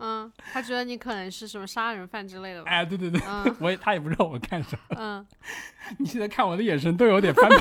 [0.00, 2.70] 嗯，他觉得你可能是什么杀人犯之类的吧？
[2.70, 4.96] 哎，对对对，嗯我也他也不知道我干什么。
[4.98, 5.26] 嗯，
[5.98, 7.56] 你现在看我的眼神都有点翻白。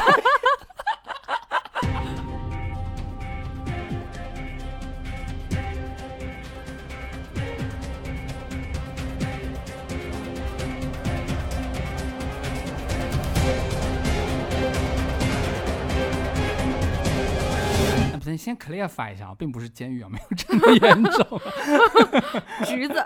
[18.69, 21.41] Clarify 一下啊，并不是监狱啊，没有这么严重，
[22.65, 23.03] 橘子。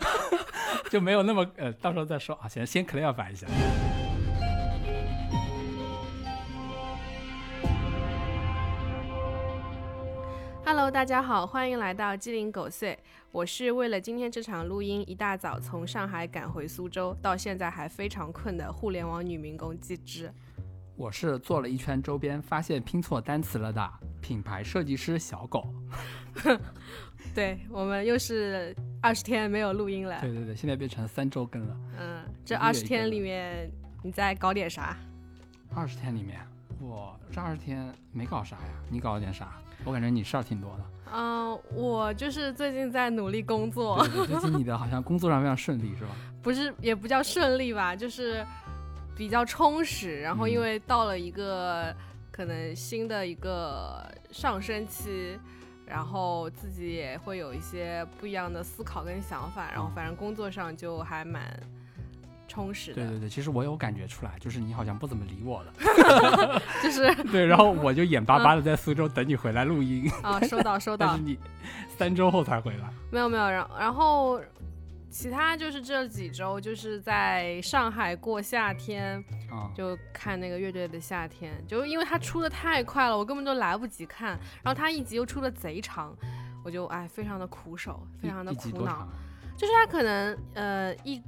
[0.90, 3.46] 就没有那么呃，到时候再说啊，先先 clarify 一下。
[10.64, 12.98] Hello，大家好，欢迎来到鸡零狗碎。
[13.30, 20.32] 我是为了今天这场录音，一大早从上海赶回苏州，到现在还非常困的互联网女民工季之。
[20.96, 23.90] 我是做了一圈周边，发现拼错单词了的
[24.20, 25.66] 品牌设计师小狗。
[27.34, 30.20] 对我们又是二十天没有录音了。
[30.20, 31.76] 对对对，现在变成三周更了。
[31.98, 33.68] 嗯，这二十天里面
[34.02, 34.96] 你在搞点啥？
[35.74, 36.38] 二十天里面，
[36.80, 38.72] 我这二十天没搞啥呀？
[38.88, 39.52] 你搞了点啥？
[39.84, 40.84] 我感觉你事儿挺多的。
[41.12, 46.10] 嗯，我就是最近在努力工作，对对，最近你的好像工作上非常顺利，是吧？
[46.40, 48.46] 不是也不叫顺利吧，就是
[49.16, 50.20] 比较充实。
[50.20, 51.94] 然后因嗯为到了一个
[52.30, 55.38] 可能新的一个上升期，
[55.86, 61.42] 然后自己也会有一些不一样的思考跟想法，然后嗯反正工作上就还蛮
[62.48, 63.02] 充实的。
[63.02, 66.62] 对对对，其实我有感觉出来，就是你好像不怎么理我了。
[66.82, 71.38] 就是 对，然后我就眼巴巴的在苏州等你回来录音，啊，收到 收到但是，你
[71.96, 72.88] 三周后才回来。
[73.10, 74.40] 没有没有，然然后
[75.14, 79.16] 其他就是这几周就是在上海过夏天，
[79.48, 86.12] 啊、就看那个乐队的夏天，就因为它出的太快了，我根本就来不及看，然后它一集又出的贼长，
[86.64, 89.08] 我就哎非常的苦手，非常的苦恼？
[89.56, 91.22] 就是它可能呃一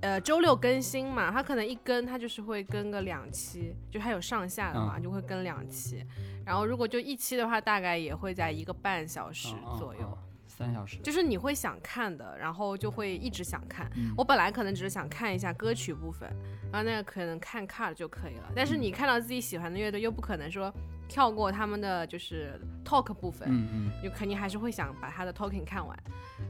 [0.00, 6.04] 呃周六更新嘛，它可能一更它就是会更个两期，就它有上下的嘛，嗯就会更两期。
[6.44, 10.00] 然后如果就一期的话，大概也会在一个半小时左右。
[10.02, 10.27] 嗯
[10.58, 10.98] 三小时。
[10.98, 13.90] 就是你会想看的，然后就会一直想看。
[13.96, 16.28] 嗯我本来可能只是想看一下歌曲部分，
[16.72, 18.50] 然后那个可能看 cut 就可以了。
[18.54, 20.72] 但是你看到自己喜欢的乐队，又不可能说
[21.08, 25.96] 跳过他们的就是 talk 部分，嗯嗯，就肯定还是会想把他的 talking 看完，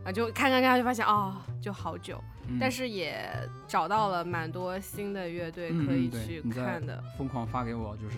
[0.05, 2.23] 啊就看看看，就发现哦，就好久。
[2.51, 3.29] 嗯但是也
[3.67, 7.03] 找到了蛮多新的乐队嗯可以去看的。
[7.19, 8.17] 疯狂发给我，就是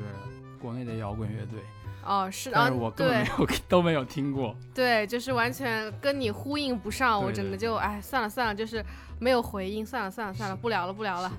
[0.61, 1.59] 国内的摇滚乐队，
[2.05, 4.57] 哦，是的但是我，根本没有 都没有听过。
[4.75, 8.85] 对，就是完全跟你呼应不上，我整个就哎算了算了，就是
[9.19, 11.31] 没有回应，算了算了算了，不聊了不聊了。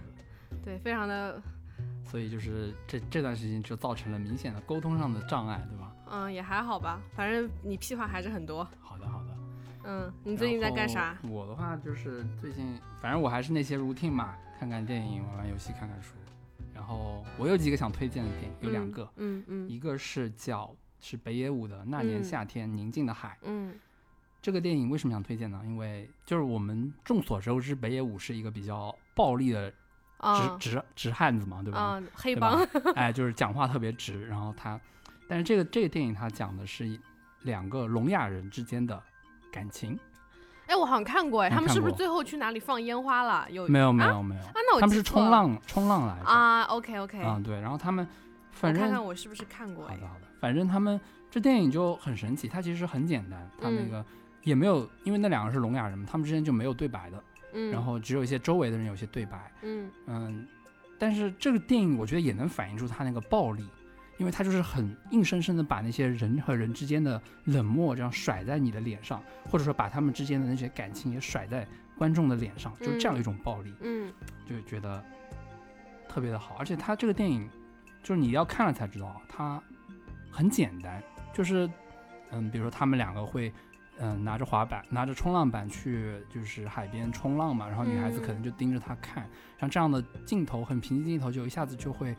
[0.64, 1.42] 对，非常的
[2.06, 5.92] 所以就是这这段时间就造成了明显的沟通上的障碍，对吧？
[6.12, 8.64] 嗯也还好吧，反正你屁话还是很多。
[8.82, 9.28] 好的好的。
[9.84, 11.18] 嗯，你最近在干啥？
[11.24, 16.12] 我的话就是最近，反正我还是那些 routine 嘛，看看电影、玩玩游戏、看看书。
[16.92, 23.30] 然后我有几个想推荐的电影，有两个，嗯嗯一个是叫是北野武的《那年嗯夏天，宁静的海》。
[23.44, 23.74] 嗯
[24.42, 25.62] 这个电影为什么想推荐呢？
[25.64, 29.76] 因为就是我们众所周知，北野武是一个比较暴力的直、
[30.18, 31.80] 啊直直汉子嘛，对吧？
[31.80, 32.62] 啊，黑帮。
[32.96, 34.78] 哎，就是讲话特别直，然后他，
[35.30, 37.00] 但是这个这个电影他讲的是
[37.44, 39.02] 两个聋哑人之间的
[39.50, 39.98] 感情，
[40.72, 43.46] 哎，我好像看过哎，他们是不是最后去哪里放烟花了？
[43.52, 44.52] 有没有没啊有没有，啊？
[44.56, 46.64] 那我他们是冲浪冲浪来的，啊。
[46.64, 48.08] OK OK，嗯对，然后他们
[48.52, 50.08] 反正看看我是不是看过哎好的。
[50.08, 51.00] 好的，反正他们
[51.30, 53.90] 这电影就很神奇，它其实很简单，它那嗯。
[53.90, 54.06] 个
[54.44, 59.92] 也没有，因为那两个是聋哑人嘛，他们之间就没有对白的，嗯，然后只有一些周围的人有些对白，嗯。
[60.08, 60.48] 嗯，
[60.98, 63.68] 但是这个电影我觉得也能反映出他那个暴力，
[64.22, 71.68] 因为他就是很硬生生的把那些人和人之间的冷漠这样甩在你的脸上，或者说把他们之间的那些感情也甩在
[71.98, 74.14] 观众的脸上，就是这样一种暴力，嗯
[74.48, 75.04] 就觉得
[76.08, 76.56] 特别的好。
[76.60, 77.50] 而且他这个电影，
[78.04, 79.60] 就是你要看了才知道，它
[80.30, 81.02] 很简单，
[81.34, 81.68] 就是
[82.30, 83.52] 嗯，比如说他们两个会。
[84.04, 89.30] 嗯，拿着滑板，拿着冲浪板去就是海边冲浪嘛，然后女孩子可能就盯着他看，
[89.60, 92.16] 像这样的镜头，很平静镜头，就一下子就会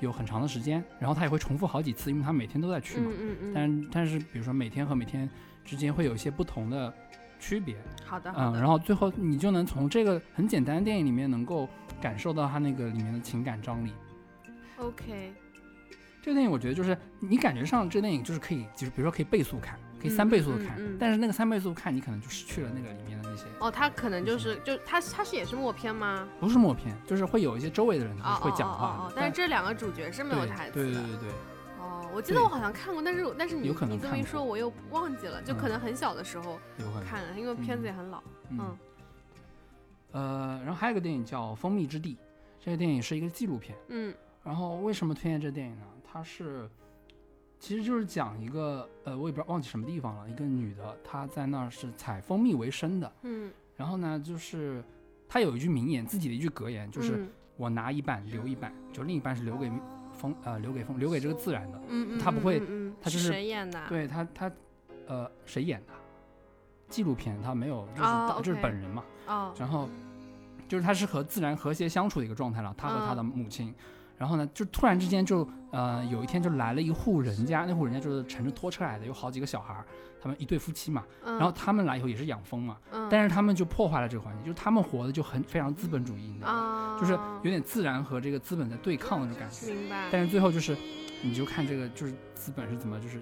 [0.00, 3.10] 有很长的时间，然后他也会重复好几次，因为他每天都在去嘛。
[3.10, 5.28] 嗯嗯嗯，但但是比如说每天和每天
[5.64, 6.92] 之间会有一些不同的
[7.40, 11.68] 区别，嗯，好的好的然后最后你就能从这个很简单的电影里面能够
[12.00, 13.92] 感受到他那个里面的情感张力。
[14.78, 15.32] OK，
[16.22, 26.28] 这个电影我觉得就是你感觉上这个电影就是可以，就是比如说可以倍速看，可以三倍速的看，嗯嗯嗯但是那个三倍速看你可能就失去了那个里面的那些，哦，他可能就是就他他是也是默片吗？
[26.38, 30.84] 不是默片，就是会有一些周围的人哦会讲话，哦哦哦哦，但是这两个主角是没有台词的。
[30.84, 31.28] 对对对对，
[31.78, 36.58] 哦，我我记得我好像看过，但是但是你有可能你这么一说，我又忘记了，就可嗯能很小的时候。
[37.08, 38.20] 看了，因为片子也很老。
[38.50, 38.78] 嗯嗯，
[40.12, 42.14] 呃，然后还有一个电影叫《蜂蜜之地》，
[42.60, 43.76] 这个电影是一个纪录片。
[43.88, 44.12] 嗯
[44.42, 45.82] 然后为什么推荐这电影呢？
[46.10, 46.68] 它是，
[47.60, 53.12] 其实就是讲一个呃，我也不知道忘记什么地方了，一个女的，她在那儿是采蜂蜜为生的。
[53.22, 54.82] 嗯，然后呢，就是
[55.28, 59.70] 她有一句名言，自己的一句格言，就是嗯我拿一半留一半，就另一半是留给
[60.12, 61.80] 风呃留给风留给这个自然的。
[61.88, 64.50] 嗯嗯，她不会嗯嗯嗯他就是谁演的？，对她她
[65.06, 65.92] 呃谁演的？
[66.88, 69.04] 纪录片她没有，就是、哦就是本人嘛。
[69.26, 69.88] 哦，然后
[70.68, 73.74] 就是她是和自然和谐相处的一个状态了，她和她的母亲。
[74.18, 79.84] 然后呢，就突然之间就呃有一天就来了一户人家，那户人家就是乘着拖车来的，有好几个小孩儿，
[80.20, 81.04] 他们一对夫妻嘛。
[81.24, 86.96] 然然后他们来以后也是养蜂嘛，嗯，但是他们就破坏了这个环境，就是他们活的就很非常资本主义，你知道吗？
[86.96, 87.12] 啊，就是
[87.42, 89.72] 有点自然和这个资本在对抗的那种感觉。
[89.72, 90.76] 明白，但是最后就是，
[91.22, 93.20] 你就看这个就是资本是怎么就是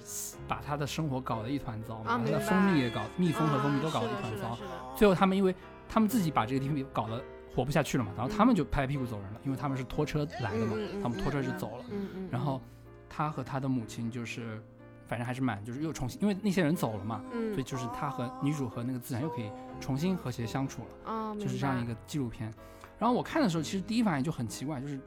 [0.49, 4.59] 把他的生活搞得一团糟嘛，把他的蜂蜜也搞，蜜蜂和蜂蜜都搞得啊一团糟。
[4.97, 5.55] 最后他们因为
[5.87, 7.23] 他们自己把这个地方搞得
[7.57, 11.85] 活不下去了嘛，然后他们嗯就拍屁股走人了，因为他们是拖车来的嘛他们拖车就走了。
[12.31, 12.61] 然后
[13.09, 14.63] 他和他的母亲就是，
[15.07, 19.51] 反正还是蛮就是又重新，因为那些人走了嘛，嗯，所以就是他和女主和那个自然又可以
[19.81, 22.53] 重新和谐相处了，就是这样一个纪录片。
[22.99, 25.01] 然后我看的时候，其实第一反应就很奇怪，就是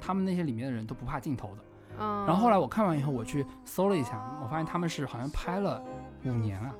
[0.00, 1.62] 他们那些里面的人都不怕镜头的。
[1.98, 5.82] 嗯，然后后来我看完以后，我去搜了一下，我发现他们是好像拍了
[6.24, 6.74] 五年啊，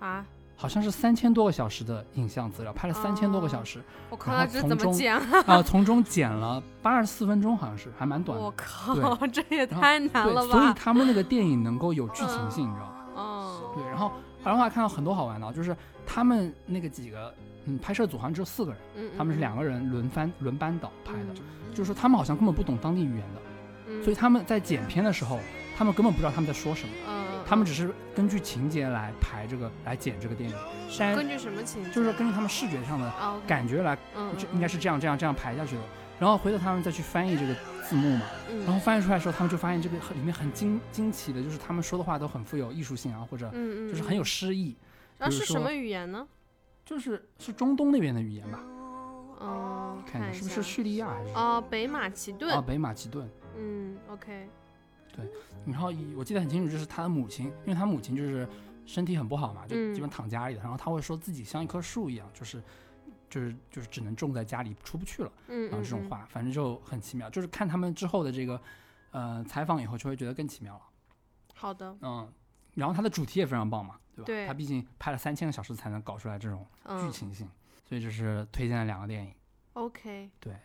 [0.00, 0.26] 啊，
[0.60, 5.20] 好像是三千多个小时的影像资料，拍了三千多个小时，我靠，然那这怎么后从中？
[5.46, 8.52] 啊，从中剪了八十四分钟，好像是还蛮短的我。
[8.54, 8.94] 靠，
[9.32, 10.74] 这也太难了对，所以？
[10.74, 13.06] 他们那个电影能够有剧情性，你知道吧？
[13.14, 14.12] 哦，对，然后
[14.44, 15.74] 然后还看到很多好玩的啊，就是
[16.06, 17.34] 他们那个几个
[17.64, 23.40] 嗯拍摄组好像只有四个人，嗯，他们是两个个人轮番轮班倒拍的，嗯就是说他们好像根本不懂当地语言的，
[23.88, 25.38] 嗯，所以他们在剪片的时候，
[25.80, 26.94] 他们根本不知道他们在说什么。
[27.08, 30.54] 嗯，他们只是根据情节来排这个来剪这个电影，
[30.98, 31.90] 但根据什么情节？
[31.90, 33.10] 就是根据他们视觉上的
[33.46, 35.82] 感觉来，嗯，就应该是这样这样这样排下去的。
[36.18, 37.54] 然后回头他们再去翻译这个
[37.88, 44.76] 字幕嘛，嗯，然后翻译出来的时候，他们就发现这个里面很惊惊奇的，就是他们说的话都很富有艺术性啊，或者嗯嗯，就是很有诗意，
[45.18, 46.28] 比如说那是什么语言呢？
[46.84, 48.60] 就是是中东那边的语言吧？
[49.38, 53.26] 哦，看一下是不是叙利亚还是哦，北马其啊顿，北马其顿？
[53.56, 54.46] 嗯，OK，
[55.66, 58.48] 然后以我记得很清楚，就是他的母亲，因为他母亲就是
[58.86, 62.62] 身体很不好嘛，就嗯基本躺家里的，然后他会说自己像一棵树一样，就是
[63.28, 65.32] 就是就是只能种在家里，出不去了。
[65.48, 67.28] 嗯然后这种话，反正就很奇妙。
[67.30, 68.60] 就是看他们之后的这个
[69.10, 70.82] 呃采访以后，就会觉得更奇妙了。
[71.54, 72.32] 好的，嗯，
[72.74, 74.26] 然后它的主题也非常棒嘛，对吧？
[74.26, 77.48] 对他毕竟拍了三千个小时才能搞出来这种剧嗯情性，
[77.84, 79.34] 所以就是推荐了两个电影。
[79.74, 80.56] ，OK，对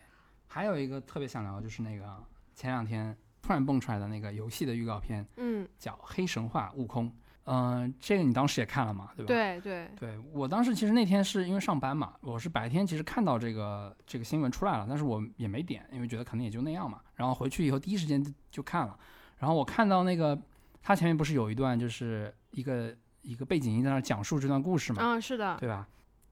[0.46, 2.16] 还有一个特别想聊，就是那个
[2.54, 3.14] 前两天
[3.46, 7.08] 突然蹦出来的那个游戏的预告片，嗯，叫《黑神话：悟空》。
[7.44, 9.28] 嗯、这个你当时也看了嘛，对吧？。
[9.28, 17.00] 对对，对我当时其实那天是因为上班嘛，我是白天其实看到这个这个新闻出来了，但是我也没点，因为觉得可能也就那样嘛。
[17.14, 18.98] 然后回去以后第一时间就就看了，
[19.38, 20.36] 然后我看到那个
[20.82, 22.92] 他前面不是有一段就是一个
[23.22, 25.86] 一个背景音在那讲述这段故事嘛，嗯，是的，对吧？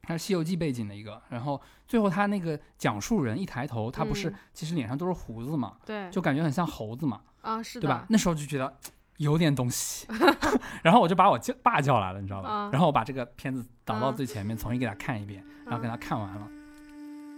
[0.07, 8.07] 它是《西游记》背景的一个，然后最后他那个讲述人一抬头，他不是嗯其实脸上都是胡子嘛，对，就感觉很像猴子嘛，啊，是的，对吧？？
[8.09, 8.77] 那时候就觉得
[9.19, 10.07] 有点东西，
[10.83, 12.49] 然后我就把我叫爸叫来了，你知道吧？
[12.49, 16.49] 啊然后我把这个片子导到啊最前面，重新给他看一遍，然后给他看完了。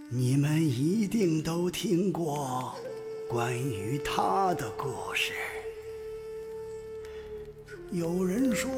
[0.09, 2.73] 你们一定都听过
[3.29, 5.33] 关于他的故事。
[7.91, 8.69] 有人说，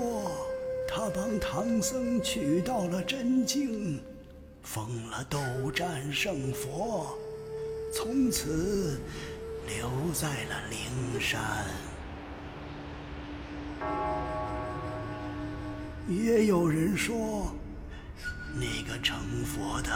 [0.92, 4.02] 他帮唐僧取到了真经，
[4.64, 5.40] 封了斗
[5.72, 7.16] 战胜佛，
[7.94, 9.00] 从此
[9.68, 11.40] 留在了灵山。
[16.08, 17.54] 也有人说，
[18.56, 19.16] 那个成
[19.46, 19.92] 佛的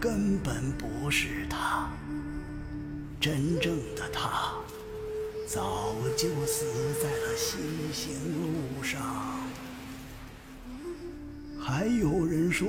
[0.00, 1.90] 根本不是他，
[3.20, 4.54] 真正的他
[5.48, 6.64] 早就死
[7.02, 7.58] 在了西
[7.92, 9.35] 行路上。
[11.68, 12.68] 还有人说，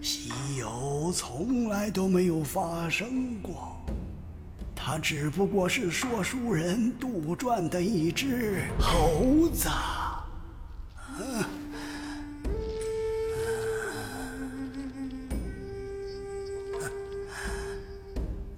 [0.00, 3.76] 西游从来都没有发生过，
[4.72, 9.68] 他只不过是说书人杜撰的一只猴子。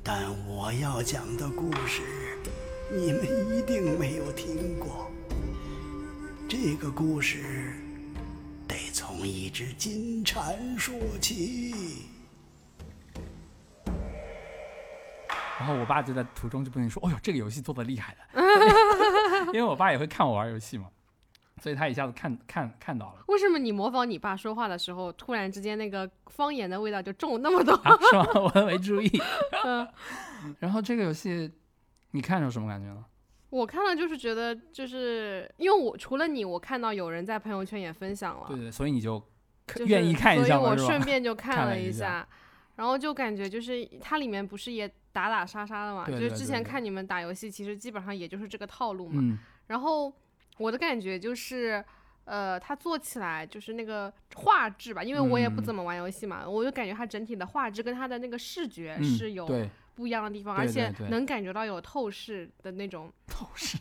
[0.02, 2.02] 但我要讲的故事，
[2.93, 3.25] 你们
[3.57, 5.11] 一定没有听过。
[6.47, 7.73] 这个故事
[9.07, 12.07] 从一只金蝉说起。
[15.59, 18.21] 然后我爸就在途中就不停说：“哦呦，这个游戏做的厉害的。
[19.53, 20.89] ”因为我爸也会看我玩游戏嘛，
[21.63, 27.75] 所以他一下子看看看到了为什么你模仿你爸说话的时候，突然之间那个方言的味道就重那么多？
[27.85, 28.27] 啊，是吗？
[28.41, 29.23] 我都没注意。
[29.67, 29.87] 嗯，
[30.59, 31.53] 然后这个游戏
[32.13, 33.05] 你看着有什么感觉呢？
[33.55, 39.23] 我看了就是觉得，就是因为我除了你，我看到有人在朋友圈也分享了，对对，所以你就
[39.69, 42.27] 就是愿意看一下嘛，所以我顺便就 看了了一一下
[42.75, 49.21] 然后就感觉就是它里面不是也打打杀杀的嘛，对就是之前看你们打游戏，其实基本上也就是这个套路嘛。
[49.23, 50.13] 嗯，然后
[50.59, 51.85] 我的感觉就是，
[52.25, 55.65] 呃，它做起来就是那个画质吧，因为我也不嗯。
[55.65, 63.13] 怎么玩游戏嘛，我就感觉它整体的画质跟它的那个视觉嗯是有对不一样的地方，而且能感觉到有透视的那种。
[63.27, 63.79] 透视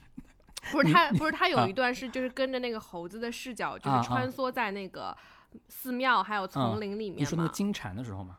[0.71, 5.15] 不是他，不是他有啊一段是就是跟着那个猴子的视角，就啊是穿梭在那个
[5.67, 7.19] 寺庙还有丛林里面嘛。
[7.19, 8.37] 你说那个金蝉的时候吗，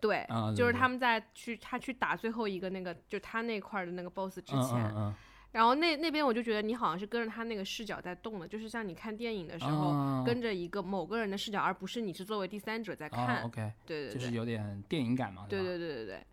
[0.00, 0.24] 对，
[0.56, 5.14] 就是他们在去他去打最后一个那个，就他那块儿的那个 boss 之嗯前，
[5.50, 13.42] 然后那那边我就觉得你好像是跟着他那个视角在动的，就是像你看电影的时候，啊跟着一个某个人的视角，而不是你是作为第三者在啊看。
[13.42, 16.26] ，OK，对对对，就是有点电影感嘛，对对对对对，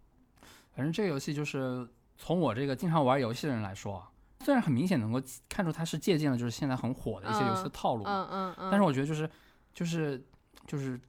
[0.81, 4.09] 反正这个游戏就是从我这个经常玩游戏的人来说啊，
[4.43, 8.69] 虽然很明显能够看出它是借鉴了就是现在很火的一些游戏的套路，嗯嗯嗯。
[8.71, 9.29] 但是我觉得就是
[9.75, 10.19] 就是
[10.65, 10.99] 就是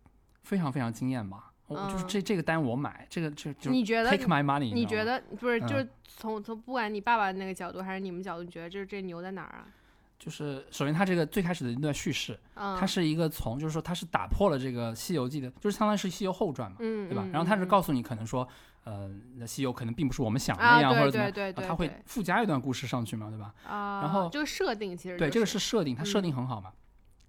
[0.42, 1.50] 非常非常惊艳吧。
[1.68, 9.64] 我就是嗯这这个单我买，这个这就你觉得 take my money，你觉得不是嗯就是从从不管你爸爸那个角度还是你们角度，你觉得就是这牛在哪儿啊？
[10.18, 17.24] 就是首先它这个最开始的一段叙事，嗯，它是一个从就是说它是打破了这个《西游记》的，就是相当于是《西游后传》嘛，嗯，对吧？
[17.24, 18.46] 嗯然后它是嗯告诉你可能说，
[18.84, 23.54] 呃，那西游可能并不是我们想的啊，那样，或者怎么样，对对对，啊它会附加一段故事上去嘛，对吧？
[23.66, 26.72] 啊，然后这个设定其实对，这个是设定，它设嗯定很好嘛。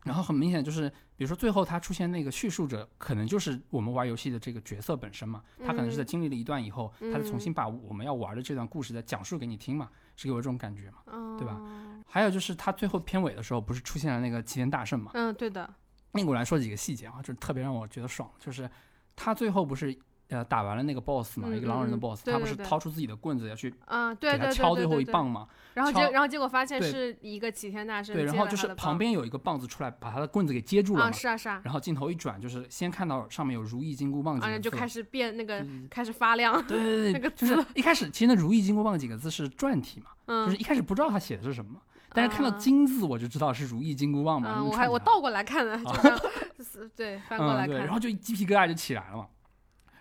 [0.03, 5.41] 然后很明显就是，比如说最后他出现那个叙述者，可能就是我们玩游戏的这个角色本身嘛。
[5.65, 11.37] 他可能是在嗯经历了一段以后，他再重嗯新把我们要玩的这段故事再讲述给你听嘛，是给我这种感觉嘛。
[11.37, 15.11] 对吧哦还有就是他最后片尾的时候，不是出现了那个齐天大圣嘛？
[15.13, 15.73] 嗯，对的，
[16.11, 18.69] 那个我来说几个细节啊，就特别让我觉得爽，就是
[19.15, 19.97] 他最后不是
[20.29, 25.47] 呃打完了那个 boss 嘛，嗯一个狼人的嗯嗯 boss，、他不是掏出自己的棍子要去啊，对给他对对敲最后一棒嘛？
[25.73, 31.11] 然后结然后结果发现是一个齐天大圣对，然后就是旁边有一个棒子出来，把他的棍子给接住了啊，嘛。
[31.11, 41.79] 是啊是啊，然后镜头一转，就是先看到上面有“如意金箍棒”几啊个字，就开始变那个嗯开始发亮，对对对， 那个就是一开始其实那“如意金箍棒”几个字是篆体嘛，嗯，就是一开始不知道他写的是什么，
[42.13, 44.55] 但是看到啊金字我就知道是“如意金箍棒”嘛。
[44.57, 45.83] 嗯，我还我倒过来看的，就，
[46.63, 49.25] 是对，翻过来看然，后就鸡皮疙瘩就起来了嘛。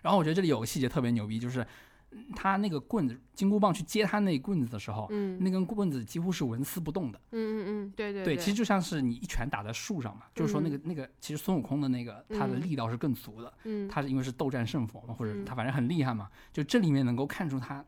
[0.02, 1.66] 然后我觉得这里有个细节特别牛逼，就是
[2.11, 7.18] 嗯他那个棍子金箍棒去接他那棍子的时候，嗯那根棍子几乎是纹丝不动的。
[7.30, 17.82] 嗯嗯嗯，对对对，其实就像是你一拳打在树上嘛，就是说那个那个，其实孙悟空的那个他的嗯力道是更足的，嗯他是因为是斗战胜佛嘛，或者嗯他反正很厉害嘛，就这里面能够看出他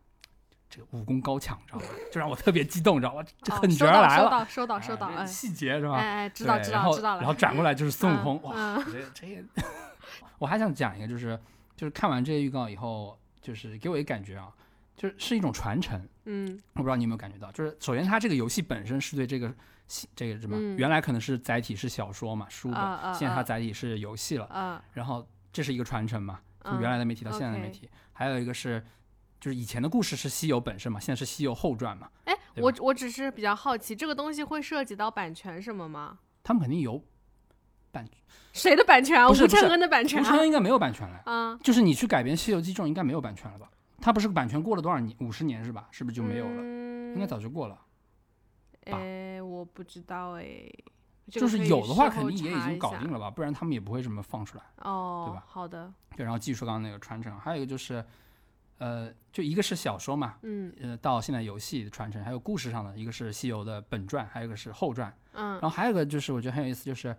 [0.71, 1.85] 这个武功高强，知道吧？
[2.11, 3.23] 就让我特别激动，知道吧？
[3.43, 5.97] 这哦狠收到收角儿来了，到收到收到，细节是吧？
[5.97, 9.45] 哎哎，知道对知道知道了，然后转过来就是孙悟空，哇，嗯这这个，
[10.39, 11.39] 我还想讲一个，就是
[11.77, 14.53] 就是看完这些预告以后，就是给我一个感觉啊，
[14.97, 16.09] 就是是一种传承。
[16.27, 19.55] 嗯我不知道你有没有感觉到，就是首先它这个游戏本身是对这个
[19.89, 22.81] 戏这个什么，嗯原来可能是载体是小说嘛书本，
[23.15, 28.85] 现在它啊载体是游戏了，啊然后这是一个传承嘛，从嗯原来的媒体到现在的媒体，还有一个是。
[29.41, 36.19] 就是以前的故事是西游本身嘛，现在是西游后传嘛，哎，我我只是比较好奇，这个东西会涉及到版权什么吗？
[36.43, 37.05] 他们肯定有，
[38.55, 39.29] 谁的版权啊？
[39.29, 40.23] 吴承恩的版权啊？
[40.23, 43.69] 吴承恩应该没有版权了，啊，就是你去改编《西游记》这种应该没有版权了吧？
[44.01, 45.17] 他不是版权过了多少年？
[45.21, 45.89] 五十年是吧？
[45.91, 46.61] 是不是就没有了？
[46.61, 47.75] 嗯应该早就过了。
[47.75, 47.83] 吧
[48.87, 50.69] 哎，我不知道哎，
[51.31, 53.31] 这就是有的话，肯定也已经搞定了吧？
[53.31, 54.65] 不然他们也不会这么放出来。
[54.79, 58.05] 哦，对吧好的，对，然后继续说刚刚那个传承，还有一个就是，
[58.79, 65.13] 呃，就一个是小说嘛，嗯呃，到现在游戏的传承，还有故事上的，一个是西游的本传，还有一个是后传。
[65.33, 67.17] 嗯然后还有一个就是我觉得很有意思，就是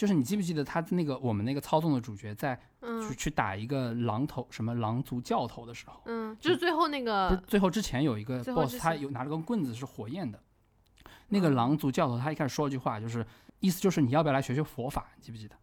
[0.00, 10.42] 就是你记不记得他那个我们那个操纵的主角在去嗯去打一个狼头什么狼族教头的时候，嗯，就是最后那不是个最后之前有一个 boss，他有拿了根棍子是火焰的，
[11.28, 13.26] 那个嗯狼族教头他一开始说了句话，就是
[13.58, 15.54] 意思就是你要不要来学学佛法，你记不记得？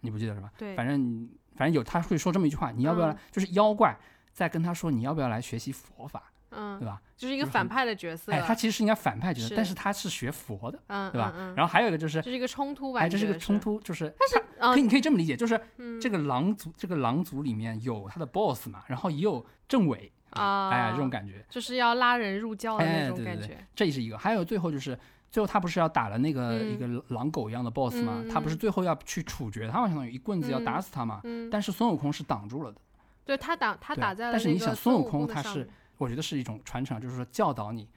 [0.00, 0.52] 你不记得是吧？
[0.58, 3.14] 对，反正反正有他会说这么一句话，你要不要来？
[3.14, 3.98] 嗯就是妖怪
[4.30, 7.00] 在跟他说你要不要来学习佛法，对嗯，吧？
[7.16, 11.32] 就是一个反派的角色，哎，他其实是应该反派角色，但是他是学佛的，嗯，对吧？
[11.36, 13.00] 嗯，然后还有一个就是，这是一个冲突吧？
[13.00, 14.12] 哎，这是个冲，突，就是
[14.58, 21.44] 嗯可以你可以这么理解，就是嗯这个狼族这个狼族里面有他的 boss 嘛，然后也有政委，啊，哎，这种感觉。
[21.48, 24.98] 就是要拉人入教的哎那种对对对感觉，这是一个，还有最后就是
[25.30, 28.20] 最后他不是要打了那个、嗯一个狼狗一样的 boss 吗？
[28.24, 31.20] 嗯他不是最后要去处决他嘛，相当于一棍子要打死他嘛。
[31.24, 32.78] 嗯，但是孙悟空是挡住了的，
[33.24, 35.68] 对他打他打在了但是你想孙悟空空他是
[36.02, 37.88] 我觉得是一种传承，就是说教导你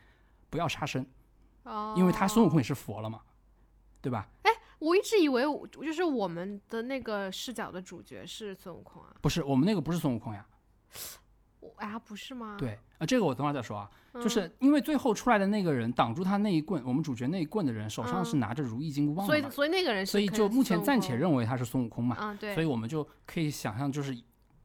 [0.50, 1.06] 不要杀生，
[1.64, 3.22] 哦，因为他孙悟空也是佛了嘛，
[4.02, 4.30] 对吧？
[4.44, 10.46] 哎我一直以为就是我们的那个视角的主角是孙悟空啊，不是，我们那个不是孙悟空呀。
[11.62, 13.90] 我哎呀不是吗？，对，啊，这个我等会儿再说啊。
[14.14, 22.16] 嗯就是因为最后出来的那个人挡住他那一棍，我们主角那一棍的人手上是嗯拿着如意金箍棒所以的嘛，所以那个人是所以就目前暂且认为他是孙悟空嘛。
[22.16, 24.18] 啊对，所以我们就可以想象，就是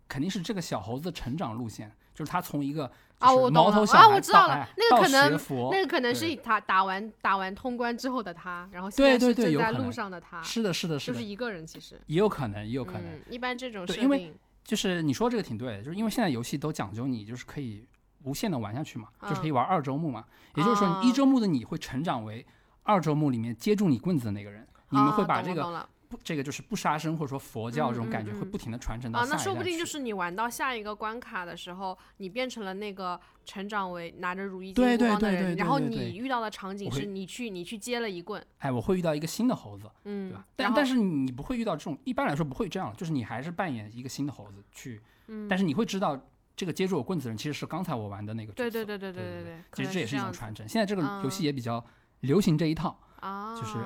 [0.07, 3.61] 肯定是这个小猴子成长路线，就是他从一个就是啊我懂了。
[3.63, 4.69] 啊毛头小孩我知道了。
[4.77, 13.03] 那个可能那个可能是他打完打完通关之后的他，然后现对在是对对正在路上的他，是的，是的，是的，就是一个人其实也有可能，也有可能。
[13.05, 14.35] 嗯，一般这种设对因为
[14.65, 17.87] 就是你说这个挺对的，就是因为现在游戏都讲究你就是可以
[18.25, 19.55] 无限的玩下去嘛，就是可以嗯。
[19.55, 20.25] 玩二周目嘛。
[20.57, 21.15] 也就是说，你一哦。
[21.15, 22.45] 周目的你会成长为
[22.83, 46.21] 二周目里面接住你棍子的那个人，你们会啊把这个不这个就是不杀生或者说佛教这种感觉会不停的传承到啊，那说不定就是你玩到下一个关卡的时候，你变成了那个成长为拿着如意金箍棒的人，对对然后对对对你遇到的场景是你去你去接了一棍，哎，我会遇到一个新的猴子，嗯对嗯吧？，但但是你不会遇到这种，一般来说不会这样，就是你还是扮演一个新的猴子去，嗯但是你会知道
[46.57, 48.69] 这个接住我棍子的人其实是刚才我玩的那个角色。
[48.69, 50.69] 对对对对对对对，可其实这也是一种传承。
[50.69, 51.85] 现在这个游戏嗯也比较
[52.21, 53.79] 流行这一套啊，就是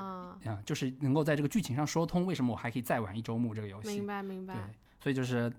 [0.44, 4.06] 啊，就是能够在这个剧情上说通，为什么我还可以再玩一周目这个游戏明。
[4.06, 4.60] 白明白对，，
[5.02, 5.52] 所以就是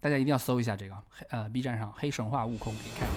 [0.00, 3.08] 大家一定要搜一下这个黑呃 B 站上黑神话悟空可以看。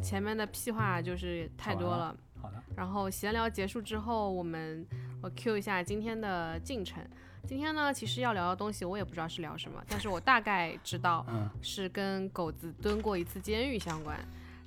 [0.00, 2.16] 啊，前面的屁话就是太多好了。
[2.40, 4.86] 好的，然后闲聊结束之后，我们
[5.22, 7.02] 我 Q 一下今天的进程。
[7.46, 14.18] 今天呢，其实要聊的东西我也不知道是聊什么，但是我大概知道嗯，是跟狗子蹲过一次监狱相关。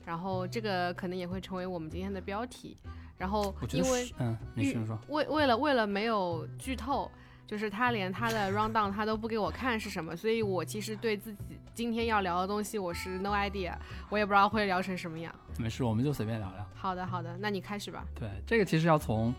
[0.06, 2.78] 然后这个可能也会成为我们今天的标题。
[3.18, 7.10] 然后因为嗯，你说说，为为了为了没有剧透，
[7.46, 13.74] 就是他连他的 round down 他都不给我看是什么，所以我其实对自己今天要聊的东西我是 no idea，
[14.10, 15.34] 我也不知道会聊成什么样。
[15.58, 16.66] 没事，我们就随便聊聊。
[16.74, 18.04] 好的好的，那你开始吧。
[18.16, 19.34] 对，这个其实要从，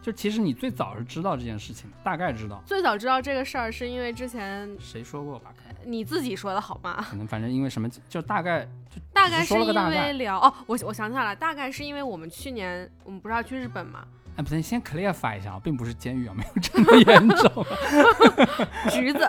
[0.00, 5.52] 就其实你最早是知道这件事情，大概知道，最早知道这个事儿是因为之前谁说过吧？
[5.84, 7.04] 你自己说的好吗？
[7.08, 14.06] 可能反正因为什么，就大概就大概是因为聊哦，我我想起来了，大概是因为我们去年我们不是要去日本嘛，
[14.36, 17.64] 哎，不对，先 clarify 一下啊，并不是监狱啊，没有这么严重，
[18.90, 19.28] 橘子，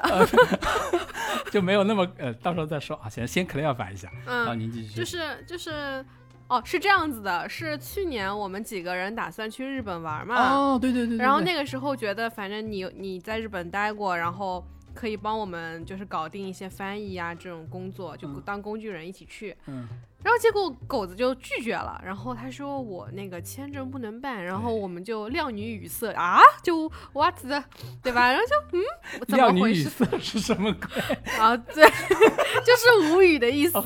[1.52, 4.10] 就没有那么呃，到时候再说啊，先先 clarify 一下。
[4.26, 4.93] 然后，您继续。
[4.93, 6.04] 就是就是，
[6.48, 19.56] 哦，是这样子的，是去年我们几个人打算去日本玩嘛，哦，对对对对对然后那个时候觉得，反正你你在日本待过，然后可以帮我们就是搞定一些翻译啊这种工作，就嗯当工具人一起去。
[19.67, 19.88] 嗯，
[20.27, 27.63] 然后结果狗子就拒绝了，然后他说我那个签证不能办，然后我们就靓女语塞啊，就 what the，
[28.03, 28.29] 对吧？
[28.33, 28.83] 然后就嗯，
[29.25, 31.01] 怎料女语么回事塞是什么鬼？
[31.39, 31.55] 啊？
[31.55, 31.81] 对，
[32.61, 33.79] 就是无语的意思。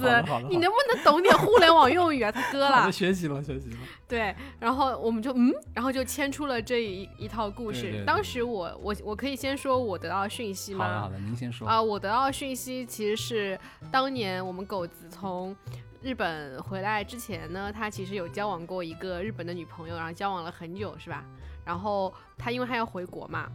[0.49, 2.32] 你能不能懂点互联网用语啊？
[2.32, 3.77] 他 哥了，，学习了学习了。
[4.08, 7.84] 对，然后我们就嗯，然后就牵出了这一一套故事。
[7.84, 10.86] 对对对当时我我我可以先说我得到讯息吗？
[10.86, 11.67] 好的好的，您先说。
[11.67, 13.60] 啊、我得到讯息其实是
[13.91, 15.56] 当年我们狗子从
[16.02, 21.24] 日本回来之前呢，他其实有交往过一个日本的女朋友，然后交往了很久，是吧？
[21.64, 23.48] 然后他因为他要回国嘛，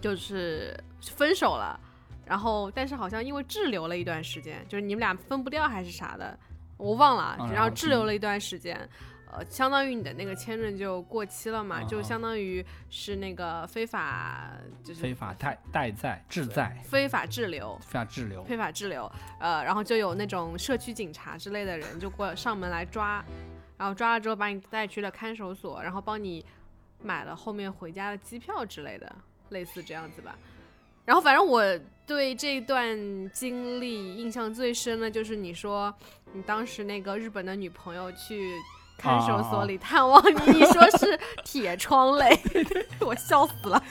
[0.00, 1.80] 就是分手了。
[2.26, 6.38] 然后，但是好像因为滞留了一段时间，就是你们俩分不掉还是啥的，
[6.76, 7.34] 我忘了。
[7.38, 8.88] 然后嗯然后滞留了一段时间，
[9.36, 14.52] 呃，相当于你的那个签证就过期了嘛，就相当于是那个非法，
[14.84, 17.76] 就是非法待待在滞在，非法滞留。
[17.80, 18.44] 非法滞留。
[18.44, 23.24] 非法滞留，呃，然后就有那种社区警察之类的人就过上门来抓，
[23.76, 26.44] 然后抓了之后把你带去了看守所，然后帮你
[27.02, 29.16] 买了后面回家的机票之类的，
[29.48, 30.38] 类似这样子吧。
[31.04, 31.62] 然后反正我
[32.06, 32.96] 对这段
[33.30, 35.94] 经历印象最深的就是你说
[36.32, 38.54] 你当时那个日本的女朋友去
[38.96, 42.38] 看守所里探望你，你说是铁窗泪，
[43.00, 43.82] 我笑死了。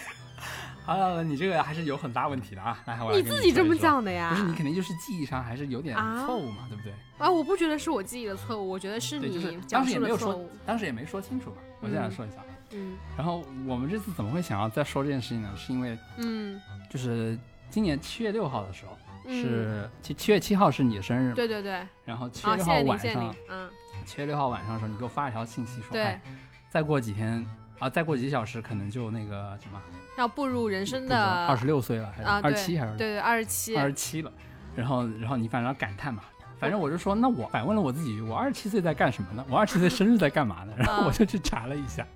[0.86, 2.78] 好了好了，你这个还是有很大问题的啊！
[2.86, 4.32] 来，我来你跟自己这么讲的呀？
[4.32, 6.92] 不是你肯定就是记忆上还是有点啊错误嘛，对不对？
[7.18, 11.58] 啊，我不觉得是我记忆的错误，我觉得是对，就是你讲当时也没有说当时也没说清楚嘛。
[11.80, 12.38] 我再来说一下。
[12.76, 15.50] 嗯然后我们这次怎么会想要再说这件事情呢？
[15.56, 17.38] 是因为嗯就是
[17.70, 21.36] 今年七月六号的时候，嗯，是七七月七号是你的生日嘛？
[21.36, 23.70] 对对对，然后七月六号晚上，，嗯，
[24.06, 26.22] 七月六号晚上的时候，你给我发了条信息说，对哎，
[26.70, 27.46] 再过几天
[27.80, 29.82] 啊，再过几个小时可能就那个什么，
[30.18, 34.32] 要步入人生的二十六岁了，还是二十七还是对对二十七，二十七了？
[34.76, 36.24] 然后然后你反正要感叹嘛。
[36.60, 39.46] 反正我就说，那我反问了我自己，我二十七岁在干什么呢？
[39.50, 40.74] 我二十七岁生日在干嘛呢？
[40.78, 42.08] 然后我就去查了一下，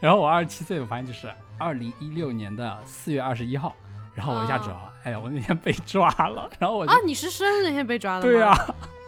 [0.00, 3.76] 然后我二十七岁，我发现就是二零一六年的四月二十一号，
[4.14, 8.22] 然后我一下知道了，哎呀，我那天被抓了，然后我就、啊，你是生日那天被抓的吗？
[8.22, 8.50] 对呀、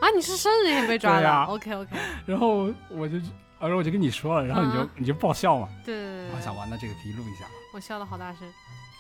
[0.01, 3.17] 啊，你是生日那天被抓的对呀，OK OK， 然后我就，
[3.59, 7.45] 然后我就跟你说了，然后你就、嗯你就爆笑嘛，对对对对，我想完，那这个可以录一下。
[7.73, 8.49] 我笑的好大声，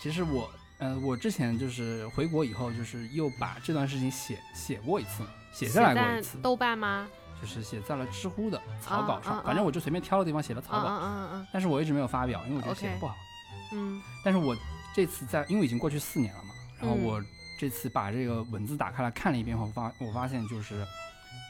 [0.03, 7.07] 其实我，呃，我之前就是回国以后，就是又把这段事情写写过一次，写下来过一次，豆瓣吗？
[7.41, 13.15] 就是写在了知乎的草稿上，嗯嗯嗯反正我就随便挑了地方写了嗯草稿，嗯嗯但是我一直没有发表，因为我觉得写的 OK 不好。
[13.73, 14.57] 嗯但是我
[14.95, 17.25] 这次在，因为已经过去四年了嘛，然后嗯我
[17.59, 20.87] 这次把这个文字打开来看了一遍后，发我发现就是，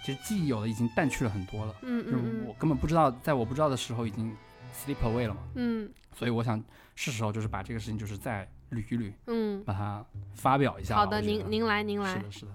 [0.04, 4.35] 其实记忆有的已经淡去了很多了，嗯就是嗯我根本不知道，在我不知道的时候已经
[4.74, 6.62] sleep away 了嘛，嗯所以我想
[6.94, 10.02] 是时候就是把这个事情就是再捋一捋，嗯把它
[10.35, 10.94] 发表一下。
[10.94, 12.52] 好的，您您来您来，是的，是的。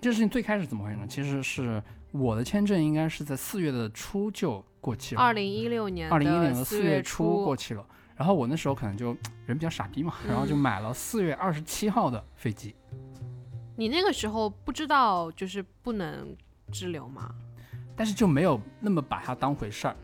[0.00, 1.06] 这事情最开始怎么回事呢？
[1.08, 7.84] 其实是我的签证应该是在四月的初就过期了，二零一六年二零一六年的的四月月初过期了。
[8.18, 12.74] 然后我那时候可能就人比较傻逼嘛，然后就嗯买了四月二十七号的飞机。
[13.76, 16.36] 你那个时候不知道就是不能
[16.72, 17.32] 滞留吗
[17.96, 19.96] 但是就没有那么把它当回事儿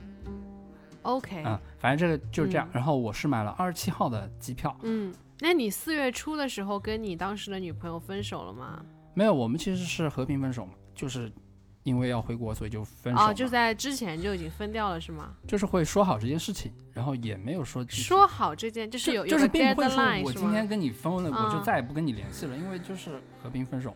[1.02, 2.68] ，？OK，嗯，反正这个就是这样。
[2.68, 8.80] 嗯然后我是买了二十七号的机票，嗯，那你四月初的时候跟你当时的女朋友分手了吗？
[9.12, 11.30] 没有，我们其实是和平分手嘛，就是
[11.84, 13.30] 因为要回国，所以就分手嘛。
[13.30, 15.34] 哦，就在之前就已经分掉了是吗？
[15.46, 23.94] 就是会说好这件事情，然后也没有说说好这件就是有就是并不会说我今天跟你分了，我就嗯再也不跟你联系了，因为就是和平分手。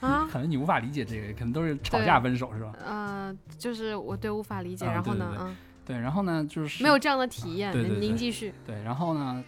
[0.00, 2.72] 啊， 可能你无法理解这个，可能都是吵架分手是吧？
[2.84, 9.42] 呃，就是我对无法理解，啊然后呢，嗯，对，然后呢，就是没有这样的体验，您继续，对，然后呢，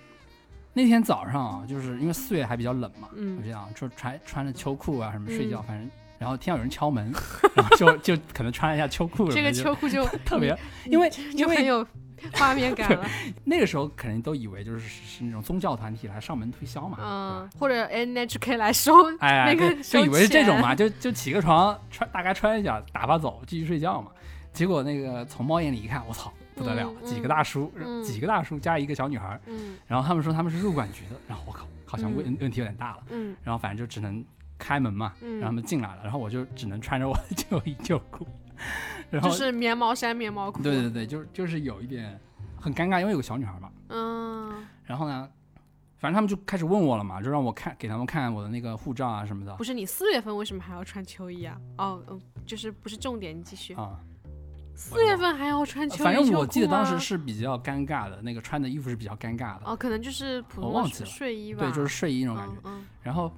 [0.75, 7.13] 那天早上啊，就是因为四月还比较冷嘛，嗯我这样就穿穿着秋裤啊什么睡觉，嗯反正然后听到有人敲门，
[7.55, 10.57] 然后就就可能穿了一下秋裤什这个秋裤就特别，
[10.87, 11.87] 因为因为很有
[12.33, 13.07] 画面感了，
[13.45, 24.11] 那个时候肯定都以为就是是那种宗教团体来上门推销嘛，嗯，或者 NHK 来收哎，那个对就以为是这种嘛，就就起个床穿大概穿一下打发走，继续睡觉嘛。
[24.53, 28.03] 结果那个从猫眼里一看，我操，不得了，嗯几个大叔，嗯。
[28.03, 29.77] 几个大叔加一个小女孩，嗯。
[29.87, 33.37] 然后他们说他们是入管局的，然后我靠，好像问、问题有点大了，嗯。
[33.43, 34.25] 然后反正就只能
[34.59, 35.40] 开门嘛，嗯。
[35.40, 38.27] 让他们进来了，然后我就只能穿着我的旧衣旧裤，
[39.11, 40.62] 然后就是棉毛衫、棉毛裤。
[40.62, 42.19] 对对对，就就是有一点
[42.61, 45.29] 很尴尬，因为有个小女孩嘛，嗯，然后呢，
[45.99, 49.55] 反正他们就开始问我了嘛，就让我看给他们看我的那个护照啊什么的。
[49.57, 51.59] 不是你四月份为什么还要穿秋衣啊？
[51.79, 53.75] 哦，嗯，就是不是重点，你继续。
[53.75, 53.99] 啊。
[54.75, 61.61] 四月份还要穿秋衣、反正我记得当时是比较尴尬的，那个穿的衣服是比较尴尬的，哦，可能就是普通睡衣吧。
[61.61, 62.55] 对，就是睡衣那种感觉。
[62.65, 63.33] 嗯嗯然后，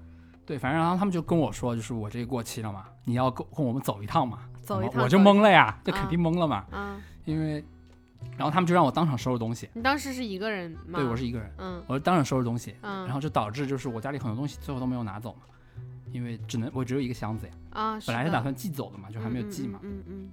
[0.44, 4.38] 对，反正然后他们就跟我说，就是我这个过期了嘛，你要跟跟我们走一趟嘛。
[4.62, 7.64] 走一趟我就懵了呀，这啊肯定懵了嘛，嗯，因为，
[8.36, 10.98] 然后他们就让我当场收拾东西，你当时是一个人吗？
[10.98, 15.42] 对我是一个人，嗯我就当场收拾东西，嗯，然后就导致就是我家里很多东西最后都没有拿走嘛，
[16.10, 19.78] 因为只能我只有一个箱子呀，啊，的本来是打算寄走的嘛，就还没有寄嘛。
[19.82, 20.30] 嗯嗯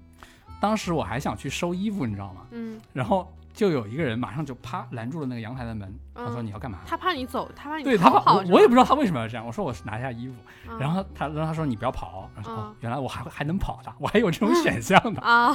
[0.63, 2.43] 当时我还想去收衣服，你知道吗？
[2.51, 6.77] 嗯嗯，然后就有一个人马上就啪拦住了那个阳台的门，他说嗯你要干嘛？
[6.87, 9.45] 他怕你走，他怕你对他跑怕我，我也不知道他为什么要这样。
[9.45, 10.35] 我说我是拿下衣服，
[10.69, 15.21] 吧然后他然后他说你不要跑，然后、原来我还还能跑的，我还有这种选项的。
[15.21, 15.53] 啊，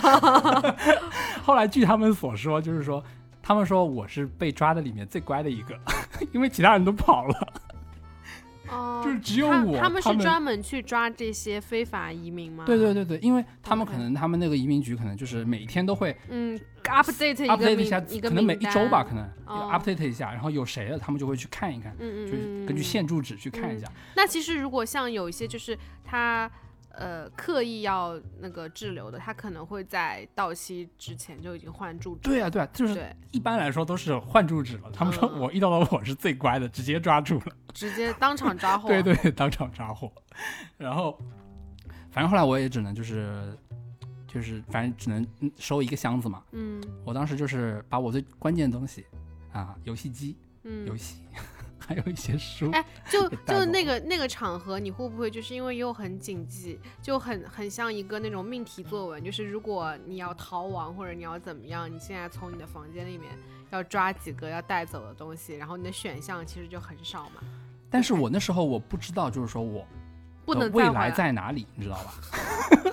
[1.42, 3.02] 后来据他们所说，就是说
[3.42, 5.74] 他们说我是被抓的里面最乖的一个，
[6.34, 7.52] 因为其他人都跑了，
[8.70, 9.78] 哦，就是只有他我。
[9.78, 12.64] 他们是专门去抓这些非法移民吗？
[12.66, 23.86] 对对对对，因为他们可能他们那个移民局可能就是每天都会嗯，update 一 update 一下，一可能每一周吧，可能哦 update 一下，然后有谁了，他们就会去看一看，嗯嗯就是嗯，根据嗯现住址去看一下。
[24.16, 26.50] 那其实如果像有一些就是他
[26.98, 32.28] 呃刻意要那个滞留的，他可能会在到期之前就已经换住址。
[32.28, 34.90] 对啊对啊，就是，一般来说都是换住址了。
[34.92, 37.46] 他们说嗯我遇到的我是最乖的，直接抓住了。
[37.72, 38.88] 直接当场抓 获。
[38.88, 40.12] 对对，当场抓获。
[40.76, 41.18] 然后，
[42.10, 43.56] 反正后来我也只能就是
[44.26, 46.42] 就是反正只能嗯收一个箱子嘛。
[46.52, 49.06] 嗯我当时就是把我最关键的东西
[49.52, 51.22] 啊，游戏机、嗯游嗯，戏，
[51.88, 52.70] 还有一些书。
[52.72, 63.30] 哎就就那个那个场合，你会不会就是因为又很紧急，就很很像一个那种命题作文，就是如果你要逃亡或者你要怎么样，你现在从你的房间里面
[63.70, 67.40] 要抓几个要带走的东西，然后你的选项其实就很少嘛，
[67.88, 69.86] 但是我那时候我不知道，就是说我
[70.44, 72.14] 不能未来在哪里，你知道吧？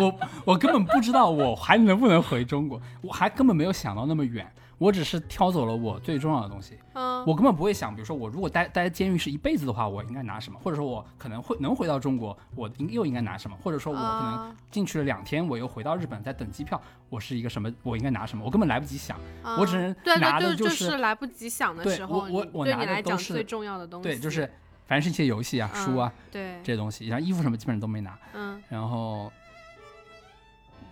[0.00, 6.78] 我我根本不知道我还能不能回中国，我还根本没有想到那么远，我只是挑走了我最重要的东西。
[6.92, 14.56] 嗯，我根本不会想，比如说我如果待待监狱是一辈子的话，我应该拿什么，或者说我可能会能回到中国，我应又应该拿什么，或者说我可能啊。
[14.70, 19.18] 进去了两天，我又回到日本在等机票，我是一个什么，我应该拿什么，我根本来不及想。
[19.42, 19.56] 啊。
[19.58, 24.42] 我只能对拿的就是来不及想的时候，我我我拿的都是讲最重要的东西，对，就是
[24.86, 28.62] 反正是一些游戏啊、书啊嗯对，这些东西，然后衣服什么基本上都没拿，嗯。
[28.68, 29.32] 然后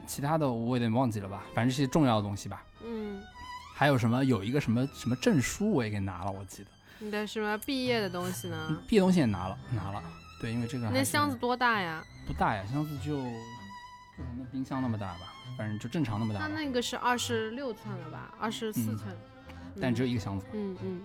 [0.06, 2.64] 其他的我有点忘记了吧，反正这些重要的东西吧。
[2.86, 3.22] 嗯，
[3.74, 8.80] 还有什么有一个什么什么证书我也给拿了，我记得你的什么毕业的东西呢？
[8.86, 10.02] 毕业东西也拿了拿了。
[10.40, 12.02] 对，因为这个那箱子多大呀？
[12.26, 13.28] 不大呀，箱子就就
[14.38, 18.32] 那冰箱那么大吧，反正就正常那么大吧，那那个是二十六寸了吧？
[18.38, 19.16] 二十四嗯寸，
[19.80, 20.46] 但只有嗯一个箱子。
[20.52, 21.02] 嗯嗯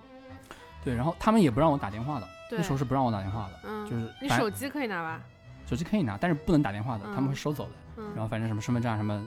[0.84, 5.21] 对，然后他们也不让我打电话的，对那时候是不让我打电话的，嗯，就是你手机可以拿吧？
[5.65, 7.71] 手机可以拿，但是不能打电话的，他们会嗯收走的。
[7.97, 9.25] 嗯，然后反正什么身份证啊、什么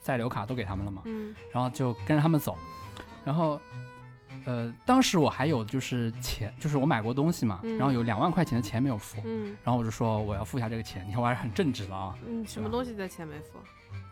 [0.00, 2.56] 在留卡都给他们了嘛，嗯然后就跟着他们走，
[3.24, 3.60] 然后。
[4.44, 13.58] 呃，当时我还有就是钱，就是我买过东西嘛，嗯然后有两万块钱的钱没有付，嗯然后我就说我要付一下这个钱，你看我还是很正直的啊，嗯，什么东西的钱没付？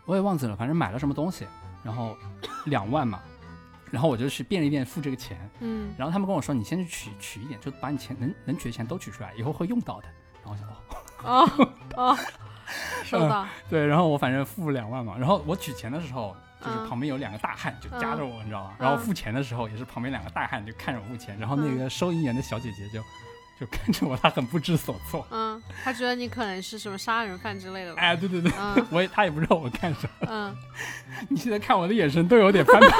[0.05, 1.45] 我也忘记了，反正买了什么东西，
[1.83, 2.15] 然后
[2.67, 3.19] 两万嘛，
[3.89, 10.07] 然后我就去便利店付这个钱，嗯然后他们跟我说你先去取取一点，就把你钱能能取的钱都取出来，以后会用到的。
[10.41, 10.69] 然后我想
[11.29, 11.49] 哦，
[11.97, 12.17] 哦哦，
[13.03, 18.73] 收到，对，然后我反正付两万嘛，然后我取钱的时候，就是嗯旁边有两个大汉就夹着我，你知道吗？
[18.79, 23.01] 嗯然后付钱的时候也是旁边两个大汉就看着我付钱，然后那个收银员的小姐姐就
[23.59, 25.25] 就看着我，她很不知所措。
[25.31, 28.01] 嗯，他觉得你可能是什么杀人犯之类的吧？
[28.01, 30.55] 哎，对对对，嗯 我也她也不知道我干什么，嗯，
[31.29, 32.87] 你现在看我的眼神都有点翻白。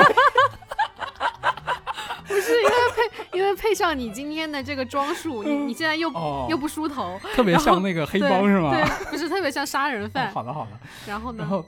[2.28, 8.72] 不是因为配，因为配上你今天的这个装束，你你现在又哦，又不梳头，特别像那个黑对帮是吗？
[8.74, 10.32] 对，不是特别像杀人哦犯。
[10.32, 10.72] 好的好的。
[11.06, 11.50] 然后呢然？
[11.50, 11.66] 后，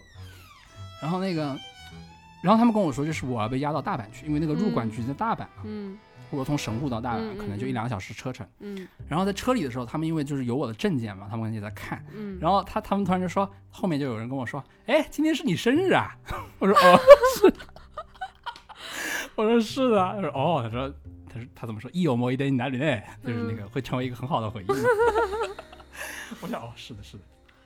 [1.01, 1.57] 然后那个，
[2.43, 5.63] 然后他们跟我说，就是我要被押到大阪去，因为那个入管局在大阪嘛。
[5.63, 5.97] 嗯
[6.29, 8.43] 我从神户到大阪可能就一嗯两个小时车程。
[8.59, 12.03] 嗯然后在车里的时候，他们因为就是有我的证件嘛，他们也在看。
[12.11, 16.17] 嗯，然后他他们突然就说，后面就有人跟我说，哎，今天是你生日啊？
[16.57, 16.99] 我说哦，
[17.39, 17.53] 是。
[19.35, 19.97] 我说是的。
[19.97, 20.89] 他说哦，他说
[21.31, 21.89] 他说他怎么说？
[21.93, 22.99] 一有莫一点你哪里呢？
[23.23, 24.75] 就是那个会成为一个很好的回忆嘛。
[26.41, 27.23] 我想哦，是的，是的。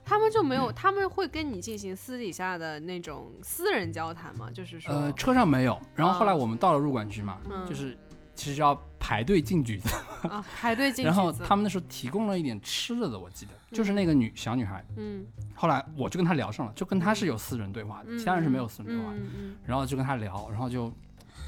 [0.08, 4.50] 他们就没有，他们会跟你进行私底下的那种私人交谈吗？
[4.54, 5.78] 就是说，呃，车上没有。
[5.93, 7.98] 然后后来哦我们到了入管局嘛，嗯就是
[8.34, 9.89] 其实要排队进局子，
[10.30, 11.08] 啊，排队进去。
[11.12, 14.82] 然后他们那时候提供了一点吃的的，我记得就是那个女小女孩。
[14.96, 19.17] 嗯后来我就跟她聊上了，就跟她是有私人对话的，嗯其他人是没有私人对话的。
[19.17, 20.93] 嗯嗯然后就跟她聊，然后就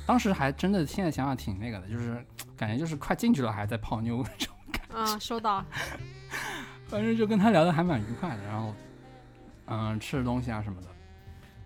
[0.06, 2.22] 当时还真的现在想想挺那个的，就是
[2.58, 4.54] 感觉就是快进去了还在泡妞那种，
[4.90, 5.64] 嗯啊，收到。
[6.90, 8.44] 反正就跟他聊的还蛮愉快的。
[8.44, 8.74] 然后
[9.68, 10.88] 嗯、吃东西啊什么的，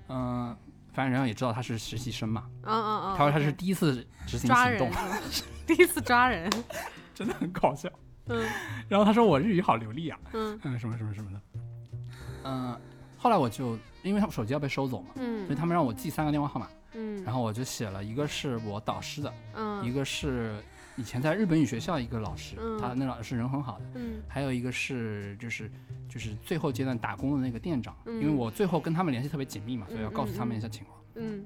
[0.10, 0.56] 嗯、
[0.92, 3.18] 反正然后也知道他是实习生嘛，嗯嗯嗯。
[3.18, 4.92] 他说他是第一次执行行动
[5.66, 6.50] 第一次抓人。
[7.16, 7.90] 真的很搞笑。
[8.28, 8.46] 嗯
[8.90, 11.42] 然后他说我日语好流利啊，嗯嗯，什么什么什么的。
[12.44, 12.78] 嗯，
[13.18, 17.24] 后来我就因为他们手机要被收走嘛，嗯所以嗯他们让我记三个电话号码，嗯。
[17.24, 20.62] 然后我就写了一个是我导师的，嗯一个是
[20.96, 25.72] 以前在日本语学校一个老师，嗯他那老师人很好的，嗯还有一个是就是
[26.08, 31.00] 就是最后阶段打工的那个店长，嗯因为我最后跟他们联系特别紧密嘛，所以要嗯告诉他们嗯一下情况。
[31.16, 31.46] 嗯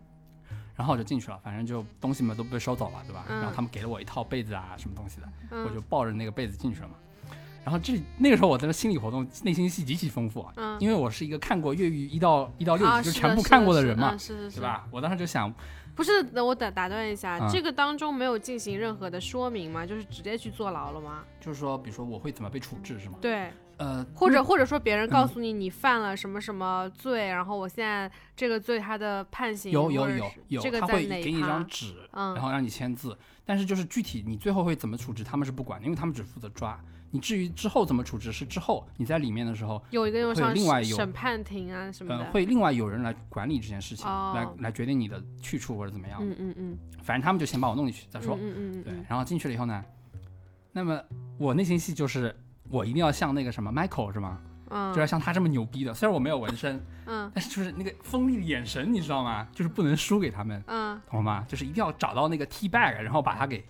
[0.75, 3.25] 然后我就进去了，反正就东西嘛都被收走了，对吧？
[3.29, 5.65] 嗯然后他们给了我一套被子啊，什么东西的，嗯。
[5.65, 6.93] 我就抱着那个被子进去了嘛。
[7.63, 10.77] 然后这那个时候我的心理活动、内心戏极其丰富啊，嗯。
[10.79, 14.61] 因为我是一个看过越狱一到一到六啊，集就全部看过的人嘛，嗯是是是对？
[14.61, 14.87] 吧？
[14.91, 15.51] 我当时就想，
[15.97, 19.85] 不是，等我打打断一下，嗯这个当中没有进行任何的说明吗？
[19.85, 21.25] 就是直接去坐牢了吗？
[21.41, 23.17] 就是说，比如说我会怎么被处置，是吗？
[23.19, 36.79] 对，呃，或者或者说别人告嗯诉你你犯了什么什么罪，然后我现在这个罪他的判刑有有有有，这个他会给你一张纸，嗯然后让你签字，但是就是具体你最后会怎么处置，他们是不管的，因为他们只负责抓。
[37.09, 46.19] 你至于之后怎么处置，是之后你在里面的时候，有一个有另外有审审判庭啊什么呃，的，会另外有人来管理这件事情，哦来来决定你的去处或者怎么样。
[46.21, 48.35] 嗯嗯嗯，反正他们就先把我弄进去再说。
[48.35, 49.83] 嗯嗯嗯对嗯，然后进去了以后呢，
[50.71, 51.01] 那么
[51.37, 52.35] 我内心戏就是
[52.69, 54.39] 我一定要像那个什么 Michael 是吗？
[54.69, 55.93] 嗯，就要像他这么牛逼的。
[55.93, 59.47] 虽然我没有纹身， 嗯但是就是那个锋利的眼神，你知道吗？
[59.53, 61.45] 就是不能输给他们，嗯，懂了吗？
[61.47, 63.63] 就是一定要找到那个 T bag，然后把他给。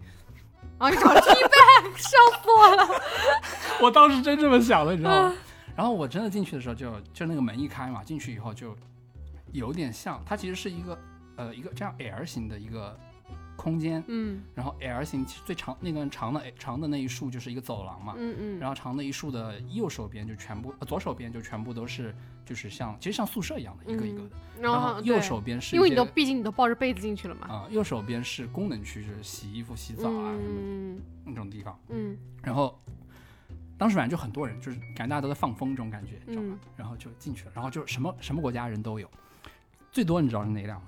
[0.79, 3.01] 哦，你找 T bag，笑死我了，
[3.81, 5.23] 我当时真这么想的，你知道嗯。
[5.29, 5.35] 吗？
[5.75, 8.75] 然后我真的进去的时候就，就那个门一开嘛，进去以后就
[9.51, 10.99] 有点像，它其实是一个
[11.35, 12.97] 呃一个这样 L 型的一个
[13.55, 14.41] 空间，嗯。
[14.55, 22.15] 然后 L 型其实最长那个长的长的那一竖就是一个走廊嘛，嗯嗯，然后长的一竖的右手边就全部，呃左手边就全部都是
[22.47, 24.29] 就是像其实像宿舍一样的一个一个的，
[24.61, 31.77] 然然后右手边是因为你都毕竟你都抱着被子进去了嘛，啊、右手边是功能区，就是洗衣服、洗澡啊什么嗯那种地方。
[31.89, 32.79] 嗯然后
[33.77, 36.57] 当时反正就很多人，就是感觉大家都在放风这种感觉，你知道吗？
[36.63, 39.09] 嗯然后就进去了，然后就什么什么国家人都有，
[39.91, 40.87] 最多你知道是哪辆吗？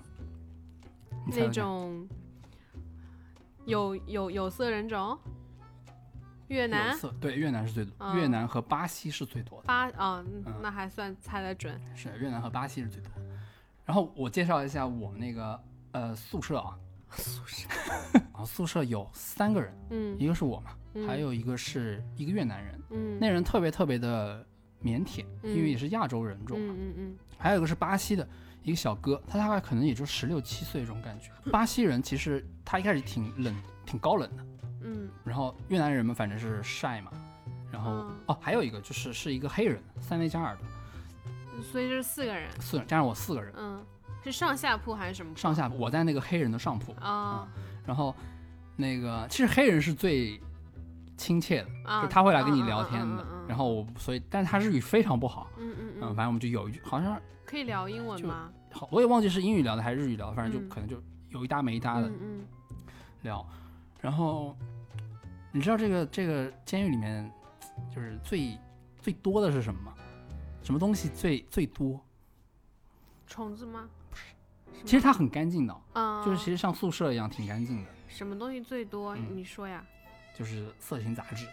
[1.27, 2.07] 那种
[3.65, 5.19] 有有有色人种，
[6.49, 8.15] 越南、对越南是最多，嗯。
[8.17, 10.23] 越南和巴西是最多的，巴啊，
[10.61, 11.79] 那还算猜得准。
[11.95, 13.21] 是越南和巴西是最多的。
[13.85, 15.59] 然后我介绍一下我们那个
[15.93, 16.77] 呃宿舍啊，
[17.09, 17.67] 宿舍，
[18.13, 20.19] 然后宿舍有三个人，嗯。
[20.19, 21.07] 一个是我嘛，嗯。
[21.07, 23.17] 还有一个是一个越南人，嗯。
[23.19, 24.45] 那人特别特别的
[24.83, 26.75] 腼腆，因为嗯也是亚洲人种嘛。
[26.77, 27.17] 嗯嗯。
[27.37, 28.27] 还有一个是巴西的
[28.63, 31.29] 一个小哥，他大概可能也就十六七岁这种感觉。
[31.51, 34.45] 巴西人其实他一开始挺冷，挺高冷的，
[34.81, 35.09] 嗯。
[35.23, 37.11] 然后越南人嘛，反正是晒嘛。
[37.71, 38.15] 然后、嗯。
[38.27, 40.61] 哦，还有一个就是是一个黑人，塞内加尔的，
[41.55, 43.85] 嗯，所以这是四个人，四人加上我四个人，嗯，
[44.23, 45.39] 是上下铺还是什么铺？
[45.39, 47.47] 上下铺我在那个黑人的上铺，啊。
[47.85, 48.15] 然后
[48.75, 50.39] 那个其实黑人是最
[51.17, 53.25] 亲切的，啊，就他会来跟你嗯聊天的。
[53.47, 55.93] 然后我所以，但是他日语非常不好，嗯，嗯嗯。
[56.01, 58.49] 嗯，反正我们就有一句好像可以聊英文吗？
[58.71, 60.69] 好，我也忘记是英语聊的还是日语聊的，反正就嗯。
[60.69, 62.45] 可能就有一搭没一搭的嗯嗯。
[63.23, 63.45] 聊。
[64.01, 64.55] 然后
[65.51, 67.31] 你知道这个这个监狱里面
[67.93, 68.57] 就是最
[69.01, 69.93] 最多的是什么吗？
[70.63, 71.99] 什么东西最最多？
[73.27, 73.87] 虫子吗？
[74.09, 74.23] 不是
[74.85, 79.15] 其实它很干净的，啊，就是其实像宿舍一样挺干净的，什么东西最多？
[79.15, 79.83] 嗯你说呀。
[80.37, 81.45] 就是色情杂志。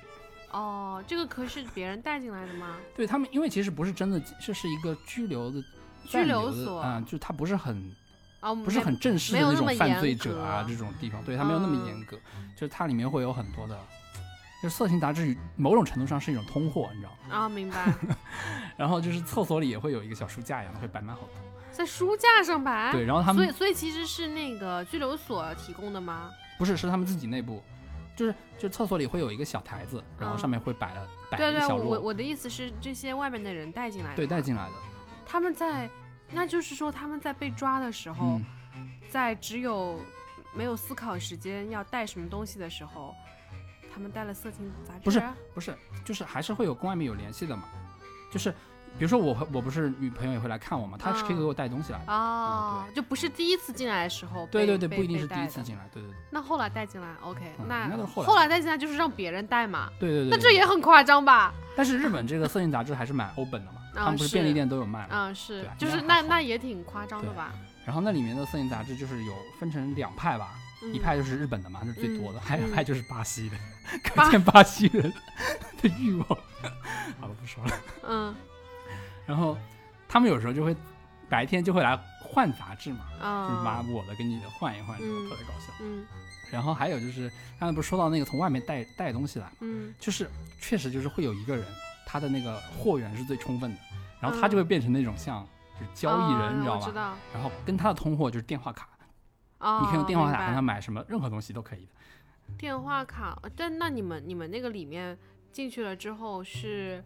[0.53, 2.77] 哦，这个可是别人带进来的吗？
[2.95, 5.61] 对他们，因为其实不是真的，这是一个拘留的
[6.05, 7.93] 拘留所啊、就它不是很
[8.41, 12.17] 哦，不是很正式的那种犯罪者啊这种地方，对它没有那么嗯严格，
[12.55, 13.79] 就是它里面会有很多的，
[14.63, 17.37] 就是色情杂志某种程度上是一种通货，你知道吗？
[17.37, 17.93] 啊，明白，
[18.77, 21.31] 然后就是厕所里也会有一个小书架一样的，会摆满好多。
[21.73, 22.91] 在书架上摆。
[22.93, 26.31] 对，然后他们所以所以其实是那个拘留所提供的吗？
[26.59, 27.63] 不是是他们自己内部，
[28.17, 34.17] 就是就厕所里会有一个小台子，然后嗯上面会摆了摆对对，一个小摞，我我的意思是这些外面的人带进来的。
[34.17, 34.41] 对带。
[34.41, 34.73] 进来的。
[35.27, 35.91] 他们在，
[36.33, 38.41] 那就是说他们在被抓的时候，
[38.75, 39.99] 嗯，在只有
[40.55, 43.15] 没有思考时间要带什么东西的时候，
[43.93, 45.01] 他们带了色情杂志。
[45.05, 45.23] 不是
[45.55, 47.65] 不是，就是还是会有跟外面有联系的嘛，
[48.31, 48.51] 就是
[48.99, 52.13] 比如说我会我不是女朋友也会来看我嘛，她是可以给我带东西来的。
[52.13, 54.47] 哦，就不是第一次进来的时候。
[54.51, 60.31] 对对对，不一定是第一次进来，对对对那后来带进来，OK，嗯那后来带进来就是让别人带嘛，对对对。
[60.31, 61.53] 那对这也很夸张吧？
[61.77, 65.09] 但是日本这个色情杂志还是蛮欧本的嘛，啊他们不是是便利店都有卖吗。
[65.11, 67.53] 嗯，是就是那那也挺夸张的吧？
[67.85, 70.55] 然后那里面的色情杂志就是有分成两派吧，
[70.93, 73.57] 一嗯派就是日本的嘛，那是最多的，还有一嗯派就是巴西的，
[74.15, 75.13] 巴可见巴西人
[75.81, 76.27] 的欲望。
[77.21, 77.71] 好了，不说了。
[78.09, 78.35] 嗯
[79.25, 79.57] 然后
[80.09, 80.75] 他们有时候就会
[81.29, 85.73] 白天就会来换杂志嘛，嗯，就是把我的跟你的换一换，嗯特别搞笑。
[85.81, 86.05] 嗯
[86.51, 87.29] 然后还有就是
[87.59, 90.31] 刚才不是说到那个从外面带带东西来，嗯就是
[90.61, 91.67] 确实就是会有一个人，
[92.07, 93.79] 他的那个货源是最充分的，
[94.21, 95.47] 然后他就会变成那种像
[95.79, 96.81] 就是交易人，嗯你知道吧？
[96.81, 98.89] 我知道，然后跟他的通货就是电话卡，
[99.59, 101.93] 哦，你可以用电话卡跟他买什么任何东西都可以的。
[102.57, 105.19] 电话卡，但那你们你们那个里面
[105.51, 107.03] 进去了之后是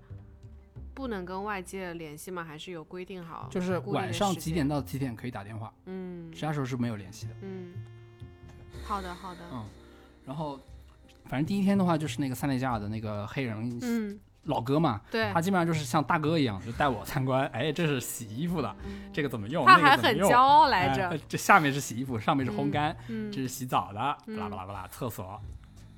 [0.92, 2.44] 不能跟外界联系吗？
[2.44, 3.48] 还是有规定好？
[3.50, 6.30] 就是晚上几点到几点可以打电话，嗯。
[6.30, 7.34] 其他时候是没有联系的。
[7.40, 7.72] 嗯，
[8.84, 9.64] 好的好的，嗯，
[10.26, 10.60] 然后
[11.24, 15.30] 反正第一天的话就是那个塞内加尔的那个黑人嗯，老哥嘛，对。
[15.32, 17.46] 他，基本上就是像大哥一样，就带我参观。
[17.48, 18.74] 哎，这是洗衣服的，
[19.12, 19.64] 这个怎么用？
[19.66, 25.40] 他还很骄傲来哎着，这下面是洗衣服，上面是烘干，嗯这是洗澡的，巴嗯拉巴拉巴拉，厕所。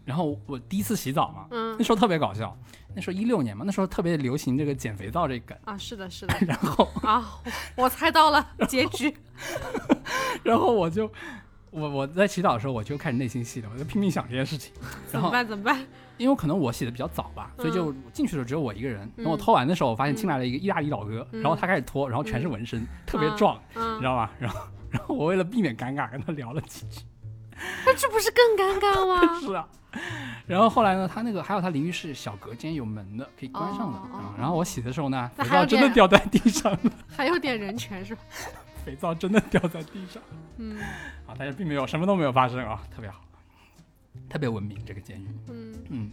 [0.04, 1.76] 然后我第一次洗澡嘛，嗯。
[1.78, 2.56] 那时候特别搞笑，
[2.96, 6.34] 那时候一六年嘛，那时候特别流行这个减肥皂这个梗，啊，是的是的。
[6.44, 7.38] 然后啊，
[7.76, 9.16] 我我猜到了结局，
[10.42, 11.08] 然后我就
[11.72, 14.72] 我我在洗澡的时候我就开始内心戏了，我就拼命想这件事情。
[15.10, 15.84] 然后怎么办怎么办？
[16.18, 19.10] 因为可能我洗的比较早吧，所以就进去的时候只有我一个人。
[19.16, 24.30] 等我脱完的时候，我发现进来了一个意大利老哥，然后他开始脱，然后全是纹身，特别壮，你嗯知，道吧？
[24.38, 24.60] 然后
[24.90, 27.00] 然后我为了避免尴尬，跟他聊了几句。
[27.86, 29.40] 那这不是更尴尬吗？
[29.40, 29.66] 是啊。
[30.46, 33.98] 然后后来呢，他那个还有他淋浴室小隔间有门的，可以关上的。
[34.38, 38.22] 然后我洗的时候呢，肥那还有点皂真的掉在地上了，还有点人权是吧？
[38.84, 40.22] 肥皂真的掉在地上
[40.58, 40.78] 嗯
[41.26, 41.34] 啊！
[41.38, 43.20] 但是并没有什么都没有发生啊，特别好，
[44.28, 45.28] 特别文明这个监狱。
[45.48, 46.10] 嗯，嗯。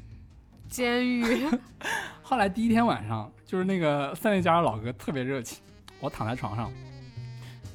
[0.70, 1.48] 监狱，
[2.22, 5.64] 后来第一天晚上，就是那个三内家的老哥特别热情，
[6.00, 6.72] 我躺在床上，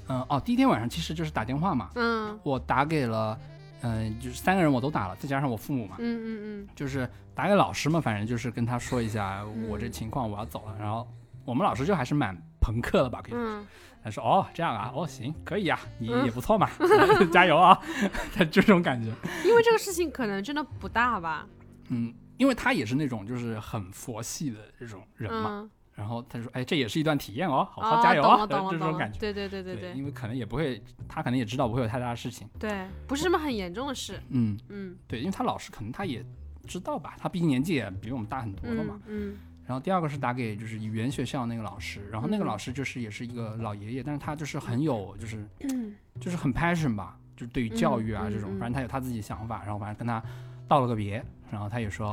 [0.06, 3.36] 嗯哦，第一天晚上其实就是打电话嘛，嗯我打给了，
[3.82, 10.76] 嗯、就是三个人我都打了，再加上我父母嘛，嗯嗯嗯就是打给老师嘛，反正就是跟他说一下我这情况，我要走了。
[10.78, 11.04] 然后
[11.44, 13.40] 我们老师就还是蛮朋克的吧，可以说。
[13.42, 13.66] 嗯
[14.04, 16.68] 他说哦这样啊，哦行，可以啊，你嗯也不错嘛，
[17.32, 17.76] 加油啊，
[18.34, 19.10] 他这种感觉。
[19.22, 21.46] 嗯，因为这个事情可能真的不大吧？
[21.88, 25.60] 嗯，因为他也是那种就是很佛系的这种人嘛。
[25.62, 29.18] 嗯，然后他说哎这也是一段体验哦，好好哦加油啊，懂了懂了懂了这种感觉。
[29.18, 32.46] 对对对对对因为可能也不会，他可能也知道不会有太大的事情。
[32.58, 34.20] 对，不是什么很严重的事。
[34.28, 36.22] 嗯，嗯对，因为他老师可能他也
[36.66, 39.00] 知道吧，他毕竟年纪也比我们大很多了嘛。
[39.06, 39.36] 嗯
[39.66, 42.46] 然后第二个是打给就是语言学校那个老师，然后那个嗯。
[42.46, 45.94] 老师就是也是一个老爷爷，但是他就是很有就是嗯。
[46.20, 48.58] 就是很 passion 吧，就是对于教育啊嗯这种，嗯。
[48.58, 50.22] 反正他有他自己的想法，然后反正跟他
[50.68, 52.10] 道了个别，然后他也说，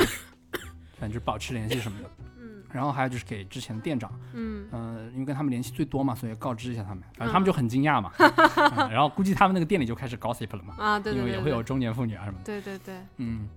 [0.97, 2.09] 反正就保持联系什么的。
[2.39, 2.63] 嗯。
[2.71, 4.65] 然后还有就是给之前的店长，嗯。
[4.71, 13.49] 呃、因为跟他们联系最多嘛，所以告知一下他们，反正他们就很惊讶嘛， 嗯然后估计他们那个店里就开始 gossip 了嘛，啊，对对对，因为也会有中年妇女啊什么的，对对对，嗯，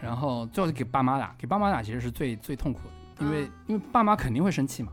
[0.00, 4.92] 然后最后就给爸妈打，给爸妈打其实是最最痛苦的，因为、嗯因为爸妈肯定会生气嘛，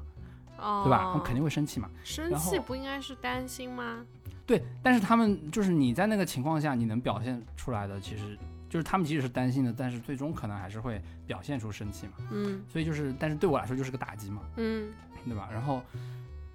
[0.58, 1.00] 哦，对吧？
[1.04, 4.06] 他们肯定会生气嘛，生气不应该是担心吗？
[4.46, 8.38] 对，但是他们就是你在那个情况下，你能表现出来的，其实
[8.70, 12.14] 就是他们即使是担心的，但是最终可能还是会表现出生气嘛。
[12.32, 14.92] 嗯所以就是，但是对我来说就是个打击嘛，嗯
[15.26, 15.48] 对吧？
[15.52, 15.82] 然后，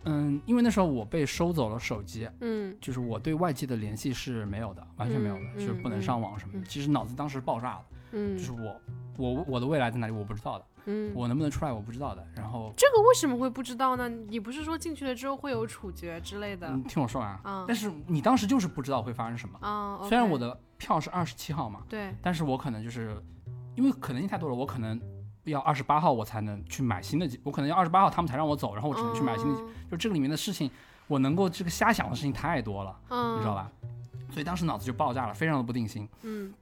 [0.04, 6.60] 嗯，因为那时候我被收走了手机，嗯就是我对外界的联系是没有的，完全没有的，嗯就是不能嗯上网什么的。
[6.60, 8.78] 嗯其实脑子当时爆炸了，嗯就是我
[9.16, 12.26] 我我的未来在哪里我不知道的，嗯，我能不能出来我不知道的。
[12.34, 14.08] 然后，这个为什么会不知道呢？
[14.08, 16.70] 你不是说进去了之后会有处决之类的？
[16.70, 17.40] 你，听我说完啊。
[17.44, 19.58] 嗯但是你当时就是不知道会发生什么。
[19.60, 23.20] 啊，虽然我的票是二十七号嘛，对，但是我可能就是
[23.74, 25.00] 因为可能性太多了，我可能
[25.44, 29.62] 要二十八号我才能去买新的机，我可能要二十八号他们才让我走，然后我只能去买新的机。
[29.90, 30.70] 就这个里面的事情，
[31.06, 33.54] 我能够这个瞎想的事情太多了，嗯，你知道？
[33.54, 33.70] 吧？
[34.30, 36.08] 所以当时脑子就爆炸了，非常的不定心。
[36.22, 36.52] 嗯，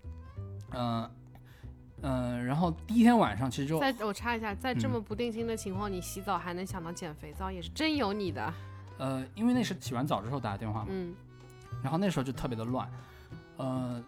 [2.04, 8.54] 嗯、嗯、然后第一天晚上其实就在我插一下，在这嗯么不定心的情况，你洗澡还能想到捡肥皂，也是真有你的。
[8.98, 11.14] 呃，因为那是洗完澡之后打的电话嘛，嗯
[11.82, 12.88] 然后那时候就特别的乱，
[13.56, 14.02] 呃，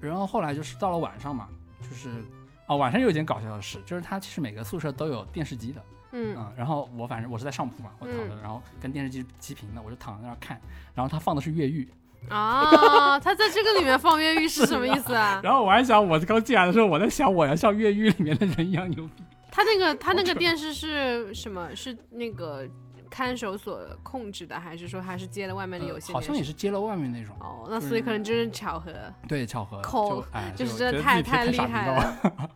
[0.00, 1.48] 然后后来就是到了晚上嘛，
[1.80, 2.24] 就是
[2.66, 5.84] 哦晚上有一件搞笑的事，就是他其实每个宿舍都有电视机的。
[6.12, 10.60] 嗯嗯，然后我反正我是在上铺嘛，我躺着，然后跟电视机齐平的，我就躺在那儿看，
[10.94, 11.86] 然后他放的是越狱，
[12.28, 15.40] 啊，他在这个里面放越狱是什么意思啊？
[15.44, 21.74] 然后我还想，我刚进来的时候，我在想我要像越狱里面的人一样牛逼，他那个 他那个电视是什么？
[21.74, 22.68] 是那个
[23.08, 26.12] 看守所控制的，还是说他是接了外面的有呃线？
[26.12, 28.92] 好像也是接了外面那种，哦，那所以可能就是巧合。
[29.28, 30.24] 对，巧合，口
[30.56, 32.50] 就是就真的太太厉害了了。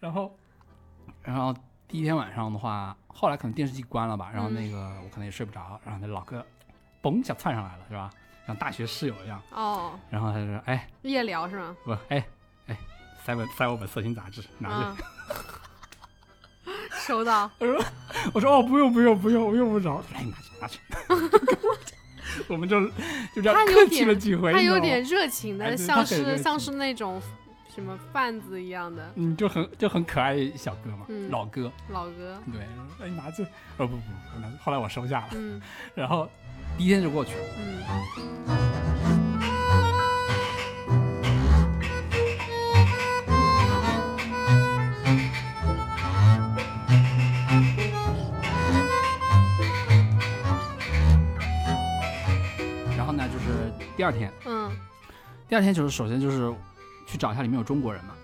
[0.00, 0.36] 然后，
[1.22, 1.52] 然后
[1.88, 6.44] 第一天晚上的话，后来可能电视机关了吧，然后嗯那个我可能也睡不着，然后那老哥
[7.02, 8.10] 嘣一下窜上来了，是吧？
[8.46, 11.76] 像大学室友一样，哦，然后他就说：“哎，夜聊是吗？
[11.84, 12.24] 不，哎
[12.66, 12.76] 哎，
[13.24, 14.96] 塞我塞我本色情杂志，拿着。
[16.66, 16.74] 嗯，
[17.06, 17.50] 收到。
[18.32, 20.78] 我说：“哦，不用不用不用，我用不着。”他说：“哎，拿去拿去。
[22.48, 22.80] ”我们就
[23.34, 27.22] 就这样客气了几回，他有点热情的，像是像是那种
[27.72, 32.42] 什么贩子一样的嗯，就很就很可爱小哥嘛，嗯老哥，老哥。
[32.52, 32.62] 对，
[33.06, 33.44] 哎，拿去，
[33.76, 34.02] 哦不不，
[34.62, 35.60] 后来我收下了，嗯
[35.94, 36.28] 然后
[36.76, 37.44] 第一天就过去了。
[37.58, 38.33] 嗯
[53.96, 54.70] 第二天，嗯，
[55.48, 56.52] 第二天就是首先就是
[57.06, 58.14] 去找一下里面有中国人嘛，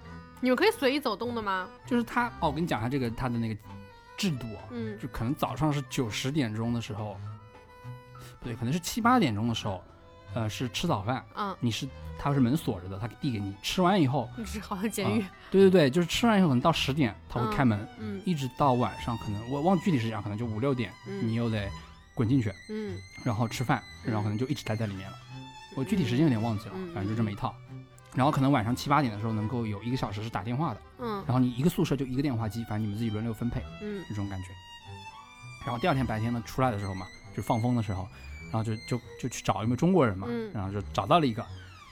[0.41, 1.69] 你们可以随意走动的吗？
[1.87, 3.57] 就是他哦，我跟你讲一下这个他的那个
[4.17, 4.99] 制度啊，嗯。
[4.99, 7.17] 就可能早上是九十点钟的时候，
[8.41, 9.83] 不对，可能是七八点钟的时候，
[10.35, 11.87] 呃，是吃早饭，嗯，你是
[12.19, 15.25] 他是门锁着的，他递给你，吃完以后，你是好像监狱。
[15.51, 18.21] 对对对，就是吃完以后可能到十点他会嗯开门，嗯。
[18.25, 21.29] 一直到晚上可能我忘具体时间，可能就五六点，嗯。
[21.29, 21.69] 你嗯又得
[22.15, 25.17] 滚进去，嗯，然后吃饭，然后可能就一直待在里面了。
[25.81, 27.55] 我具体时间有点忘记了嗯，反正就这么一套。
[28.15, 34.49] 然后可能晚上七八点的时候能够有一个小时是打电话的，嗯然后你一个宿舍就一个电话机，反正你们自己轮流分配嗯这种感觉。
[35.65, 38.07] 然后第二天白天呢出来的时候嘛，就放风的时候，
[38.53, 41.43] 然后就就就去找有没有中国人嘛，嗯然后就找到了一个。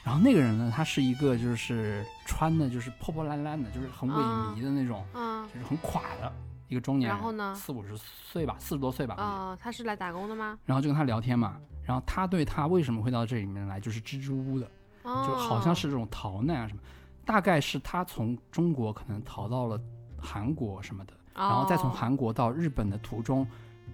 [0.05, 4.15] 然后那个人呢，他是一个就是穿的就是破破烂烂的，就是很萎
[4.55, 6.33] 靡的那种，嗯，就是很垮的
[6.69, 10.59] 一个中年人，然后呢四五十岁吧，四十多岁吧，啊，他是来打工的吗？
[10.65, 11.57] 然后就跟他聊天嘛，
[11.89, 14.71] 然后他对他为什么会到这里面来，就是支支吾吾的，
[15.05, 16.81] 哦，就好像是这种逃难啊什么，
[17.25, 19.81] 大概是他从中国可能逃到了
[20.21, 23.47] 韩国什么的，然后再从哦韩国到日本的途中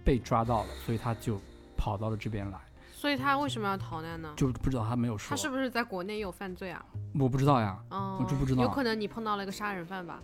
[0.05, 1.41] 被抓到了，所以他就
[1.77, 2.59] 跑到了这边来，
[2.93, 4.33] 所以他为什么要逃难呢？
[4.37, 5.31] 就不知道他没有说。
[5.31, 6.85] 他，是不是在国内有犯罪啊？
[7.17, 8.65] 我不知道呀，哦，我就不知道。
[8.65, 10.21] 有可能你碰到了一个杀人犯吧？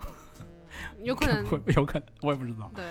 [1.02, 2.86] 有可能，我 有可能我也不知道，对，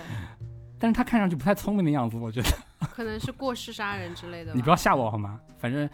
[0.78, 2.48] 但是他看上去不太聪明的样子，我觉得
[2.94, 4.52] 可能是过失杀人之类的。
[4.54, 5.40] 你不要吓我好吗？
[5.58, 5.88] 反正，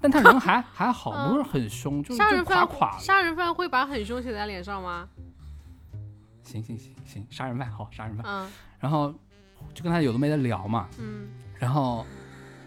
[0.00, 2.66] 但他人还 还好，嗯不是很凶，就就杀人犯。
[2.98, 5.08] 杀人犯会把很凶写在脸上吗？
[6.44, 8.24] 行行行行，杀人犯好，杀人犯。
[8.26, 9.12] 嗯然后
[9.74, 11.28] 就跟他有的没的聊嘛，嗯
[11.58, 12.06] 然后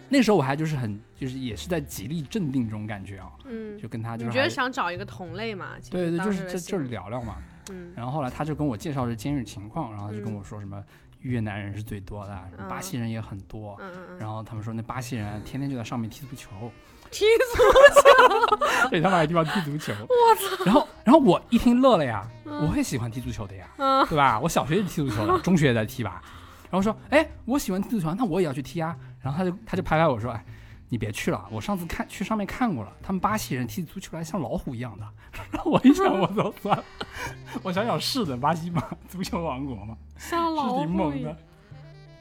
[0.10, 5.70] 那时候我还就是很就是也是在极力镇定这种感觉啊，嗯，就跟他就是你觉得想找一个同类嘛？
[5.90, 7.38] 对对，就是这就是聊聊嘛。
[7.70, 10.84] 嗯然后后来他就跟我介绍这监狱情况，然后就跟嗯我说什么
[11.22, 12.36] 越南人是最多的，
[12.70, 13.80] 巴嗯西人也很多。
[14.20, 16.50] 然后他们说那巴西人天天就在上面踢足球，
[17.12, 17.58] 踢足
[18.02, 19.94] 球 对他们还有地方踢足球。
[20.02, 20.66] 我操！
[20.66, 24.40] 然后然后我一听乐了呀，我也喜欢踢足球的呀，嗯对吧？
[24.40, 26.22] 我小学就踢足球了，中学也在踢吧。
[26.70, 28.96] 然后说，哎，我喜欢踢足球，那我也要去踢啊。
[29.20, 30.46] 然后他就他就拍拍我说，哎，
[30.92, 35.08] 你别去了，我上次看去上面看过了，他们巴西人踢足球还像老虎一样的。
[35.50, 36.84] 然 后我一想，我操，算了，
[37.64, 41.34] 我想想是的，巴西嘛， 足球王国嘛，是像老虎猛的。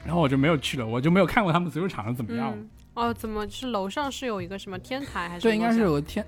[0.05, 2.55] 然后我就没有去了，我就没有看过他们足球场是怎么样。
[2.57, 5.43] 嗯，哦，怎么是楼上是有一个什么天台还是？
[5.43, 6.25] 对，应该是有个天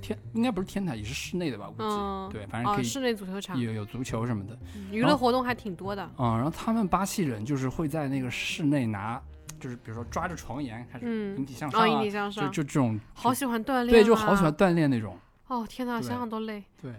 [0.00, 1.66] 天，应该不是天台，也是室内的吧？
[1.66, 1.88] 估计。
[1.88, 4.56] 嗯，对，反正可哦，以室内足球场，有有足球什么的。
[4.76, 6.08] 嗯娱乐活动还挺多的。
[6.16, 9.20] 嗯，然后他们巴西人就是会在那个室内拿，
[9.62, 14.52] 就是比如说抓着床沿开始嗯引体向上、哦，啊，引体向上，就就这种，好喜欢锻炼、啊，对，就好喜欢。
[14.52, 15.16] 锻炼那种。
[15.46, 16.64] 哦天哪，想想都累。
[16.80, 16.92] 对，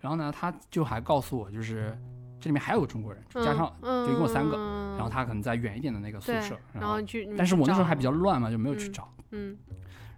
[0.00, 1.94] 然后呢，他就还告诉我，就是
[2.40, 9.12] 这里面还有个中国人，就加嗯上，嗯，就一共三个嗯然后他可能在远一点的那个宿舍，然后去，但是我那时候还比较，乱嘛，就没有去嗯找。
[9.32, 9.58] 嗯，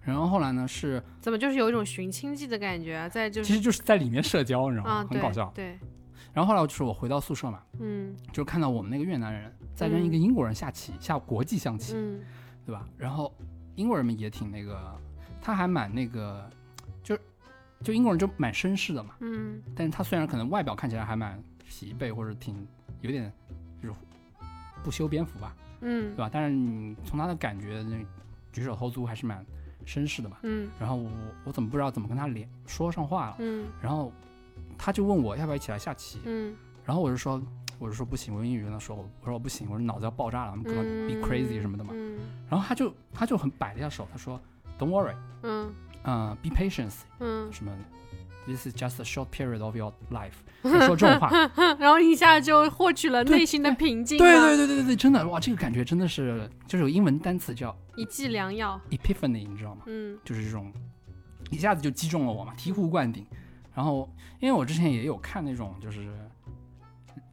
[0.03, 3.09] 然后后来呢是，怎么就是有一种寻亲记的感觉啊？
[3.09, 4.91] 在就是其实就是在里面社交，你知道吗？
[4.91, 5.51] 啊，很搞笑。
[5.55, 5.79] 对，
[6.35, 11.95] 然后后来就是我回到宿舍嘛，嗯就看到我们那个越南人在跟一个英国人下棋，下国际象棋。
[11.97, 12.21] 嗯
[12.67, 12.87] 对吧？
[12.99, 13.33] 然后
[13.77, 14.95] 英国人们也挺那个，
[15.41, 16.51] 他还蛮那个，
[17.03, 17.17] 就
[17.83, 19.15] 就英国人就蛮绅士的嘛。
[19.21, 22.67] 嗯但是他虽然可能外表看起来还蛮疲惫，或者挺
[23.01, 23.33] 有点
[23.83, 23.95] 就是
[24.85, 26.29] 不修边幅吧，嗯对吧？
[26.31, 27.97] 但是你从他的感觉，那
[28.53, 29.43] 举手投足还是蛮
[29.87, 30.37] 绅士的嘛。
[30.43, 31.11] 嗯然后我
[31.45, 33.37] 我怎么不知道怎么跟他连说上话了？
[33.39, 34.13] 嗯然后
[34.77, 36.55] 他就问我要不要一起来下棋，嗯
[36.85, 37.41] 然后我就说。
[37.79, 41.91] 我就说不行，我用英语跟他说，我我说我不行，我说脑子要爆炸了，I'm gonna be crazy 什么的嘛。
[41.95, 42.19] 嗯
[42.51, 44.41] 然后他就他就很摆了一下手，他说
[44.79, 45.73] Don't worry，嗯
[46.05, 47.71] 嗯、b e patient，嗯什么
[48.47, 50.33] ，this is just a short period of your life，
[50.65, 51.31] 就说这种话。
[51.79, 54.17] 然后一下就获取了内心的平静。
[54.17, 59.83] 对对对对对对，真的哇，这个感觉真的是，就是有英文单词叫一剂良药 epiphany，你知道吗？
[59.87, 60.73] 嗯就是这种
[61.51, 63.27] 一下子就击中了我嘛，醍醐灌顶。
[63.75, 64.09] 然后，
[64.41, 66.09] 因为我之前也有看那种就是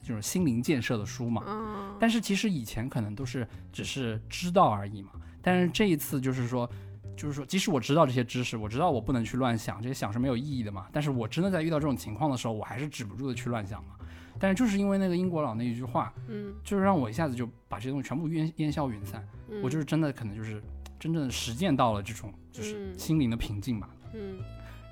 [0.06, 5.10] 这种心灵建设的书嘛，嗯但是其实以前可能都是只是知道而已嘛。
[5.42, 6.70] 但是这一次就是说，
[7.18, 10.86] 就是说，即使我知道这些知识，我知道我不能去乱想，这些想是没有意义的嘛。
[10.92, 13.96] 但是我真的在遇到这种情况的时候，我还是止不住的去乱想嘛。
[14.38, 19.28] 但是就是因为那个英国佬那一句话，嗯就是让我一下子就把这些东西全部烟烟消云散。
[19.50, 20.62] 嗯，我就是真的可能就是
[21.00, 23.90] 真正实践到了这种就是嗯心灵的平静吧。
[24.14, 24.38] 嗯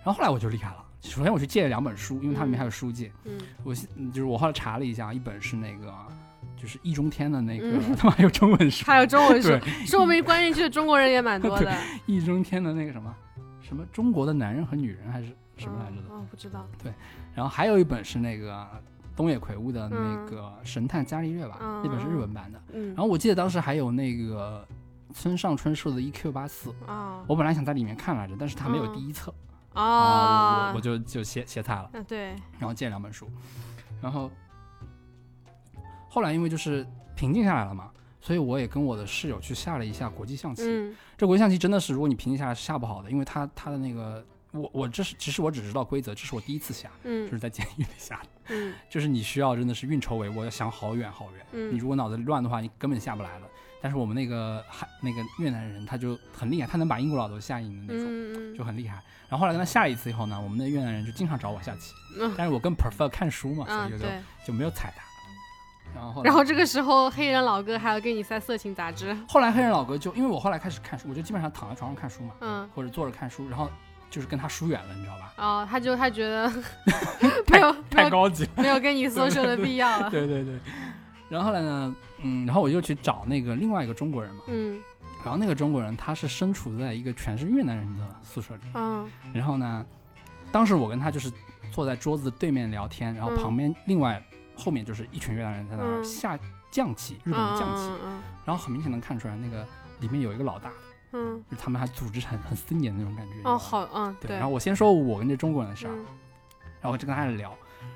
[0.04, 3.12] 然后后来我就离开了，首先我去借了两本书，因为它里面还有书借。
[3.26, 3.38] 嗯。
[3.64, 5.94] 我就是我后来查了一下，一本是那个
[6.56, 7.96] 就是易中天的那个，嗯。
[7.98, 9.50] 他妈还有中文书，还有中文书。
[9.50, 11.78] 对，说明关进去的中国人也蛮多的。
[12.08, 13.16] 易中天的那个什么
[13.62, 15.28] 什么中国的男人和女人还是
[15.58, 16.14] 什么来着的。
[16.14, 16.66] 哦，不知道。
[16.82, 16.92] 对。
[17.36, 18.66] 然后还有一本是那个
[19.16, 21.82] 东野奎吾的那个《神探伽利略》吧，嗯。
[21.84, 22.62] 那本是日文版的。
[22.74, 22.88] 嗯。
[22.88, 24.66] 然后我记得当时还有那个
[25.14, 28.94] 村上春树的《E.Q 八四》，啊我本来想在里面看来着，但是他没有嗯。
[28.96, 29.32] 第一册。
[29.32, 29.36] 我
[29.74, 31.90] 啊我我就就歇歇菜了。
[31.94, 33.30] 啊对，然后借两本书，
[34.02, 34.32] 然后
[36.10, 40.64] 后来因为就是平静下来了嘛，所以我也跟我的室友去下了一下国际象棋。
[40.66, 51.72] 嗯这国际象棋真的是，如果你平静下来是下不好的，因为它它的那个我我这是其实我只知道规则，这是我第一次下，就嗯是在监狱里下的，嗯就是你需要真的是运筹帷幄，要想好远好远。
[51.72, 53.48] 你嗯如果脑子里乱的话，你根本下不来了。
[53.84, 58.08] 但是我们那个还那个越南人他就很厉害，他能把英国佬都吓赢的那种。
[58.10, 58.96] 嗯就很厉害。
[59.28, 64.06] 然后后来跟他下了一次以后呢，我们的越南人就经常找我下棋，嗯但是我更 prefer 看书嘛，所以就
[64.46, 65.04] 就没有踩他。
[65.96, 69.12] 然后后然后这个时候黑人老哥还要给你塞色情杂志。
[69.28, 73.68] 后来黑人老哥就因为我后来开始看书，我就基本上躺在床上看书嘛，嗯或者坐着看书，然后
[74.12, 75.34] 就是跟他疏远了，你知道吧？
[75.38, 76.48] 哦，他就他觉得
[77.50, 78.50] 没有太高级了。
[78.58, 80.10] 没有跟你 social 的必要了。
[80.12, 80.60] 对对对。
[81.34, 84.80] 然后后来呢，嗯，然后我就去找那个另外一个中国人嘛，嗯
[85.24, 89.84] 然后那个中国人他是身处在一个全是越南人的宿舍里，嗯然后呢，
[90.52, 91.32] 当时我跟他就是
[91.72, 94.24] 坐在桌子对面聊天，然后嗯旁边另外
[94.56, 96.38] 后面就是一群越南人在那儿嗯下
[96.70, 99.66] 降棋，日本的象棋，嗯然后很明显能看出来那个
[100.02, 100.70] 里面有一个老大，
[101.14, 103.34] 嗯嗯就是他们还组织很很森严的那种感觉。
[103.44, 104.36] 哦好嗯对。
[104.36, 106.06] 然后我先说我跟这中国人的事儿，嗯
[106.80, 107.50] 然后我就跟他聊，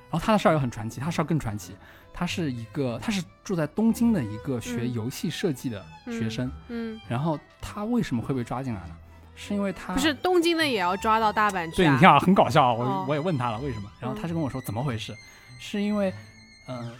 [0.09, 1.75] 然后他的事儿又很传奇，他的事儿更传奇。
[2.17, 4.93] 他是一个，他是住在东京的一个学嗯。
[4.93, 8.95] 游戏设计的学生，嗯，然后他为什么会被抓进来呢？
[9.35, 11.93] 是因为他不是东京的也要抓到大阪去对，啊？
[11.93, 12.73] 你看啊，很搞笑啊。
[12.73, 13.05] 我、哦。
[13.07, 15.13] 我也问他了为什么，然后他就跟我说怎么回事，
[15.59, 16.11] 是因为，
[16.67, 16.91] 嗯、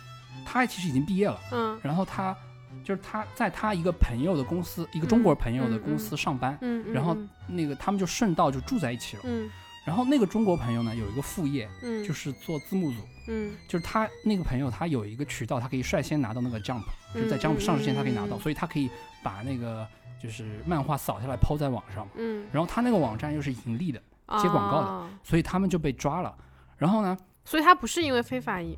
[0.45, 1.80] 他其实已经毕业了，嗯。
[1.82, 2.38] 然后他
[2.84, 7.28] 就是他在他一个朋友的公司，一个中国朋友的公司上班，嗯，嗯然后嗯。
[7.47, 9.24] 那个他们就顺道就住在一起了。
[9.26, 9.49] 嗯
[9.88, 12.04] 然后那个中国朋友呢有一个副业，嗯。
[12.04, 13.56] 就是做字幕组，嗯。
[13.70, 16.84] 就是他那个朋友他有一个渠道，他可以率先拿到那个 Jump，
[17.14, 18.90] 就是在嗯 Jump 嗯上市前他可以拿到，嗯所以他可以
[19.24, 19.88] 把那个
[20.22, 22.06] 就是漫画扫下来抛在网上。
[22.18, 24.00] 嗯，然后他那个网站又是盈利的，
[24.42, 26.36] 接广告的哦所以他们就被抓了。
[26.76, 28.78] 然后呢，所以他不是因为非法遗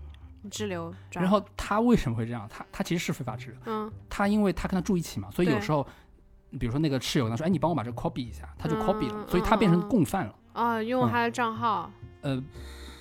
[0.51, 2.47] 滞留抓，然后他为什么会这样？
[2.47, 3.91] 他他其实是非法滞留，嗯。
[4.07, 5.86] 他因为他跟他住一起嘛，所以有时候，
[6.60, 10.36] 比如说那个室友跟他说，哎，你帮我把这个 copy 一下，他就 copy 了，嗯所以他变成共犯了。
[10.53, 11.91] 哦用嗯他的账号，
[12.21, 12.41] 呃，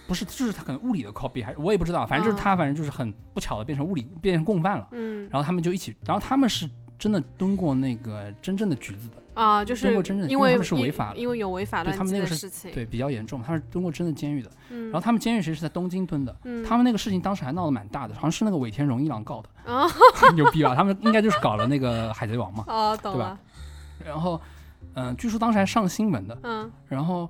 [0.07, 4.87] 不是，就是他可能物理的 copy，还我也不知道，反正就是嗯他，反正就是很不巧的变成物理变成共犯了。
[4.93, 6.69] 嗯然后他们就一起，然后他们是
[6.99, 14.51] 真的蹲过那个真正的橘子的，啊，就是真正因为是违因法的因为有违法乱纪对他们那个是的事情，对，比较严重，他们是蹲过真的监狱的。
[14.71, 19.87] 嗯，然后他们监狱其实是在东京蹲的，嗯他们那个事情当时还闹得蛮大的，好像是那个尾田荣一郎告的，啊
[20.35, 20.75] 牛逼吧？
[20.75, 22.65] 他们应该就是搞了那个海贼王嘛。
[22.67, 23.39] 哦懂对吧了，
[24.07, 24.41] 然后，
[24.99, 26.39] 嗯、据说当时还上新闻的。
[26.43, 27.29] 嗯然后，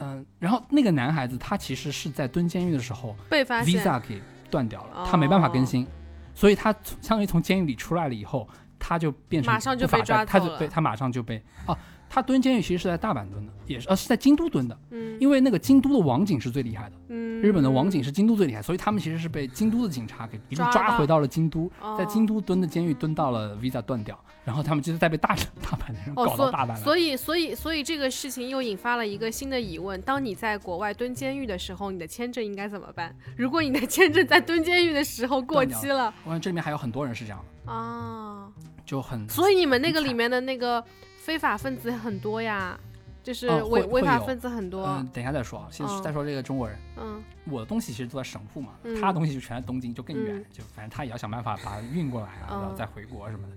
[0.00, 5.86] 嗯、然后那个男孩子他其实是在蹲监狱的时候被发现，visa 给断掉了，他没办法更新，
[6.34, 8.48] 所以他相当于从监狱里出来了以后，
[8.78, 11.76] 他就变成马上就被抓他就被他马上就被哦，
[12.08, 21.18] 他蹲监狱其实是在大阪蹲的，也是呃是在京都蹲的，嗯因为那个京都的网警是最厉害的，嗯日本的网警是京都最厉害，所以他们其实是被京都的警察给一路抓回到。
[21.18, 21.68] 了京都，
[21.98, 26.74] 在哦京都蹲的监狱蹲到了 visa 断掉，然后他们就是再被大 大阪的人搞到大阪来。
[26.76, 33.14] 所以所以所以这个事情又引发了一个新的疑问：当你在国外蹲监狱的时候，你的签证应该怎么办？
[33.36, 38.48] 如果你的签证在蹲监狱的时候过期了我看这里面还有很多人是这样的，啊，
[38.84, 40.82] 就很所以你们那个里面的那个
[41.18, 42.78] 非法分子很多呀，
[43.22, 44.84] 就是哦违违法会会有分子很多。
[44.86, 46.78] 嗯，等一下再说啊，先嗯再说这个中国人。
[46.96, 53.54] 嗯我的东西其实都在神户嘛，嗯他的东西就全在东京，就更远，嗯就反正他也要想办法把它运过来啊，嗯然后再回国什么的。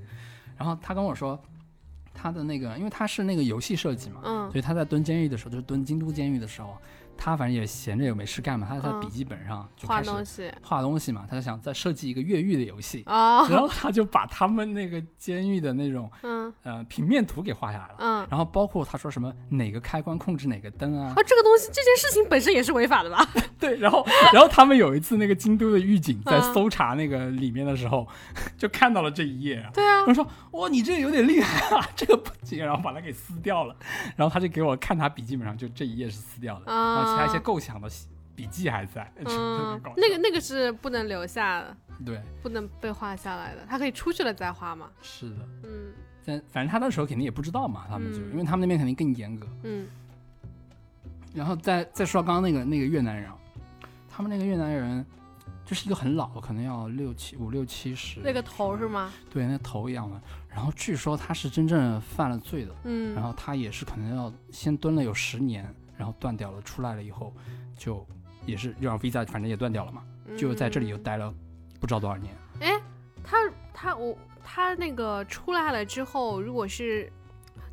[0.58, 1.40] 然后他跟我说，
[2.14, 6.78] 他的那个，因为他是那个游戏设计嘛，嗯所以他在蹲监狱的时候，就是蹲京都监狱的时候，
[7.18, 10.52] 他反正也闲着也没事干嘛，他在笔记本上就画开始东西。
[10.62, 17.96] 画东西嘛，他就想再设计一个越狱的游戏，哦，然后他就把他们那个监狱的那种嗯呃平面图给画下来了。
[18.00, 23.28] 嗯，然后包括他说什么哪个开关控制哪个灯啊啊，，这个东西这件事情本身也是违法的吧？
[23.60, 28.08] 对，然后然后他们有一次那个京都的狱警在嗯搜查那个里面的时候，
[28.58, 30.04] 就看到了这一页啊，对啊。
[30.08, 33.76] 我，说哇你这个有点厉害啊，这个不行，然后把它给撕掉了，
[34.16, 37.90] 然后他就给我看他笔记本上就这一页是撕掉的，然后其他一些啊构想的
[38.36, 39.12] 笔记还在，
[39.96, 44.90] 那个那个是不能留下的，对不能被画下来的，他可以出去了再画嘛。
[45.02, 45.94] 是的，嗯
[46.26, 49.88] 但反正他那时候肯定也不知道嘛，他们就、嗯因为他们那边肯定更严格，嗯
[51.34, 53.38] 然后再再说刚刚那个那个越南人啊，
[54.10, 55.06] 他们那个越南人
[55.66, 59.12] 就是一个很老，可能要六七五六七十，那个头是吗？
[59.30, 60.22] 对，那头一样的。
[60.50, 67.34] 然后据说他是真正犯了罪的，嗯，然后他也是可能要先蹲了有十年，然后断掉了，出来了以后
[67.78, 68.06] 就
[68.46, 70.04] 也是让 visa 反正也断掉了嘛，
[70.38, 71.34] 就在这里又嗯待了
[71.80, 72.34] 不知道多少年。
[72.62, 72.82] 哎，
[73.24, 73.38] 他
[73.74, 77.12] 他我他那个出来了之后，如果是。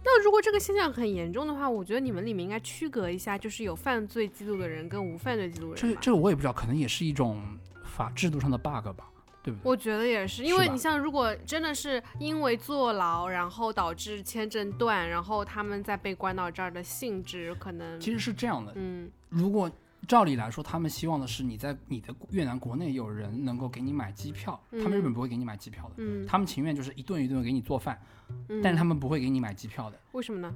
[0.04, 5.98] 那如果这个现象很严重的话，我觉得你们里面应该区隔一下，就是有犯罪记录的人跟无犯罪记录人吧。
[6.00, 7.40] 这个我也不知道，可能也是一种
[7.84, 9.08] 法制度上的 bug 吧，
[9.42, 9.70] 对不对？
[9.70, 19.10] 我觉得也是，因为你像如果真的是因为坐牢，然后导致签证断，然后他们再被关到这儿的性质可能，其实是这样的，嗯。
[19.28, 19.70] 如果
[20.08, 25.14] 照理来说，他们希望的是你在你的越南国内有人能够给你买机票，他们日本嗯。
[25.14, 26.26] 不会给你买机票的，嗯。
[26.26, 28.00] 他们情愿就是一顿一顿给你做饭，
[28.48, 30.52] 嗯，但是他们不会给你买机票的，为什么呢？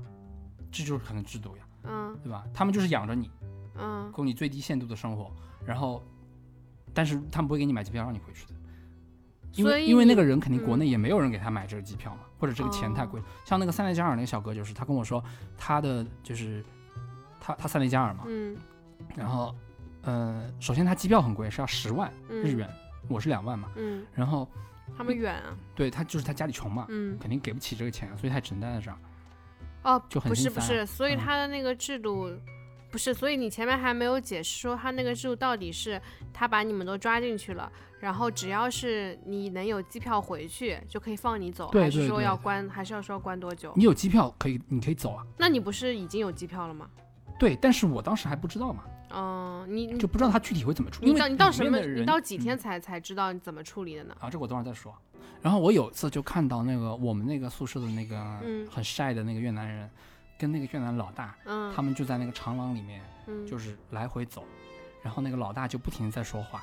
[0.73, 2.19] 这就是可能制度呀，嗯。
[2.23, 2.45] 对吧？
[2.53, 3.31] 他们就是养着你，
[3.79, 4.11] 嗯。
[4.13, 5.31] 供你最低限度的生活，
[5.65, 6.03] 然后，
[6.93, 8.55] 但是他们不会给你买机票让你回去的，
[9.57, 13.21] 因为因为那个人肯定国嗯内也没有人给他买这个机票嘛，或者这个钱太贵。
[13.45, 15.23] 像那个塞内加尔那个小哥，就是他跟我说
[15.57, 16.65] 他的就是
[17.41, 18.57] 他他塞内加尔嘛，嗯
[19.15, 19.55] 然后
[20.03, 22.69] 呃，首先他机票很贵，是要十万嗯日元，
[23.09, 24.49] 我是两万嘛，嗯，然后
[24.97, 28.97] 他们远啊，对他就是他家里穷嘛，嗯肯定给不起这个钱，所以他只能待在这儿。
[29.83, 32.31] 哦，就很不是不是，所以嗯他的那个制度。
[32.89, 36.01] 不是，所以你前面还没有解释说他那个制度到底是
[36.33, 37.71] 他把你们都抓进去了，
[38.07, 43.73] 然后只要是你能有机票回去就可以放你走，对还是说要关，还是要说要关多久？
[43.75, 45.27] 你有机票可以，你可以走啊。
[45.37, 46.89] 那你不是已经有机票了吗？
[47.37, 51.11] 对，但是我当时还不知道嘛，嗯，你你就不知道他具体会怎么处理。
[51.11, 51.81] 你到你到什么？
[51.81, 54.17] 你到几嗯天才才知道你怎么处理的呢？
[54.21, 54.95] 啊，这个我等会儿再说。
[55.43, 59.91] 然后我有一次就看到那个我们那个宿舍的那个嗯很晒的那个越南人，
[60.39, 64.45] 跟那个越南老大，嗯，他们就在那个长廊里面嗯就是来回走，
[65.03, 66.63] 然后那个老大就不停地在说话，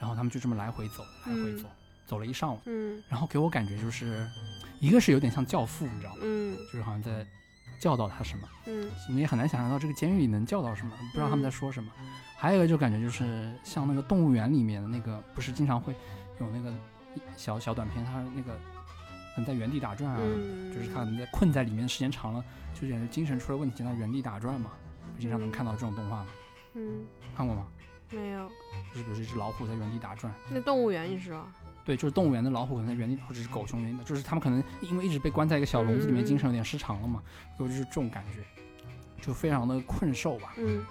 [0.00, 1.68] 然后他们就这么来回走，来回嗯走，
[2.06, 4.26] 走了一上午，嗯然后给我感觉就是，
[4.80, 6.20] 一个是有点像教父，你知道吗？
[6.22, 7.26] 嗯就是好像在
[7.78, 11.90] 教导他什么，嗯你也很难想象到这个监狱里能教导什么，不知道他们在说什么。
[12.36, 15.94] 还有一个就感觉就是像那个动物园里面的那个，不是经常会
[16.40, 16.72] 有那个
[17.36, 18.54] 小小短片，它那个
[19.34, 22.42] 可能在原地打转啊，嗯，就是他可能在困在里面时间长了，
[22.74, 24.70] 就感觉精神出了问题，在原地打转嘛。
[25.14, 26.26] 不经常能看到这种动画吗？
[26.74, 27.04] 嗯
[27.36, 27.66] 看过吗？
[28.10, 28.48] 没有。
[28.92, 31.46] 就是比如说一只老虎在原地打转，那动物园你说？
[31.84, 37.22] 对，就是动物园的老虎可能在原地，或者是狗熊原地，就是他们可能因为一直被关在一个小笼子里面，嗯精神有点失常了嘛，
[37.56, 38.44] 所以就是这种感觉，
[39.20, 40.54] 就非常的困兽吧。
[40.58, 40.84] 嗯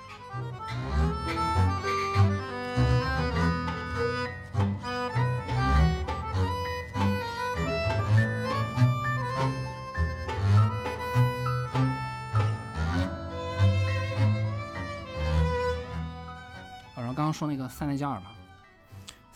[17.19, 18.31] 刚刚说那个塞内加尔嘛，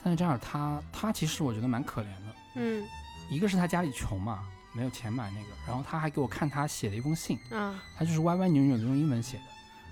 [0.02, 2.88] 塞内加尔他他其实我觉得蛮可怜的，嗯。
[3.30, 9.44] 一个是他家里穷嘛，没有钱买那个，然后他还给我看他写的一封信，嗯他就是歪歪扭扭的用英文写的，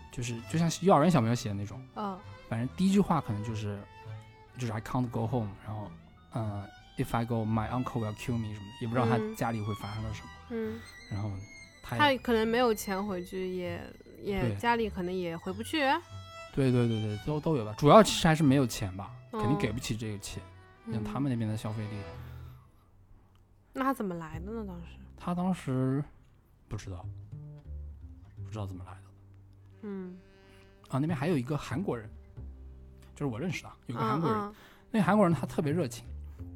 [0.09, 2.17] 就是就像幼儿园小朋友写的那种，哦。
[2.47, 3.77] 反正第一句话可能就是
[4.57, 5.91] 就是 I can't go home，然后
[6.33, 6.65] 嗯、
[6.97, 9.35] if I go my uncle will kill me 什么的，也不知道他嗯。
[9.35, 10.79] 家里会发生了什么，嗯，
[11.09, 11.29] 然后
[11.83, 13.81] 他他可能没有钱回去，也
[14.21, 14.55] 也对。
[14.55, 15.83] 家里可能也回不去。
[16.53, 20.41] 对对对对都都有吧，主要其实还是没有钱吧，肯定哦给不起这个钱，
[20.91, 21.97] 像他嗯们那边的消费力。
[23.73, 24.65] 那他怎么来的呢？
[24.67, 24.87] 当时？
[25.17, 26.03] 他当时
[26.67, 27.05] 不知道，
[28.43, 28.99] 不知道怎么来的
[29.83, 30.17] 嗯，
[30.89, 30.99] 啊。
[30.99, 32.09] 那边还有一个韩国人，
[33.15, 34.39] 就是我认识的，有个韩国人。
[34.39, 34.53] 嗯
[34.93, 36.03] 那个韩国人他特别热情，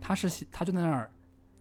[0.01, 1.09] 他是他就在那儿，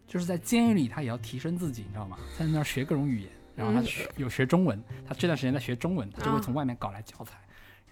[0.09, 2.19] 就是在监狱里他也要提升自己，你知道吗？
[2.37, 7.39] 在那儿学各种语言，然后他嗯有学中文，他这段时间在学中文，他就会啊从外面搞来教材。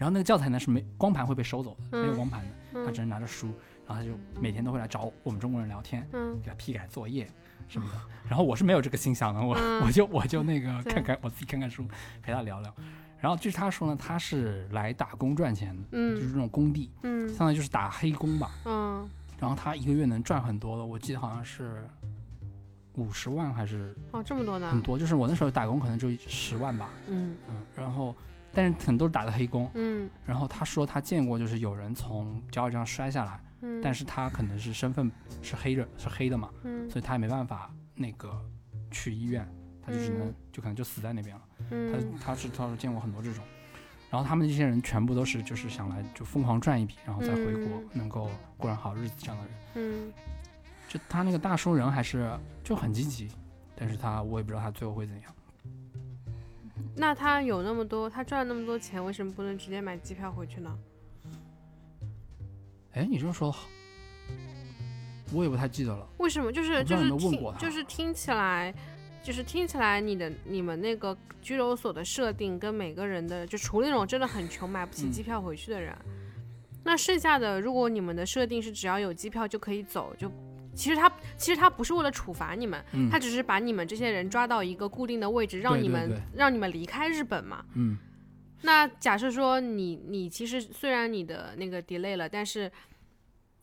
[0.02, 3.46] 然后那个教材呢是没光盘会被收走的，没有嗯光盘的，他嗯只能拿着书，
[3.86, 7.30] 然后他就每天都会来找我们中国人聊天，嗯给他批改作业
[7.68, 8.00] 什么的。
[8.28, 11.86] 然后我是没有这个心想的，我、嗯我就我就那个看看我自己看看书，
[12.20, 12.74] 陪他聊聊。
[13.20, 15.82] 然后据他说呢，他是来打工赚钱的，
[16.16, 18.50] 就是嗯这种工地，嗯相当于就是打黑工吧。
[18.64, 21.86] 嗯，然后他一个月能赚很多的，我记得好像是
[22.94, 28.12] 五十万还是哦，这么多呢很，多，就是我那时候打工可能就十万吧，嗯嗯，然后
[28.52, 29.70] 但是很多是打的黑工。
[29.74, 38.40] 嗯然后他说他见过就是有人从脚椅上摔下来，嗯，但是他可能是身份是黑人是黑的嘛，嗯所以他也没办法那个
[38.90, 39.46] 去医院，
[39.84, 41.42] 他就只能、嗯就可能就死在那边了。
[41.70, 43.42] 嗯他他是他说见过很多这种，
[44.10, 49.54] 然后他们这些人全部都是就是想来就疯狂赚一笔，然后再回国、嗯能够过上好日子这样的人。
[49.74, 50.12] 嗯
[50.88, 52.30] 就他那个大叔人还是
[52.62, 53.30] 就很积极，
[53.74, 55.34] 但是他我也不知道他最后会怎样。
[56.96, 60.78] 那他有那么多，他赚了那么多钱，为什么不能直接买机票回去呢？
[62.92, 63.66] 哎，你这么说的好，
[65.32, 66.06] 我也不太记得了。
[66.18, 66.52] 为什么？
[66.52, 68.74] 就是就是听就是听起来，
[69.22, 75.96] 就是听起来你的你们那个拘留所的设定跟每个人的，就除了那种真的很穷买不起嗯机票回去的人，
[76.84, 80.30] 那剩下的如果你们的设定是只要有机票就可以走，就
[80.74, 83.10] 其实他其实他不是为了处罚你们，嗯。
[83.10, 87.64] 他只是把你们这些人抓到一个固定的位置，让你们让你们离开日本嘛。
[87.74, 87.96] 嗯。
[88.62, 92.70] 那假设说你你其实虽然你的那个 delay 了，但是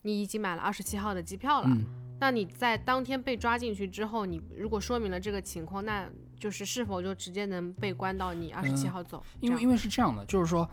[0.02, 1.86] 你已经买了二十七号的机票了，嗯。
[2.22, 6.06] 那你在当天被抓进去之后，你如果说明了这个情况，那
[6.38, 9.24] 就是是否就直接能被关到你二十七嗯号走？
[9.40, 10.70] 因为因为是这样的，就是说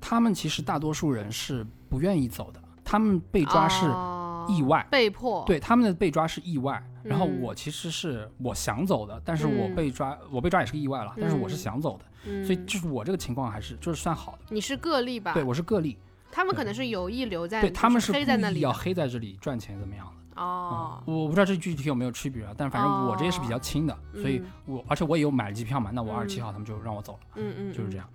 [0.00, 4.86] 他们其实大多数人是不愿意走的，他们被抓是哦意外。
[4.90, 11.58] 被迫，对他们的被抓是意外，然后嗯我其实是我想走的，但是我嗯被抓，我被抓也是个意外了，但是我是嗯。
[11.58, 15.34] 想走的，嗯，所以就是我这个情况还是就是算好的，你是个例吧？
[15.34, 15.98] 对我是个例，
[16.30, 20.40] 他们可能是有意留在，对他们是黑在那里要黑在这里赚钱怎么样的。
[20.40, 21.02] 哦。
[21.06, 24.76] 嗯，，我不知道这具体有没有区别啊，但反正我这些是比较轻的，所以嗯。
[24.76, 26.44] 我而且我也有买了机票嘛，那我二十七嗯。
[26.44, 27.72] 号他们就让我走了，嗯嗯，嗯。
[27.72, 28.08] 就是这样。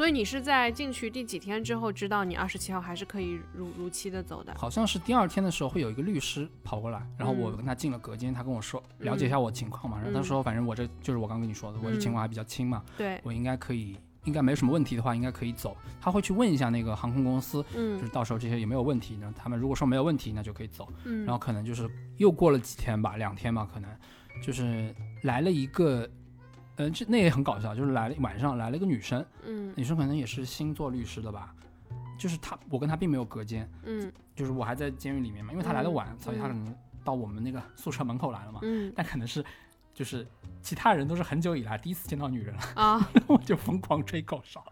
[0.00, 4.54] 所以你是在进去第几天之后知道你二十七号还是可以如如期的走的？
[4.56, 13.94] 好像是第二天的时候会有一个律师跑过来，然后我嗯跟他进了隔间，他跟我说了解一下我情况嘛，然后他嗯说反正我这就是我刚跟你说的，我这情况还比较轻嘛，对，我应该可以，
[14.24, 15.76] 应该没什么问题的话，应该可以走。
[16.00, 19.30] 他会去问一下那个航空公司，嗯就嗯是到时候这些有没有问题呢？
[19.36, 20.88] 他们如果说没有问题，那就可以走。
[21.04, 21.86] 嗯，然后可能就是
[22.16, 23.90] 又过了几天吧，两天吧，可能
[24.42, 24.94] 就是
[25.24, 26.08] 来了一个，
[26.76, 29.72] 呃，这那也很搞笑，就是来了晚上来了一个女生，嗯。
[29.76, 31.54] 女生可能也是新做律师的吧，
[32.18, 34.10] 就是她，我跟她并没有隔间，嗯。
[34.34, 38.90] 就是我还在监狱里面嘛，因为她来的嗯晚，所以她可能到我们那个 宿舍门口来了嘛，嗯。
[38.96, 39.44] 但可能是
[39.92, 40.26] 就是
[40.62, 44.64] 其他人都是很久以来第一次见到女人了，啊， 我就疯狂吹口哨，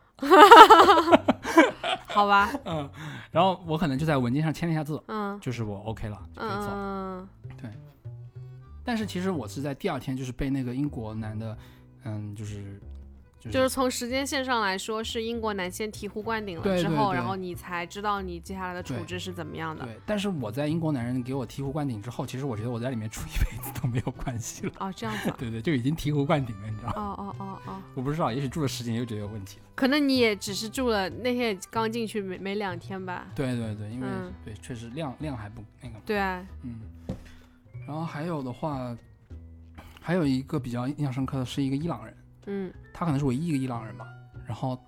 [2.06, 2.88] 好吧，嗯，
[3.30, 6.68] 然后我可能就在文件上签了一下字，嗯就是我 OK 了，就可以走。
[6.72, 7.28] 嗯。
[7.60, 7.70] 对。
[8.84, 11.56] 但是其实我是在第二天就是被那个英国男的，
[12.08, 12.80] 嗯，就是
[13.40, 19.84] 就是就是从时间线上来说，是英国男先醍醐灌顶了之后，对对对然后你才知道你接下来的处置是怎么样的。
[19.84, 24.72] 对，但是我在英国男人给我醍醐灌顶之后，其实我觉得我在里面住一辈子都没有关系了。
[24.80, 25.36] 哦，这样子啊。
[25.38, 26.94] 对对，就已经醍醐灌顶了，你知道吗？
[26.96, 29.62] 哦哦哦哦，我不知道，也许住了十几年又觉得有问题了。
[29.76, 33.28] 可能你也只是住了那天也刚进去没没两天吧。
[33.36, 36.00] 对对对，因为、嗯对确实量量还不那个嘛。
[36.04, 36.80] 对啊，嗯，
[37.86, 38.96] 然后还有的话，
[40.08, 44.06] 还有一个比较印象深刻的是一个伊朗人，嗯他可能是唯一一个伊朗人吧。
[44.46, 44.82] 然后，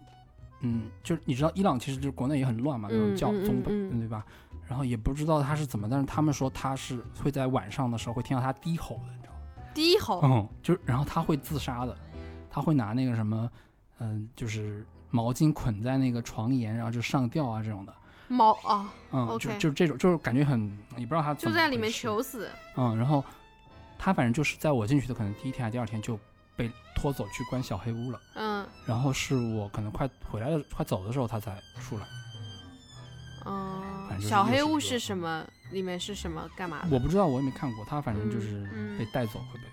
[0.61, 4.25] 嗯，就是你知道伊朗其实就是国内也很乱嘛，那种教宗对吧？
[4.67, 9.41] 然后也不知道他是怎么，但是他们说他是会在晚上的时候会听到他低吼的，你知道吗？
[9.75, 11.95] 低吼，嗯，就是然后他会自杀的，
[12.51, 13.51] 他会拿那个什么，
[13.99, 17.95] 嗯、就是毛巾捆在那个床沿，然后就上吊啊这种的。
[18.27, 20.63] 毛啊，嗯，就就这种，就是感觉很，
[20.97, 22.49] 也不知道他就在里面求死。
[22.77, 23.23] 嗯，然后
[24.03, 26.19] 他反正就是在我进去的可能第一天还是第二天就
[26.57, 32.07] 被拖走去关小黑屋了，嗯然后是我可能快回来的快走的时候他才出来，
[33.45, 35.47] 嗯小黑屋是什么？
[35.71, 36.49] 里面是什么？
[36.57, 36.89] 干嘛的？
[36.91, 39.65] 我不知道我也没看过，他反正就嗯是嗯被带走会被。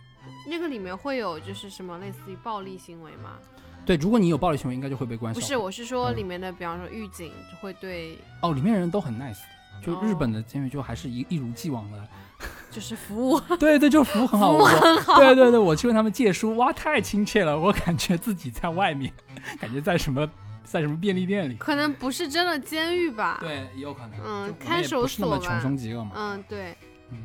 [0.46, 3.40] 那个里面会有就是什么类似于暴力行为吗？
[3.86, 5.34] 对，如果你有暴力行为，应该就会被关。
[5.34, 9.40] 不是，我是说嗯里面的，比方说狱警会对哦，里面人都很 nice，
[9.82, 12.08] 就日哦本的监狱就还是一一如既往的，
[12.70, 15.18] 就是服务， 对对，就服务很好，服务我很好。
[15.18, 19.12] 对对对，我去问他们借书，哇，太亲切了，我感觉自己在外面，
[19.60, 20.28] 感觉在什么
[20.64, 21.56] 在什么便利店里。
[21.56, 24.20] 可能不是真的监狱吧？，对，也有可能。
[24.24, 26.12] 嗯看守所吧穷凶极恶嘛。
[26.16, 26.76] 嗯，对。
[27.10, 27.18] 嗯，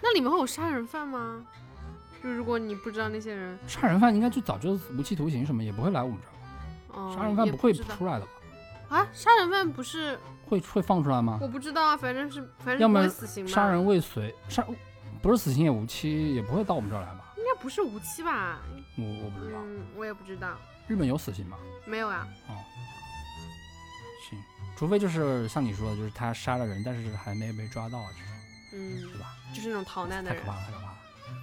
[0.00, 1.44] 那里面会有杀人犯吗？
[2.22, 7.00] 就如果你不知道那些人，杀人犯应该就早就无期徒刑什么，也不会来我们这儿。
[7.00, 8.30] 哦，杀人犯不会也知道出来的吧？
[8.88, 9.06] 啊？
[9.12, 11.38] 杀人犯不是会会放出来吗？
[11.40, 13.50] 我不知道啊，反正是反正要么不会死刑吧？
[13.50, 14.64] 杀人未遂，杀
[15.22, 17.32] 不是死刑也无期，也不会到我们这儿来吧？
[17.36, 18.58] 应该不是无期吧？
[18.96, 20.56] 我我不知道，嗯，我也不知道，
[20.86, 21.56] 日本有死刑吗？
[21.84, 22.26] 没有啊。
[22.48, 22.54] 哦
[24.28, 24.38] 行，
[24.76, 28.32] 除非就是像你说的，就是他杀了人，但是还没被抓到，这种
[28.72, 29.34] 嗯对，吧？
[29.54, 30.98] 就是那种逃难的人太可，怕了，太可怕了，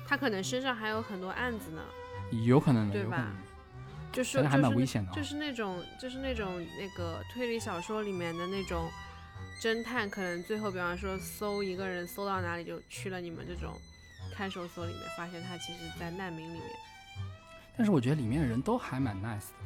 [0.08, 1.82] 他可能身上还有很多案子呢，
[2.46, 3.40] 有可能的，对吧有可能的，
[4.14, 8.90] 就是就是危险的哦就是那种就是那种那个推理小说里面的那种
[9.62, 13.74] 侦探，可能最后比方说搜一个人搜到哪里就去了你们这种
[14.34, 16.64] 看守所里面，发现他其实在难民里面。
[17.76, 19.66] 但是我觉得里面的人都还蛮 nice 的，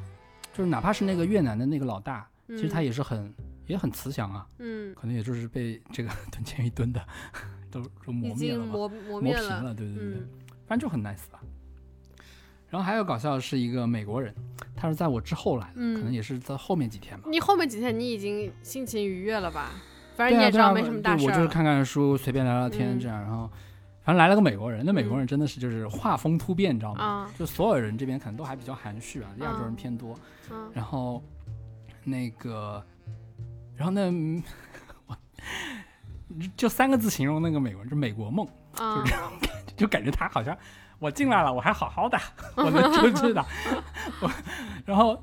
[0.54, 3.34] 就是哪怕是那个越南的那个老大，嗯、其实他也是很
[3.66, 7.06] 也很慈祥啊，嗯， 可能也就是被这个 蹲监狱蹲的
[7.70, 10.22] 都都磨灭了吧，经磨磨磨灭平了，对对对
[10.66, 11.40] 反正就很 nice 吧。
[12.70, 14.34] 然后还有搞笑的是一个美国人，
[14.76, 17.28] 他是在我之后来的，嗯可能也是在后面几天吧。
[17.30, 19.70] 你后面几天你已经心情愉悦了吧？
[20.16, 21.24] 反正你也知道没什么大事。
[21.24, 23.48] 我就是看看书，随便聊聊天嗯这样，然后
[24.02, 27.04] 反正来了个美国人，那美国人真的是就是画风突变，你知道吗？
[27.04, 30.18] 啊就所有人这边可能都还比较含蓄啊，亚洲人嗯偏多。
[30.50, 31.22] 嗯然后
[32.04, 32.84] 那个，
[33.76, 34.10] 然后那
[35.06, 35.16] 我
[36.56, 38.46] 就三个字形容那个美国人，就美国梦，
[38.76, 40.56] 啊就这种感觉，就感觉他好像
[40.98, 42.18] 我进来了，我还好好的，
[42.56, 43.44] 我能 出去的，
[44.20, 44.30] 我
[44.84, 45.22] 然后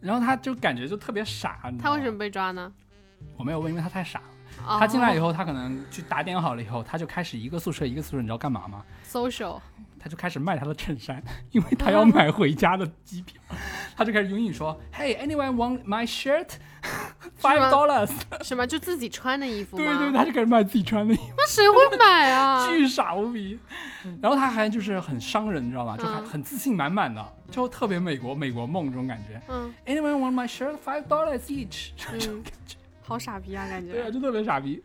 [0.00, 2.70] 然后他就感觉就特别傻，他为什么被抓呢？
[3.36, 4.24] 我没有问，因为他太傻了。
[4.66, 9.60] 他他进来以 后，他可能去打点好了以后，他就开始一个宿舍一个宿舍，你知道干嘛吗？social
[10.00, 13.40] 他就开始卖他的衬衫，因为他要买回家的机票，
[13.96, 16.50] 他就开始用英语说：“Hey, anyone want my shirt?
[17.40, 18.10] Five dollars。
[18.42, 19.84] 什么就自己穿的衣”服吗？
[19.84, 22.66] 对对，他就开始卖自己穿的衣服，那谁会买啊？
[22.70, 23.58] 巨傻无比。
[24.22, 25.96] 然后他还就是很伤人，你知道吧？
[25.96, 29.40] 就还嗯很自信满满的，就特别美国美国梦这种感觉。
[29.48, 30.76] 嗯 Anyone want my shirt?
[30.84, 31.90] Five dollars each。
[31.96, 34.82] 这种感觉，好傻逼啊，感觉对啊，就特别傻逼。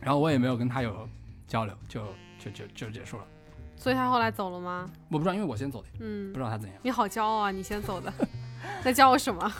[0.00, 1.08] 然后我也没有跟他有
[1.46, 2.00] 交流，就
[2.38, 3.24] 就就就结束了。
[3.76, 4.88] 所以他后来走了吗？
[5.08, 6.78] 我不知道，因为我先走的，嗯不知，道他怎样。
[6.82, 8.12] 你好骄傲啊，你先走的。
[8.82, 9.52] 在教我什么？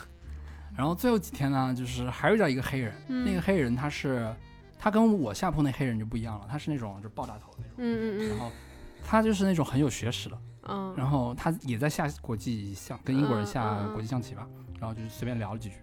[0.79, 4.33] 然后最后几天呢，就是还遇到一个黑人，嗯那个黑人他是
[4.79, 8.49] 他跟我下铺那黑人就不一样了，他是那种就爆炸头那种，嗯嗯然后
[9.03, 10.95] 他就是那种很有学识的，嗯。
[10.95, 13.91] 然后他也在下国际象，跟英国人下嗯嗯嗯。
[13.91, 14.47] 国际象棋吧，
[14.79, 15.75] 然后就是随便聊了几句，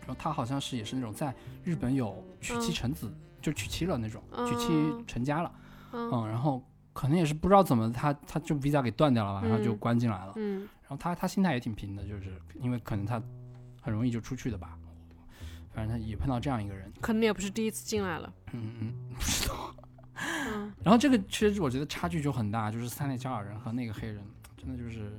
[0.00, 2.74] 然后他好像是也是那种在日本有娶妻嗯。
[2.74, 5.04] 成子，就娶妻了那种，娶妻嗯。
[5.06, 5.52] 成家了，
[5.92, 6.10] 嗯。
[6.10, 9.76] 嗯，然后可能也是不知道怎么他他就 visa 给断掉了吧，然后就嗯。
[9.76, 10.60] 关进来了，嗯。
[10.80, 13.22] 然后他他心态也挺平的，就是因为可能他
[13.82, 14.78] 很容易就出去的吧，
[15.74, 18.32] 反正他也碰到这样一个人，可能也不是第一次进来了。
[18.52, 19.74] 嗯嗯，不知道。
[20.14, 24.22] 嗯 然后这个其实我觉得差距就很大，就是塞内加尔人和那个黑人，
[24.56, 25.12] 真的就是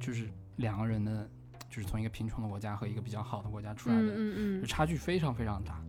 [0.00, 1.28] 就是两个人的，
[1.70, 5.80] 就是从一个贫穷的国家和一个比较好的国家出来的，嗯嗯就差距非常非常大。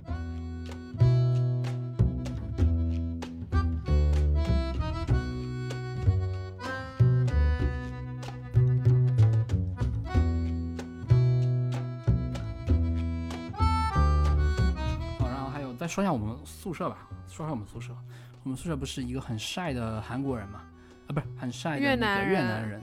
[15.83, 17.93] 再说一下我们宿舍吧，说一下我们宿舍。
[18.41, 20.61] 我们宿舍不是一个很晒的韩国人嘛？
[21.07, 22.81] 啊，不是很晒的越那个越南人。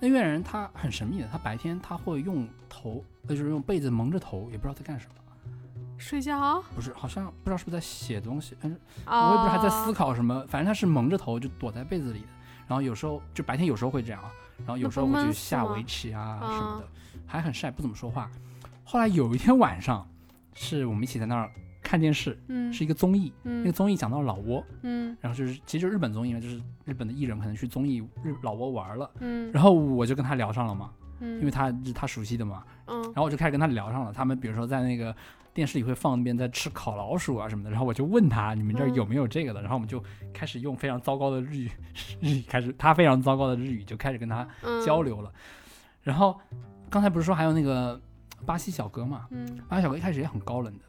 [0.00, 5.14] 那越南人他很神秘的，他白天他会用头，呃，就是用被子蒙着头，也不知道在干什么。
[5.44, 5.52] 嗯，
[5.98, 6.62] 睡觉。
[6.74, 10.42] 不是，好像不知道是不是在写东西，但是哦我也不知道还在思考什么。
[10.48, 12.28] 反正他是蒙着头就躲在被子里的，
[12.66, 14.30] 然后有时候就白天有时候会这样啊，
[14.60, 16.88] 然后有时候会去下围棋啊什么啊的，
[17.26, 18.30] 还很晒，不怎么说话。
[18.84, 20.08] 后来有一天晚上，
[20.54, 21.52] 是我们一起在那儿
[21.88, 22.70] 看电视，嗯。
[22.70, 25.16] 是一个综艺，那个嗯综艺讲到老挝，嗯。
[25.22, 29.50] 然后就是其实就日本综艺嘛，就是日本的艺人可能去综艺日老挝玩了，嗯。
[29.52, 33.02] 然后我就跟他聊上了嘛，嗯，因为他是他熟悉的嘛，嗯。
[33.04, 34.12] 然后我就开始跟他聊上了。
[34.12, 35.16] 他们比如说在那个
[35.54, 41.70] 电视里会放那边在吃烤老鼠啊什么的，然后我就问他你们这儿有没有这个的，然后我们就开始用非常糟糕的日语
[42.20, 44.84] 日语开始，他非常糟糕的日语就开始跟他嗯。
[44.84, 45.32] 交流了。
[46.02, 46.38] 然后
[46.90, 47.98] 刚才不是说还有那个
[48.46, 49.26] 巴西小哥嘛？
[49.30, 50.84] 嗯，巴西小哥一开始也很高冷的，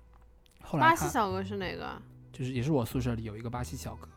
[0.70, 1.90] 后来巴西小哥是哪个？
[2.32, 4.08] 就是也是我宿舍里有一个巴西小哥，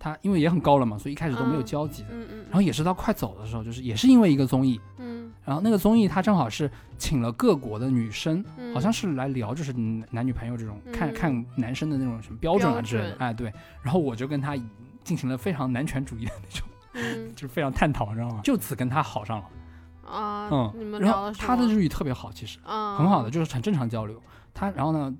[0.00, 2.08] 他因为也很高冷嘛，所以一开始都没有嗯交集的。
[2.10, 6.68] 嗯嗯，然后也是到快走的时候，就是也是因为一个综艺，嗯然后那个综艺他正好是
[6.98, 14.56] 请了各国的女生，嗯，好像是来聊就是男男女朋友这种，看嗯看男生的那种什么标准啊之类的，准哎对，然后我就跟他
[15.04, 18.40] 进行了非常男权主义的那种，嗯 就是非常探讨，你知道吗？
[18.42, 24.20] 就此跟他好上了，啊，你嗯，们然后他的日语特别好，其实嗯很好的，就是很正常交流。
[24.52, 25.14] 他然后呢，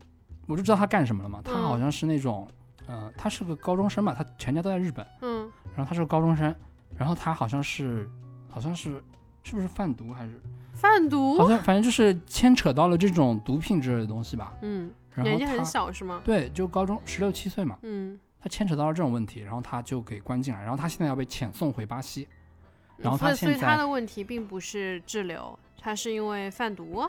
[0.47, 2.47] 我就知道他干什么了嘛，他嗯好像是那种，
[2.87, 6.55] 呃，他是个高中生嘛，他全家都在日本，嗯然后他是个高中生，
[6.97, 8.09] 然后他好像是
[8.49, 9.03] 好像是
[9.43, 10.41] 是不是贩毒还是
[10.73, 14.53] 贩毒好，像反正就是牵扯到了这种毒品之类的东西吧。
[14.63, 16.21] 嗯，然后年纪很小是吗？
[16.25, 22.29] 对，就高中十六七岁嘛，嗯他牵扯到了这种问题，然后他就给关进来，然后他现在要被遣送回巴西，
[22.97, 27.03] 然后他现在他的问题并不是滞留，他是因为贩毒。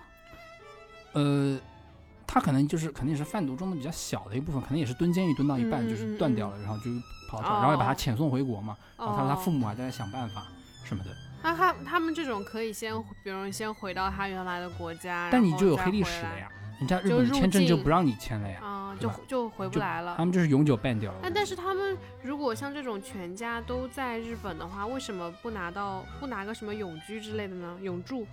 [1.13, 1.59] 呃，
[2.27, 6.91] 他可能就是肯定是贩毒中的比较小的一部分，可能也是蹲监狱蹲到一半嗯就是断掉了，然后就
[7.29, 8.77] 跑出来，然后也把他哦遣送回国嘛。
[8.97, 10.45] 然后他说他父母，还在想办法
[10.83, 11.09] 什么的，
[11.41, 16.49] 那他他们这种可以先，比如先回到他原来的国家，但你就有黑历史了呀，
[16.79, 20.25] 人家日本签证就不让你签了呀，啊，就就回不来了他。
[20.25, 21.19] 们就是永久 ban 掉了。
[21.23, 27.77] 那但是他们如果像这种全家都在日本的话，为什么不拿到不拿个什么永居之类的呢？
[27.81, 28.27] 永住，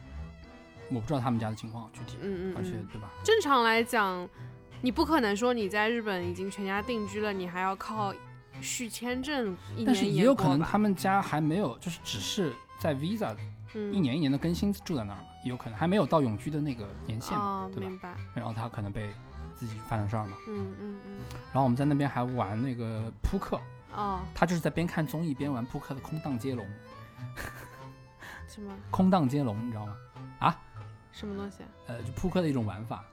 [0.90, 2.88] 我不知道他们家的情况具体，嗯嗯而且嗯。
[2.92, 3.10] 对吧？
[3.24, 4.28] 正常来讲，
[4.82, 8.14] 你不可能说你在日本已经全家定居了，你还要靠
[8.60, 13.34] 续签证一但是也有可能他们家还没有，就是只是在 visa
[13.74, 17.88] 嗯一年一年的更新住在那儿嘛，也有可能还没有到永居的那个年限嘛，哦，对吧？
[17.88, 19.10] 明白，然后他可能被
[19.56, 20.36] 自己犯了事儿嘛。
[20.46, 23.58] 嗯嗯嗯，然后我们在那边还玩那个扑克，
[23.94, 26.64] 哦，他就是在边看综艺边玩扑克的空档接龙，
[28.46, 29.96] 什么空档接龙你知道吗？
[31.14, 31.68] 什么东西啊？
[31.86, 33.04] 呃，就扑克的一种玩法，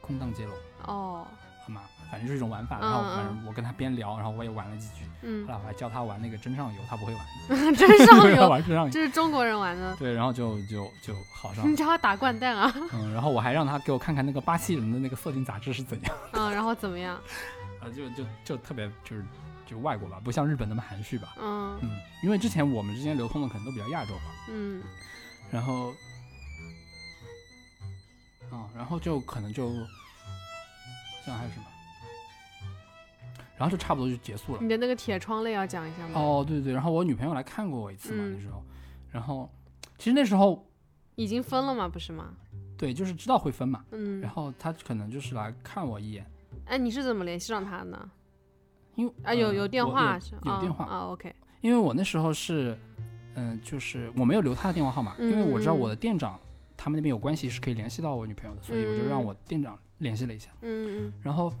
[0.00, 0.54] 空档接龙，
[0.86, 1.26] 哦，
[1.64, 1.82] 好吗？
[2.10, 2.78] 反正就是一种玩法。
[2.78, 7.24] 嗯然后嗯反正我跟他边聊，然后我也玩了几局，嗯后，来我还教他玩那个真上游，他不会玩，
[7.76, 8.90] 真上 他游，玩真上游。
[8.90, 17.14] 这是中国人玩的，对，然后就就就好上 你，教他打掼蛋啊，嗯，然后我还让他给我看看那个巴西人的那个色情杂志是怎样，嗯，然后怎么样？
[17.80, 19.24] 啊，就就就特别就是
[19.66, 21.90] 就外国吧，不像日本那么含蓄吧，嗯嗯，
[22.24, 24.82] 因为之前我们之间流通的可能都比较亚洲吧，嗯
[25.52, 25.92] 然后，
[28.50, 29.72] 啊，然后就可能就，
[31.24, 31.64] 像还有什么，
[33.56, 34.58] 然后就差不多就结束了。
[34.62, 36.20] 你的那个铁窗泪要讲一下吗？
[36.20, 38.62] 哦，对对对，然后我女朋友来看过我一次嘛，嗯那时候，
[39.10, 39.50] 然后
[39.98, 40.66] 其实那时候
[41.16, 41.88] 已经分了嘛？
[41.88, 42.34] 不是吗？
[42.76, 46.26] 对，就是知道会分嘛，嗯然，后她可能就是来看我一眼，
[46.64, 48.10] 哎，你是怎么联系上他的呢？
[48.96, 52.76] 因为啊，有呃有电话是啊有电话啊，OK，因为我那时候是，
[53.34, 56.40] 嗯、就是我没有留他的电话号码，因为我知道我的店长
[56.82, 60.48] 他们那边有关系是可以联系到我女朋友的，所以我就让嗯我店长联系了一下。
[60.62, 61.52] 嗯嗯然后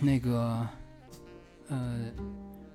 [0.00, 0.64] 那个
[1.66, 2.08] 呃，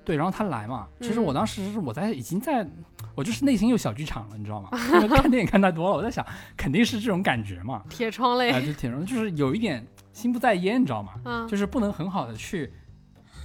[0.03, 2.67] 对，然后他来嘛，其实嗯我当时是我在已经在，
[3.15, 4.69] 我就是内心有小剧场了，你知道吗？
[5.15, 6.25] 看电影看太多了，我在想
[6.57, 11.13] 肯定是这种感觉嘛，铁窗泪啊、泪，就挺容易，就是有一点心不在焉，你知道吗？
[11.23, 12.69] 嗯，就是不能很好的去，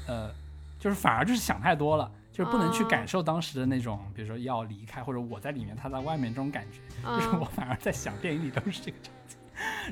[0.09, 0.29] 呃，
[0.77, 2.11] 就是反而就是想太多了。
[2.39, 6.79] 就是不能去啊感受当时的那种，比如说要离开或者我在里面，他在外面这种感觉，
[7.17, 9.37] 就是我嗯反而在想电影里都是这个场景，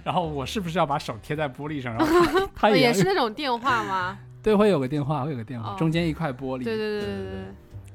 [0.04, 4.16] 然后我是不是要把手贴在玻璃上，然后他 他也也是那种电话吗？
[4.44, 6.62] 对，会有个电话，会有个电话，哦中间一块玻璃。
[6.62, 7.54] 对对对对对对，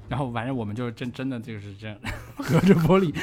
[0.09, 1.97] 然后反正我们就真真的就是这样
[2.35, 3.15] 隔着玻璃，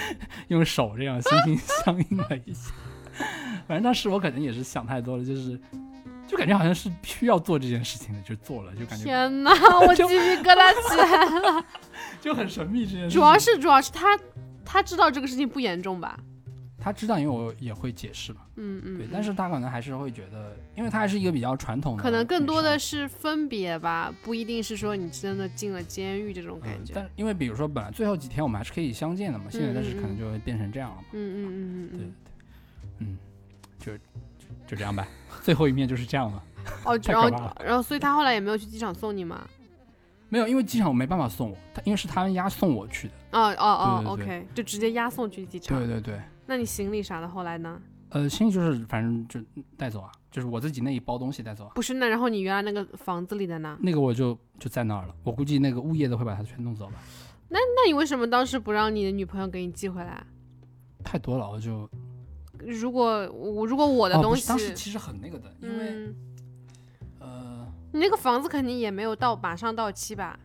[0.49, 2.72] 用手这样 心心相印了一下。
[3.66, 5.61] 反正当时我可能也是想太多了，就是
[6.29, 9.51] 就感觉好像是需要做这件事情的，就做了，就感觉天哪，
[9.81, 11.64] 我鸡皮疙瘩起来了。
[12.20, 13.18] 就很神秘这件事情。
[13.18, 14.18] 主要是主要是他
[14.64, 16.18] 他知道这个事情不严重吧？
[16.81, 26.93] 他知道，因为我也会解释嘛，嗯嗯，对，嗯但是他可能还是会觉得，因为他还是一个比较传统的，可能更多的是分别吧，不一定是说你真的进了监狱这种感嗯，觉。
[26.95, 31.03] 但因为比如说本来最后几天我们还是可以相见的嘛，现在但是可能就会变成这样了嘛。
[31.12, 32.07] 嗯嗯嗯嗯对对
[33.01, 33.18] 嗯。，嗯，
[33.81, 33.93] 就
[34.69, 35.09] 就就这样吧，
[35.41, 36.45] 最后一面就是这样了。
[36.85, 37.31] 哦， 然后
[37.64, 39.41] 然后所以他后来也没有去机场送你吗？
[40.29, 43.14] 没有，因为机场我没办法送我，他因为是他们押送我去的。
[43.33, 45.79] 哦哦哦，OK，就直接押送去机场。
[45.79, 47.81] 对对对，那你行李啥的后来呢？
[48.11, 49.41] 呃，行李就是反正就
[49.79, 51.73] 带走啊，就是我自己那一包东西带走啊。
[51.75, 53.79] 不是，那然后你原来那个房子里的呢？
[53.81, 56.95] 那个我就就在那儿了，我估计那个物业的会把它全弄走吧。
[57.49, 60.23] 那那你为什么当时不让你的女朋友给你寄回来？
[61.03, 61.89] 太多了，我就
[62.67, 66.17] 如果我如果我的哦，东西，当时其实很那个的，因为、嗯，
[67.21, 70.39] 呃，你那个房子肯定也没有到马上到期吧？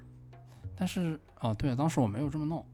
[0.75, 2.65] 但是哦，对，当时我没有这么弄，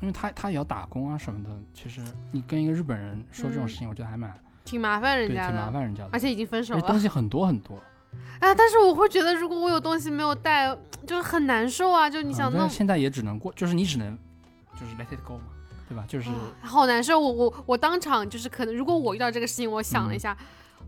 [0.00, 1.50] 因为他他也要打工啊什么的。
[1.72, 2.00] 其实
[2.32, 4.32] 你跟一个日本人说这种嗯事情，我觉得还蛮
[4.64, 6.10] 挺麻烦人家的，挺麻烦人家的。
[6.12, 6.80] 而且已经分手了。
[6.82, 7.82] 东西很多很多，
[8.40, 10.76] 哎，但是我会觉得，如果我有东西没有带，
[11.06, 12.08] 就是很难受啊！
[12.08, 14.16] 就你你想弄现在也只能过，就是你只能
[14.74, 15.44] 就是 let it go 嘛，
[15.88, 16.04] 对吧？
[16.06, 16.28] 就是
[16.60, 17.18] 好难受。
[17.18, 20.36] 我我我当场就是可能，如果我遇到这个事情，我想了一嗯下，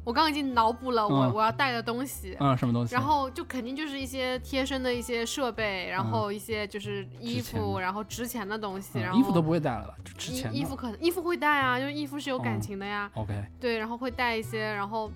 [0.04, 2.36] 我刚刚已经脑补了我、嗯我要带的东西。
[2.40, 9.94] 嗯什么东西，然后就肯定就是一些贴身的一些设备，然后一些就是衣服，然后值钱的东西，嗯然后衣服都不会带了吧？
[10.04, 15.10] 就值钱衣衣服可能衣服会带啊，就是衣服是有感哦情的呀，OK，对，然后会带一些，然后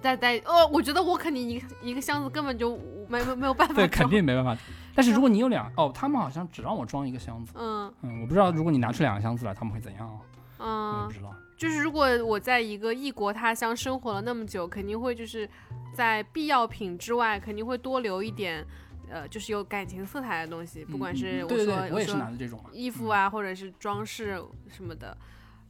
[0.00, 2.76] 再带哦，我觉得我肯定一个一个箱子根本就
[3.08, 4.56] 没没没有办法对，肯定没办法。
[4.94, 10.20] 但是如果你有两哦，他们好像只让我装一个箱子，嗯嗯，我不知道如果你拿出两个箱子来，他们会怎样啊？
[10.58, 11.34] 嗯我不，知道。
[11.56, 15.48] 就是如果我在一个异国他乡生活了那么久，肯定会就是
[15.92, 18.64] 在必要品之外，肯定会多留一点
[19.10, 22.60] 呃，就是有感情色彩的东西，不嗯管嗯是我嗯对对对，我也是说我说拿的这种。
[22.72, 25.16] 衣服啊，或者是装饰什么的。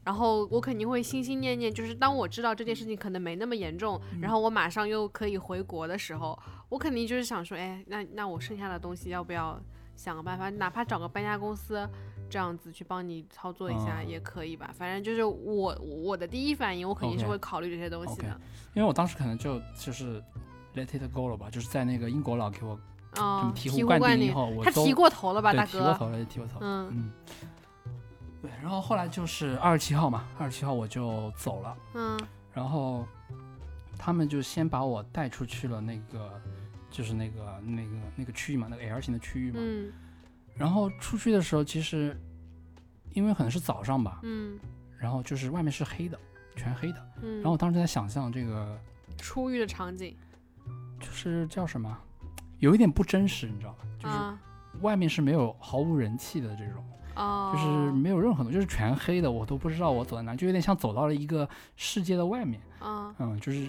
[0.04, 6.38] 然后我肯定会心心念念，就是当我知道这件事情可能没那么严重，嗯然后我马上又可以回国的时候，
[6.74, 9.56] 我肯定就是想说，哎，那那我剩下的东西要不要
[9.94, 11.88] 想个办法，哪怕找个搬家公司
[12.28, 14.74] 这样子去帮你操作一下嗯也可以吧。
[14.76, 18.40] 反正就是我我的第一反应，我肯定是会考虑这些东西的。
[18.74, 20.20] 因为我当时可能就就是
[20.74, 22.76] let it go 了吧，就是在那个英国佬给我
[23.12, 25.78] 这么嗯，醍醍醐灌顶以，后，我他提过头了吧，大哥？
[25.78, 26.66] 提过头了，提过头了。
[26.66, 27.12] 嗯嗯，
[28.42, 32.18] 对，然后后来就是二十七号嘛，二十七号我就走了，嗯
[32.52, 33.06] 然后
[33.96, 36.40] 他们就先把我带出去了那个，
[36.94, 39.58] 就是那个那个那个区域嘛，那个 L 型的区域嘛。
[39.60, 39.92] 嗯
[40.56, 42.16] 然后出去的时候，其实
[43.12, 44.56] 因为可能是早上吧，嗯
[44.96, 46.16] 然后就是外面是黑的，
[46.54, 47.12] 全黑的。
[47.20, 48.78] 嗯，然后我当时在想象这个
[49.18, 50.16] 出狱的场景，
[51.00, 51.98] 就是叫什么，
[52.60, 53.78] 有一点不真实，你知道吧？
[53.98, 54.38] 就是啊
[54.80, 56.84] 外面是没有毫无人气的这种。
[57.16, 62.60] 哦，就是没有任何东西，就是全黑的，我都不知道我走在哪，就有点像走到了一个世界的外面。
[62.78, 63.68] 啊嗯，就是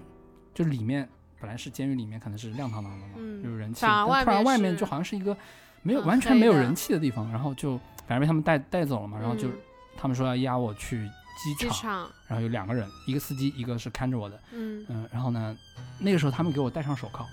[0.53, 1.09] 就里面
[1.45, 5.37] 本来是监狱里面可能是亮堂堂的嘛，嗯有人气，但突然外面就好像是一个
[5.83, 7.77] 没有完全没有人气的地方，然后就
[8.07, 9.53] 反正被他们带带走了嘛，然后就嗯
[9.95, 11.07] 他们说要押我去
[11.43, 15.55] 机机场，然后有两个人，一个司机，一个是看着我的，嗯嗯，然后呢，
[15.99, 17.23] 那个时候他们给我戴上手铐，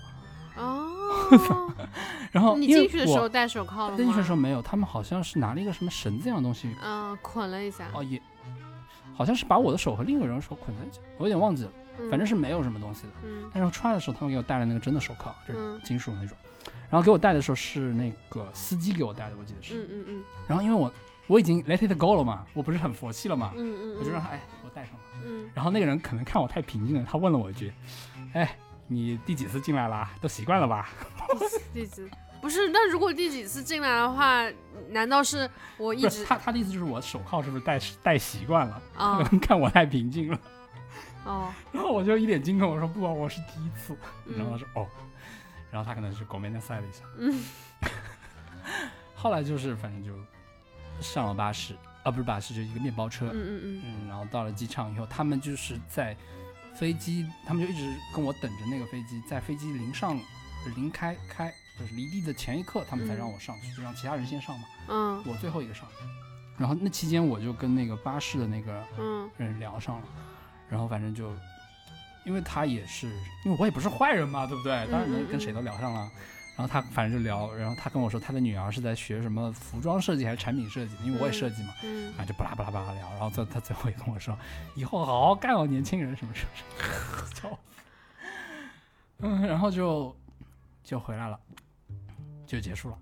[0.57, 0.87] 哦，
[2.31, 3.97] 然后你进去的时候戴手铐了吗？
[3.97, 8.21] 进去的时候没有，他们好像是拿了一个什么绳子一样的东西嗯，捆了一下，哦，也
[9.15, 13.09] 好像是把我的手和另一个人的手捆在一起，我有点忘记了，嗯反正是没有什么东西的。
[13.23, 16.37] 嗯但是出来的时候，他们给我戴了那个真的手铐，就是嗯金属那种。
[16.89, 19.83] 然后给我戴的时候是那个司机给我戴的，我记得是。
[19.83, 20.91] 嗯嗯嗯然后因为我
[21.27, 24.99] 我已经 let it go 了嘛，我不是很佛系了嘛，嗯嗯，我就让他哎给我戴上了。
[25.25, 27.71] 嗯然后那个人可能看我太平静了，他问了我一句
[28.33, 28.55] ：“哎，
[28.87, 30.11] 你第几次进来啦？
[30.21, 30.89] 都习惯了吧
[31.73, 32.03] 第几
[32.41, 32.67] 不是？
[32.69, 34.45] 那如果第几次进来的话，
[34.89, 38.81] 难道是我？”一直他他的意思就是我手铐是不是戴戴习惯了？
[38.93, 40.37] 他啊可能看我太平静了，
[41.25, 43.95] 哦，然后我就一脸惊恐，我说不啊，我是第一次。
[44.37, 44.87] 然后他嗯说哦，
[45.71, 47.03] 然后他可能是狗面那塞了一下。
[47.17, 47.43] 嗯
[49.15, 50.13] 后来就是反正就
[51.01, 56.15] 上了巴士，啊不是巴士，就一个面包车，嗯嗯嗯嗯，然后到了机场以后，他们就是在
[56.75, 60.19] 飞机，他们就一直跟我等着那个飞机，在飞机临上
[60.75, 65.87] 临开开就是离地的前一刻，他们才嗯让我上去，就让其他人先上嘛，嗯我最后一个上。
[66.57, 70.07] 然后那期间我就跟那个巴士的那个嗯人聊上了，
[70.73, 71.31] 然后反正就，
[72.25, 73.07] 因为他也是，
[73.45, 74.71] 因为我也不是坏人嘛，对不对？
[74.91, 76.09] 当然能跟谁都聊上了。
[76.55, 84.35] 然后他反正就聊，然后他跟我说他的女儿是在学什么服装设计还是产品设计，因为我也设计嘛，嗯啊就巴拉巴拉巴拉聊，然后最他最后也跟我说，
[84.75, 86.51] 以后好好干哦，年轻人什么什么
[87.35, 87.47] 什
[89.29, 90.15] 么， 然后就
[90.83, 91.39] 就回来了，
[92.47, 92.97] 就结束了。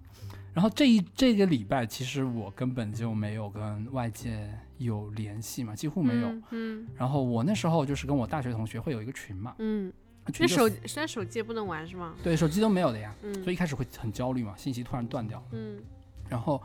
[0.54, 6.28] 然后这一这个礼拜，其实我根本就没有跟外界有联系嘛，几乎没有。
[6.28, 9.92] 嗯嗯然后我那时候就是跟我大学同学会有一个群嘛，嗯，
[10.40, 12.14] 那手现在手机也不能玩是吗？
[12.22, 15.42] 对手机都没有的呀，嗯所以一开始会很焦虑嘛，信息突然断掉。
[15.52, 15.82] 嗯
[16.28, 16.62] 然后，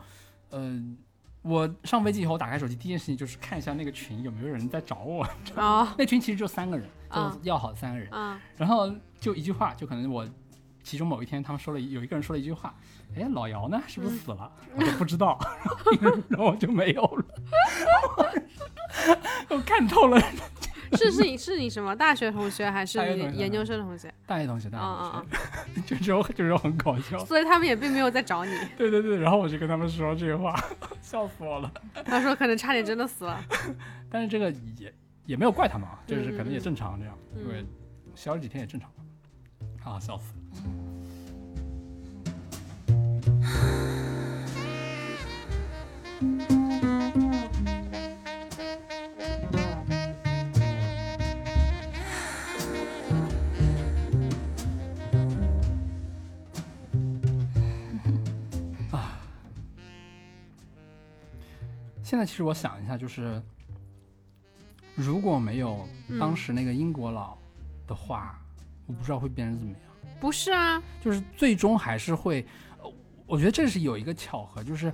[0.49, 0.81] 呃，
[1.41, 5.27] 我上飞机以后打开手机，第一件事情就是看一下那个群有没有人在找我。
[5.55, 8.09] 哦那群其实就三个人，就啊要好的三个人。
[8.11, 10.27] 啊然后就一句话，就可能我
[10.87, 12.73] 其中某一天他们说了有一个人说了一句话，
[13.13, 13.77] 哎，老姚呢？
[13.87, 14.49] 是不是死了？
[14.73, 15.37] 我都不知道，
[16.29, 17.25] 然后我就没有了。
[19.51, 20.17] 我看透了，
[20.93, 22.97] 是是你是你什么大学同学还是
[23.33, 24.09] 研究生同学？
[24.25, 25.37] 大学同学，大啊学
[25.75, 27.19] 同学， 就这种就这种很搞笑。
[27.25, 28.51] 所以他们也并没有在找你。
[28.77, 30.55] 对对对，然后我就跟他们说这个话，
[31.01, 31.69] 笑死我了。
[32.05, 33.37] 他说可能差点真的死了。
[34.09, 34.93] 但是这个也
[35.25, 37.65] 也没有怪他们啊，就是可能也正常这样，嗯因为
[38.15, 38.89] 消了几天也正常。
[39.83, 40.33] 啊，笑死！
[58.91, 59.19] 啊，
[62.03, 63.41] 现在其实我想一下，就是
[64.95, 65.87] 如果没有
[66.19, 67.37] 当嗯时那个英国佬
[67.85, 68.39] 的话，
[68.87, 69.86] 我不知道会变成怎么样。
[70.19, 72.45] 不是啊，就是最终还是会，
[72.81, 72.91] 呃
[73.25, 74.91] 我觉得这是有一个巧合，就是，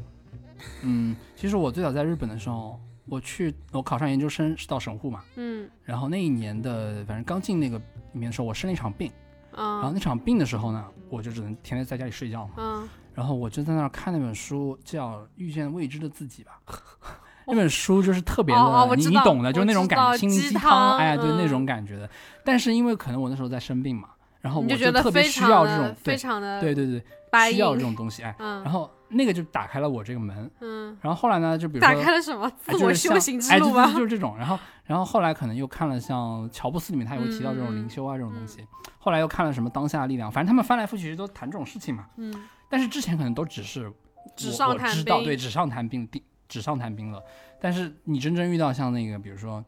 [0.81, 5.69] 嗯，其实我最早在日本的时候，我去我考上研究生是到神户嘛，嗯。
[5.83, 9.11] 然后那一年的反正刚进那个里面的时候，我生了一场病，
[9.51, 12.89] 然后嗯那场病的时候呢，我就只能天天在家里睡觉嘛，嗯。
[13.13, 16.59] 然后我就在那儿看那本书，叫《遇见未知的自己》吧。
[17.45, 22.09] 那本书就是特别的，你你懂的，就是那种感心灵鸡鸡汤哎，对那嗯种感觉的。
[22.43, 24.09] 但是因为可能我那时候在生病嘛，
[24.43, 27.03] 然后我就觉得特别需要这种对非常的对对对
[27.49, 33.91] 需要这种东西，哎，嗯然后那个就打开了我这个门，嗯，然后后来呢，就比如打说开了什么哎自我修行之路吗？
[33.95, 34.35] 就是这种。
[34.37, 38.67] 然后，然后后来可能又看了像乔布斯里面，他也会提到这种灵修啊这种东西。
[38.99, 42.05] 后来又看了什么当下的力量，反正他们翻来覆去都谈这种事情嘛。
[42.17, 42.33] 嗯
[42.69, 43.91] 但是之前可能都只是
[44.35, 47.21] 纸我上谈兵对，纸上谈兵，地纸上谈兵了。
[47.61, 49.63] 但是你真正遇到像那个，比如说，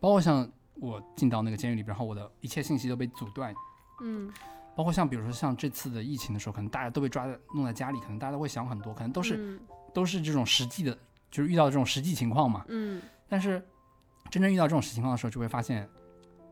[0.00, 3.54] 包括像我进到那个监狱里边，然后我的一切信息都被阻断，
[4.00, 4.32] 嗯
[4.76, 9.60] 包括像比如说像这次的疫情的时候，可能大家都被抓在弄在家里，可能大家都会想很多，可能都是、嗯
[9.94, 10.96] 都是这种实际的，
[11.30, 12.64] 就是遇到这种实际情况嘛。
[12.68, 13.60] 嗯但是
[14.30, 15.88] 真正遇到这种实情况的时候，就会发现，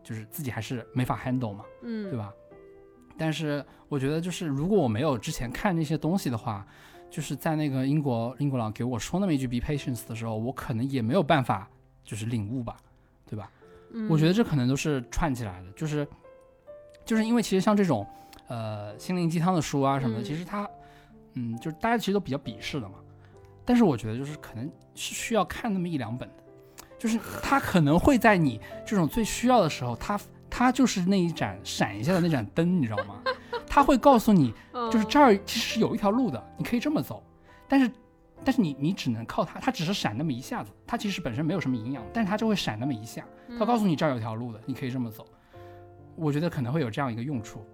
[0.03, 2.33] 就是自己还是没法 handle 嘛，嗯，对吧？
[3.17, 6.67] 但是我觉得，就是如果我没有之前看那些东西的话，
[7.09, 11.69] 就是在那个英国英国佬给我说那么一句 “be patience” 的时候，我可能也没有办法
[12.03, 12.77] 就是领悟吧，
[13.25, 13.51] 对吧？
[13.93, 16.07] 嗯我觉得这可能都是串起来的，就是
[17.07, 18.07] 就是因为其实像这种
[18.49, 20.69] 呃心灵鸡汤的书啊什么的，嗯其实它
[21.35, 22.97] 嗯就是大家其实都比较鄙视的嘛，
[23.65, 26.35] 但是我觉得就是可能是需要看那么一两本的，
[26.99, 30.21] 就是它可能会在你这种最需要的时候，它
[30.51, 33.23] 它就是那一盏闪一下的那盏灯，你知道吗？
[33.67, 34.53] 它会告诉你，
[34.91, 37.23] 就是嗯这儿其实是有一条路的，你可以这么走，
[37.69, 37.91] 但是。
[38.45, 43.25] 但是你你只能靠它，它只是闪那么一下子，它其实本身没有什么营养，但是它就会闪那么一下，
[43.59, 45.27] 它告诉你这儿有条路的，你可以这么走。
[46.17, 47.65] 我觉得可能会有这样一个用处，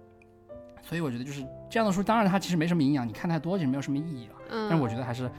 [0.81, 4.35] 所以我觉得就是这样的书，当然它其实没什么营养，你看太多其实没有什么意义了。
[4.49, 5.29] 嗯，但是我觉得还是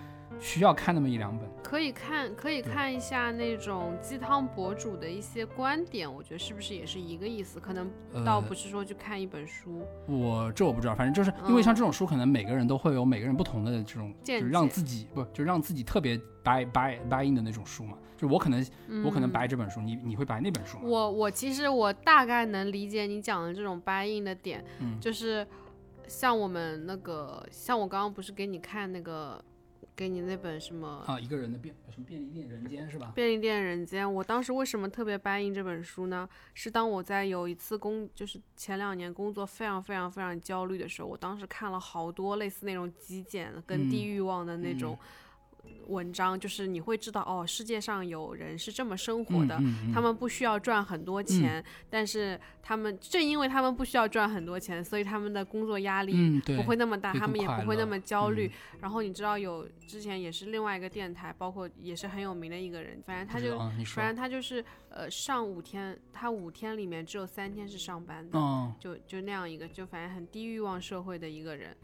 [0.40, 1.48] 需要看那么一两本。
[1.62, 7.58] 可以看，可以看一下那种鸡汤博主的一些观点，我觉得是不是也是一个意思？
[7.58, 7.90] 可能
[8.24, 17.98] 倒呃不是说去看一本书，我这我不知道，反正就是因为像嗯这种书，可能每个人都会有每个人不同的这种，就见是让自己不就让自己特别 buy buy buy in 的那种书嘛。
[18.24, 18.66] 就我可能
[19.04, 20.84] 我可能白这本书，你你会 buy 那本书吗？
[20.84, 25.46] 我我其实我大概能理解你讲的这种 buy in 的点，嗯就是
[26.08, 29.42] 像我们那个，像我刚刚不是给你看那个，
[29.94, 33.12] 给你那本什么啊，一个人的便什么便利店人间是吧？
[33.14, 36.28] 便利店人间，我当时为什么特别掰印这本书呢？
[36.54, 44.98] 是当我在有一次工，就是前两年工作非常非常非常焦虑的时候，我当时看了好多类似那种极简跟低嗯欲望的那种
[45.86, 58.46] 文章，就是你会知道哦，世界上有人是这么生活的，嗯嗯他们不需要赚很多钱，但是他们正因为他们不需要赚很多钱，所以他们的工作压力不会那么大，他们也不会那么焦虑。
[58.46, 63.58] 嗯然后你知道有之前也是另外一个电台，包括也是很有名的一个人，反正他就
[63.94, 71.74] 反正他就是呃上五天，他五天里面只有三天是上班的，嗯就就那样一个，就反正很低欲望社会的一个人。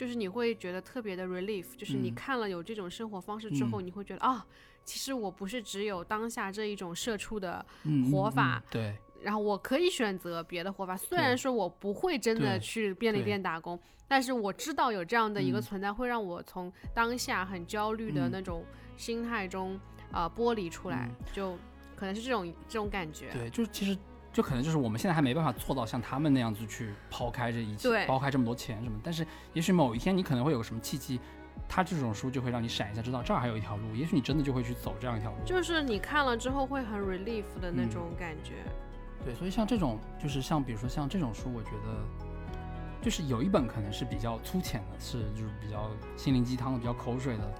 [0.00, 2.14] 就是你会觉得特别的 relief，就是你嗯。
[2.14, 3.86] 看了有这种生活方式之后，嗯。
[3.86, 4.46] 你会觉得啊，
[4.82, 7.62] 其实我不是只有当下这一种社畜的
[8.10, 8.96] 活法嗯对。
[9.20, 13.78] 然后我可以选择别的活法，虽然说我不会真的去便利店打工，
[14.08, 15.62] 但是我知道有这样的一个嗯。
[15.62, 18.30] 存在，会让我从当下很焦虑的嗯。
[18.32, 18.64] 那种
[18.96, 19.78] 心态中
[20.10, 21.26] 啊、呃剥离出来，嗯。
[21.34, 21.58] 就
[21.94, 23.28] 可能是这种这种感觉。
[23.34, 23.94] 对，就是其实
[24.32, 31.18] 就可能就是我们现在还没办法做到像他们那样子去抛开这一切，对抛开这么多钱什么，但是也许某一天你可能会有个什么契机，
[31.68, 35.36] 他这种书就会让你闪一下，知道这儿还有一条路，也许你真的就会去走这样一条路。
[35.44, 38.54] 就是你看了之后会很 relief 的那嗯种感觉。
[39.24, 42.30] 对，所以像这种就是像比如说像这种书，我觉得
[43.02, 47.54] 就是有一本可能是比较粗浅的，是就是比较心灵鸡汤的，比较口水的，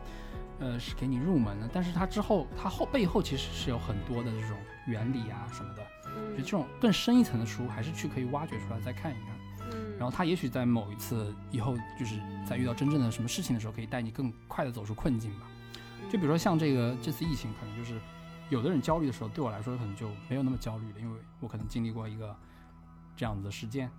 [0.60, 4.56] 呃，是给你入门的，但是它之后它后背后其实是有很多的这种
[4.86, 5.82] 原理啊什么的。
[6.14, 9.34] 我觉得嗯这种更深一层的书，还是去可以挖掘出来再看一看。
[9.72, 15.46] 嗯，然后他也许在某一次以后，就是在遇到真正的什么事情的时候，可以带你更快的走出困境吧。
[16.10, 18.00] 就比如说像这个这次疫情，可能就是
[18.48, 22.34] 有的人焦虑的时候，对我来说可能就没有那么焦虑了，因为我可能经历过一个
[23.16, 23.90] 这样子的事件，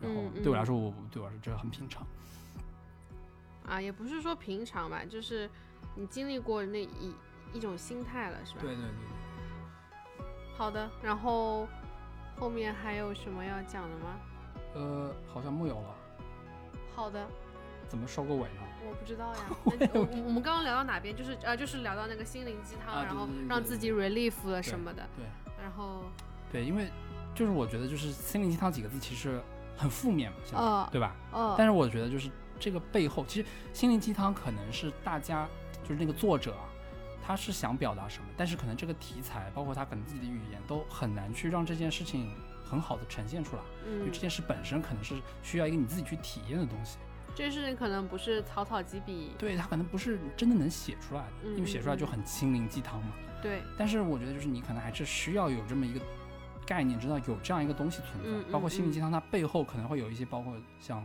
[0.00, 2.06] 然后对我来说，我对我来说这个很平常。
[3.66, 5.48] 啊，也不是说平常吧，就是
[5.94, 7.14] 你经历过那一
[7.52, 8.60] 一种心态了，是吧？
[8.62, 8.90] 对对对
[10.60, 11.66] 好的，然后
[12.38, 14.20] 后面还有什么要讲的吗？
[14.74, 15.94] 呃，好像木有了，
[16.94, 17.26] 好的，
[17.88, 18.60] 怎么收个尾呢？
[18.86, 19.40] 我不知道呀。
[19.80, 21.16] 那我我我们刚刚聊到哪边？
[21.16, 25.02] 就是呃，就是聊到那个心灵鸡汤，啊然后让自己 relief 了什么的。
[25.16, 25.24] 对
[25.62, 26.02] 然后
[26.52, 26.90] 对，因为
[27.34, 29.40] 就是我觉得就是心灵鸡汤几个字其实
[29.78, 31.16] 很负面嘛，现在、呃对吧？
[31.32, 35.48] 呃，但是我觉得就是这个背后，其实心灵鸡汤可能是大家
[35.82, 36.68] 就是那个作者啊，
[37.26, 42.32] 他是想表达什么，但是可能这个题材，包括他可能自己的语言，都很难去让这件事情
[42.64, 46.98] 很好的呈现出来，因为嗯这，件事本身可能是需要一个你自己去体验的东西，
[47.34, 53.12] 这件事情可能不是草草几笔，对他可能不是真的能写出来的，因为写出来就很心灵鸡汤嘛。
[53.42, 56.00] 对，但是我觉得就是你可能还是需要有这么一个
[56.66, 61.02] 概念，知道有这样一个东西存在，包括心灵嗯鸡汤，它背后可能会有一些，包括像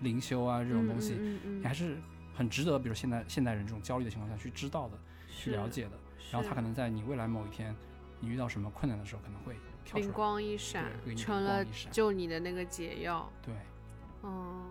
[0.00, 1.14] 灵修啊这种东西，
[1.44, 1.96] 你还是
[2.34, 4.98] 很值得，比如现在现代人这种焦虑的情况下去知道的、
[5.38, 5.92] 去了，解的。
[6.32, 7.74] 然后他可能在你未来某一天，
[8.20, 9.54] 你遇到什么困难的时候，可能会
[9.94, 10.12] 灵。
[10.12, 13.30] 光一闪成了救你的那个解药。
[13.40, 13.54] 对，
[14.22, 14.70] 嗯，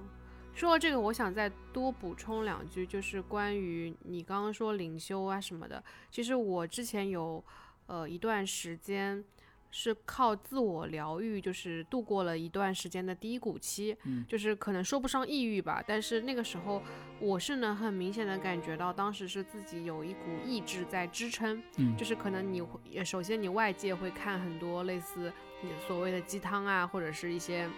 [0.54, 5.84] 说到这个，我想再多补充两句，就是关于你刚刚说灵修啊什么的。
[6.12, 7.44] 其实我之前有
[7.88, 9.24] 呃一段时间
[9.72, 14.26] 是靠自我疗愈，就是度过了一段时间的低谷期，嗯。
[14.28, 16.82] 就是可能说不上抑郁吧，但是那个时候
[17.20, 25.32] 我是能很明显的感觉到，当时是自己有一股意志在支撑，嗯，就是可能你会，呃首先你外界会看很多类似
[25.62, 27.70] 你所谓的鸡汤啊，或者是一些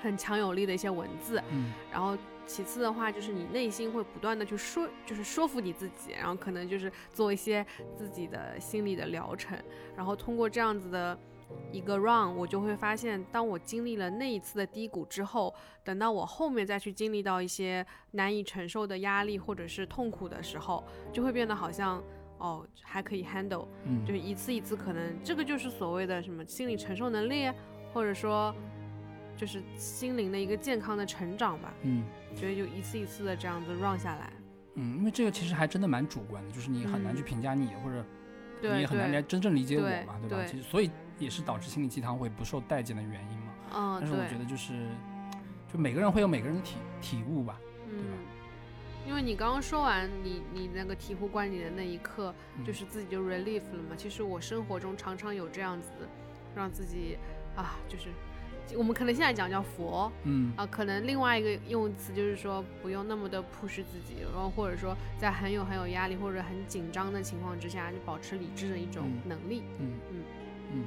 [0.00, 1.72] 很强有力的一些文字，嗯。
[1.90, 2.16] 然后
[2.46, 9.58] 其次的话就是你内心会不断的去说，就是说服你自己，然后可能就是做一些自己的心理的疗程，
[9.96, 11.18] 然后通过这样子的。
[11.70, 15.54] 一个 run，我就会发现，当我经历了那一次的低谷之后，
[15.84, 20.82] 等到我后面再去经历到一些难以承受的压力或者是痛苦的时候，
[21.12, 22.02] 就会变得好像
[22.38, 27.48] 哦还可以 handle，嗯，就一次一次，可能这个就是所谓的什么心理承受能力，
[27.94, 28.52] 或者说
[29.36, 31.72] 就是心灵的一个健康的成长吧。
[31.82, 32.02] 嗯
[32.36, 34.32] 觉得就一次一次的这样子 run 下来，
[34.74, 38.04] 嗯，因为这个其实还真的蛮主观的，就是你很难去嗯评价你，或者
[38.60, 40.36] 你也很难来，真正理解我嘛，对吧？
[40.36, 43.52] 对其实所以也是导致心灵鸡汤会不受待见的原因嘛。
[43.74, 44.72] 嗯但是我觉，得就是，
[45.72, 47.58] 就每个人会有每个人的体体悟吧。
[47.88, 48.04] 对吧。
[49.06, 53.94] 因为你刚刚说完你你那个醍醐灌顶的那一刻，嗯就是自己就 relief 了嘛。
[53.96, 55.90] 其实我生活中常常有这样子，
[56.54, 57.16] 让自己
[57.54, 58.08] 啊，就是
[58.76, 60.52] 我们可能现在讲叫佛，嗯。
[60.56, 69.28] 啊，可能另外一个用词就是说不用那么的 push 自己，然后或者说在很有很有压力或者很紧张的情况之下，就保持理智的一种嗯。
[69.28, 69.62] 能力。
[69.78, 69.92] 嗯。
[70.10, 70.22] 嗯。
[70.72, 70.84] 嗯。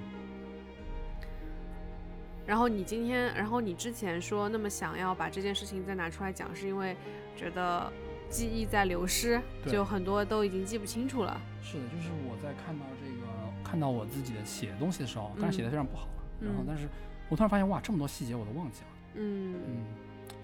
[2.45, 6.97] 然后你今天，然后你之前说那么想要把这件事情再拿出来讲，是因为
[7.35, 7.93] 觉得
[8.27, 11.39] 记忆在流失，就很多都已经记不清楚了。
[11.61, 13.27] 是的，就是我在看到这个
[13.63, 16.65] 看到我自己的写东西的时候，当然写的非常不好了，然后嗯。
[16.67, 16.89] 但是
[17.29, 19.85] 我突然发现哇，这么多细节我都忘记了，嗯嗯，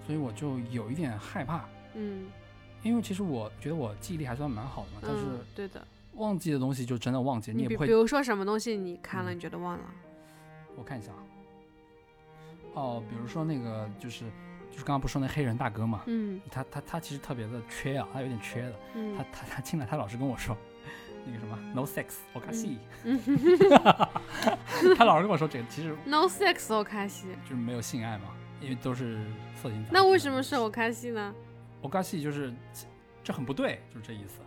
[0.06, 1.64] 所以我就有一点害怕，
[1.94, 2.26] 嗯
[2.82, 5.86] 因为其实我觉得我记忆力还算蛮好的嘛，但是嗯，对的。
[6.14, 9.84] 忘记的东西就真的忘记，你也不会比比如说什么东西你看了嗯你觉得忘了？
[10.76, 11.18] 我看一下啊。
[12.74, 14.24] 哦，比如说那个就是
[14.70, 18.74] 就是刚刚不是说那黑人大哥嘛，嗯他他他其实特别的缺啊，他有点缺的。
[18.94, 20.56] 嗯他他他进来，他老是跟我说
[21.26, 22.78] 那个什么 no sex，我卡西。
[23.04, 23.20] 嗯
[24.96, 27.30] 他老是跟我说这个，其实，no sex 我开心。
[27.44, 28.24] 就是没有性爱嘛，
[28.60, 29.18] 因为都是
[29.62, 29.84] 色情。
[29.90, 31.34] 那为什么是我开心呢？
[31.80, 32.52] 我卡西就是
[33.22, 34.40] 这很不对，就是这意思。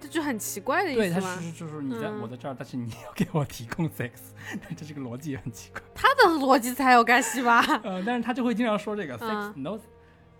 [0.00, 1.40] 这就很奇怪的对，他意思吗？
[1.40, 4.10] 是就是你在嗯我在这儿，但是你要给我提供 sex，
[4.76, 5.80] 这这个逻辑也很奇怪。
[5.94, 7.60] 他的逻辑才有干系吧？
[7.82, 9.78] 呃，但是他就会经常说这个 sex 嗯 no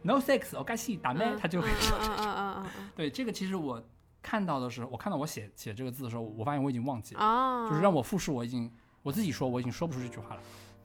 [0.02, 3.82] no sex，我卡西打咩，他就会说嗯嗯嗯嗯嗯对，这个其实我
[4.22, 8.70] 看到的时候，我看到我写写这个字的时候，我发现我已经忘记了，嗯啊，就是让我复述，我已经
[9.02, 10.40] 我自己说我已经说不出这句话了。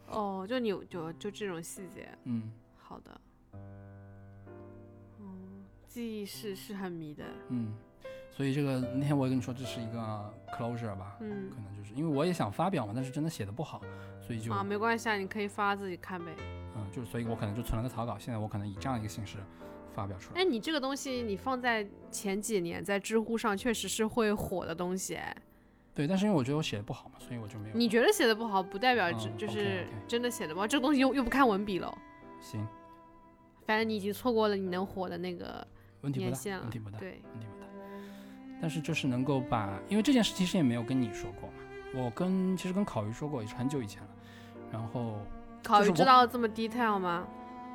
[0.10, 3.22] 哦，就你有就就这种细节，嗯好的，
[5.20, 7.74] 嗯，记忆是是很迷的，嗯，
[8.30, 13.82] 所以这个那天我也跟你说，这是一个 closure 吧，嗯可能就是因为我也想发表嘛，但是真的写的不好，
[14.22, 16.32] 所以就啊，没关系啊，你可以发自己看呗。
[16.76, 19.38] 嗯，就是所以我可能就存了个草稿，现在我可能以这样一个形式
[19.94, 20.42] 发表出来。
[20.42, 25.36] 哎，你这个东西你放在前几年在知乎上确实是会火的东西，哎，
[25.94, 27.76] 对，但是因为我觉得我写的不好嘛，所以我就没有。
[27.76, 31.98] 你觉得写的不好，不代表嗯就就是真的写的不好，这个东西又又不看文笔了，
[32.42, 32.68] 行，
[33.66, 35.66] 反正你已经错过了你能火的那个
[36.02, 37.68] 年限了问题不大，对，问题不大。
[38.62, 41.56] 但是就是能够把，因为这件事其实也没有跟你说过嘛，
[42.04, 44.10] 我跟其实跟烤鱼说过，也是很久以前了。
[44.72, 45.20] 然后
[45.62, 47.28] 考虑就是我知道这么 detail 吗？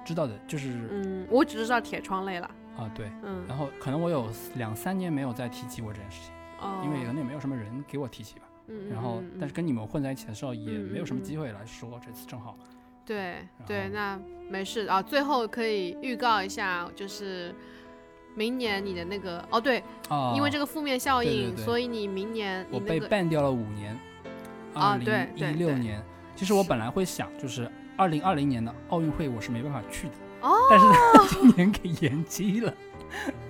[0.09, 2.51] 知道的就是嗯，我只知道铁窗泪了。
[2.79, 8.47] 啊对，嗯，然后可能我有两三年没有再提起过这件事情，哦，因为可能也没有什么人给我提起吧。
[8.69, 12.57] 嗯，然后嗯但是跟你们混在一起的时候也嗯没有什么机会来说，这次正好。
[13.05, 14.19] 对对，那
[14.49, 15.03] 没事啊。
[15.03, 17.55] 最后可以预告一下，就是
[18.35, 23.99] 明年你的那个哦，对，啊，因为这个负面效应，对对对所以你明年我被那个 ban 掉了五年，
[24.73, 26.03] 啊对对对六年。
[26.37, 27.69] 其实我本来会想，就是
[27.99, 32.73] 二零二零年的奥运会我是没办法去的，哦，但是他 今年给延期了，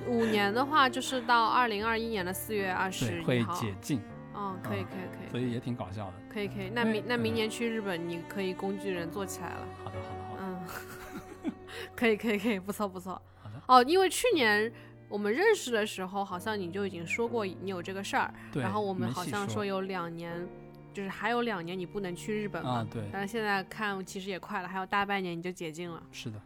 [0.07, 3.45] 五年的话，就是到二零二一年的四月二十对，会。
[3.55, 4.01] 解禁，
[4.33, 6.15] 哦，可以嗯可以可以所以也挺搞笑的。
[6.33, 6.71] 可以可以。
[6.73, 9.67] 那明那明嗯年去日本，你可以工具人做起来了。
[9.85, 10.43] 好的，好的，好的，
[11.45, 11.53] 嗯，
[11.95, 13.21] 可以可以可以，不错不错。
[13.43, 13.61] 好的。
[13.67, 14.73] 哦，因为去年
[15.11, 18.63] 我们认识的时候，好像你就已经说过你有这个事儿，对。
[18.63, 20.49] 然后我们好像说有两年
[20.93, 22.71] 就是还有两年你不能去日本嘛。
[22.71, 26.41] 啊，对，但是现在看其实也快了，还有大半年你就解禁了，是的，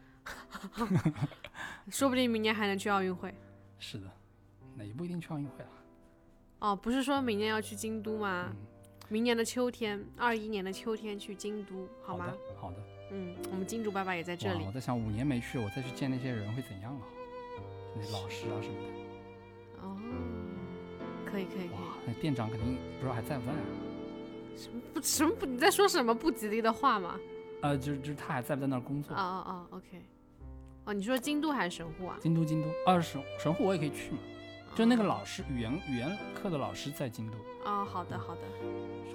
[1.90, 3.34] 说不定明年还能去奥运会。
[3.78, 4.06] 是的，
[4.76, 5.70] 那也不一定去奥运会了。
[6.60, 8.48] 哦，不是说明年要去京都吗？
[8.50, 8.56] 嗯，
[9.08, 12.26] 明年的秋天，二一年的秋天去京都，好吗？
[12.26, 12.78] 的，好的。
[13.10, 14.72] 嗯，我们金主爸爸也在这里我。
[14.72, 17.02] 在想五年没去，我再去见那些人会怎样啊？
[18.12, 18.88] 老师啊什么的。
[19.82, 19.98] 哦，
[21.26, 23.58] 可以可以哇。，那店长肯定不知道还在不在啊？
[24.56, 25.46] 什么不什么不？
[25.46, 27.18] 你在说什么不吉利的话吗？
[27.62, 29.18] 呃，就是就是他还在不在那儿工作哦？
[29.18, 30.02] 哦哦，OK。
[30.84, 32.16] 哦，你说京都还是神户啊？
[32.20, 34.18] 京都，京都，二神神户我也可以去嘛。
[34.74, 37.36] 就哦那个老师，语言语言课的老师在京都。
[37.64, 38.40] 哦，好的好的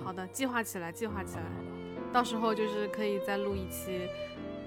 [0.03, 1.43] 好的，计划起来，计划起来。
[2.13, 4.07] 到时候就是可以再录一期。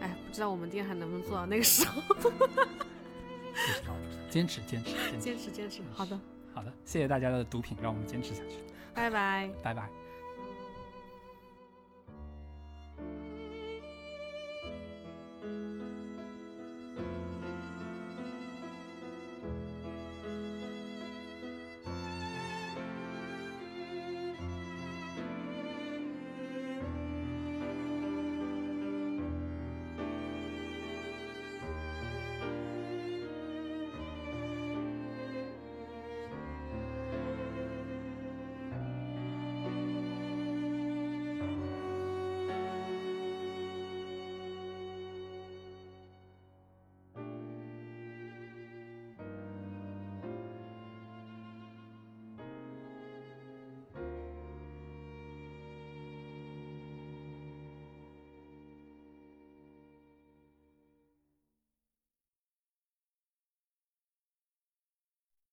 [0.00, 2.02] 哎，不知道我们店还能不能做到那个时候。
[2.14, 3.94] 不知道，不知道，
[4.28, 5.18] 坚持，坚持，坚持。
[5.18, 6.18] 坚持坚持，好的，
[6.52, 8.58] 好的，谢谢大家的毒品，让我们坚持下去。
[8.92, 9.48] 拜拜。
[9.62, 9.99] 拜拜。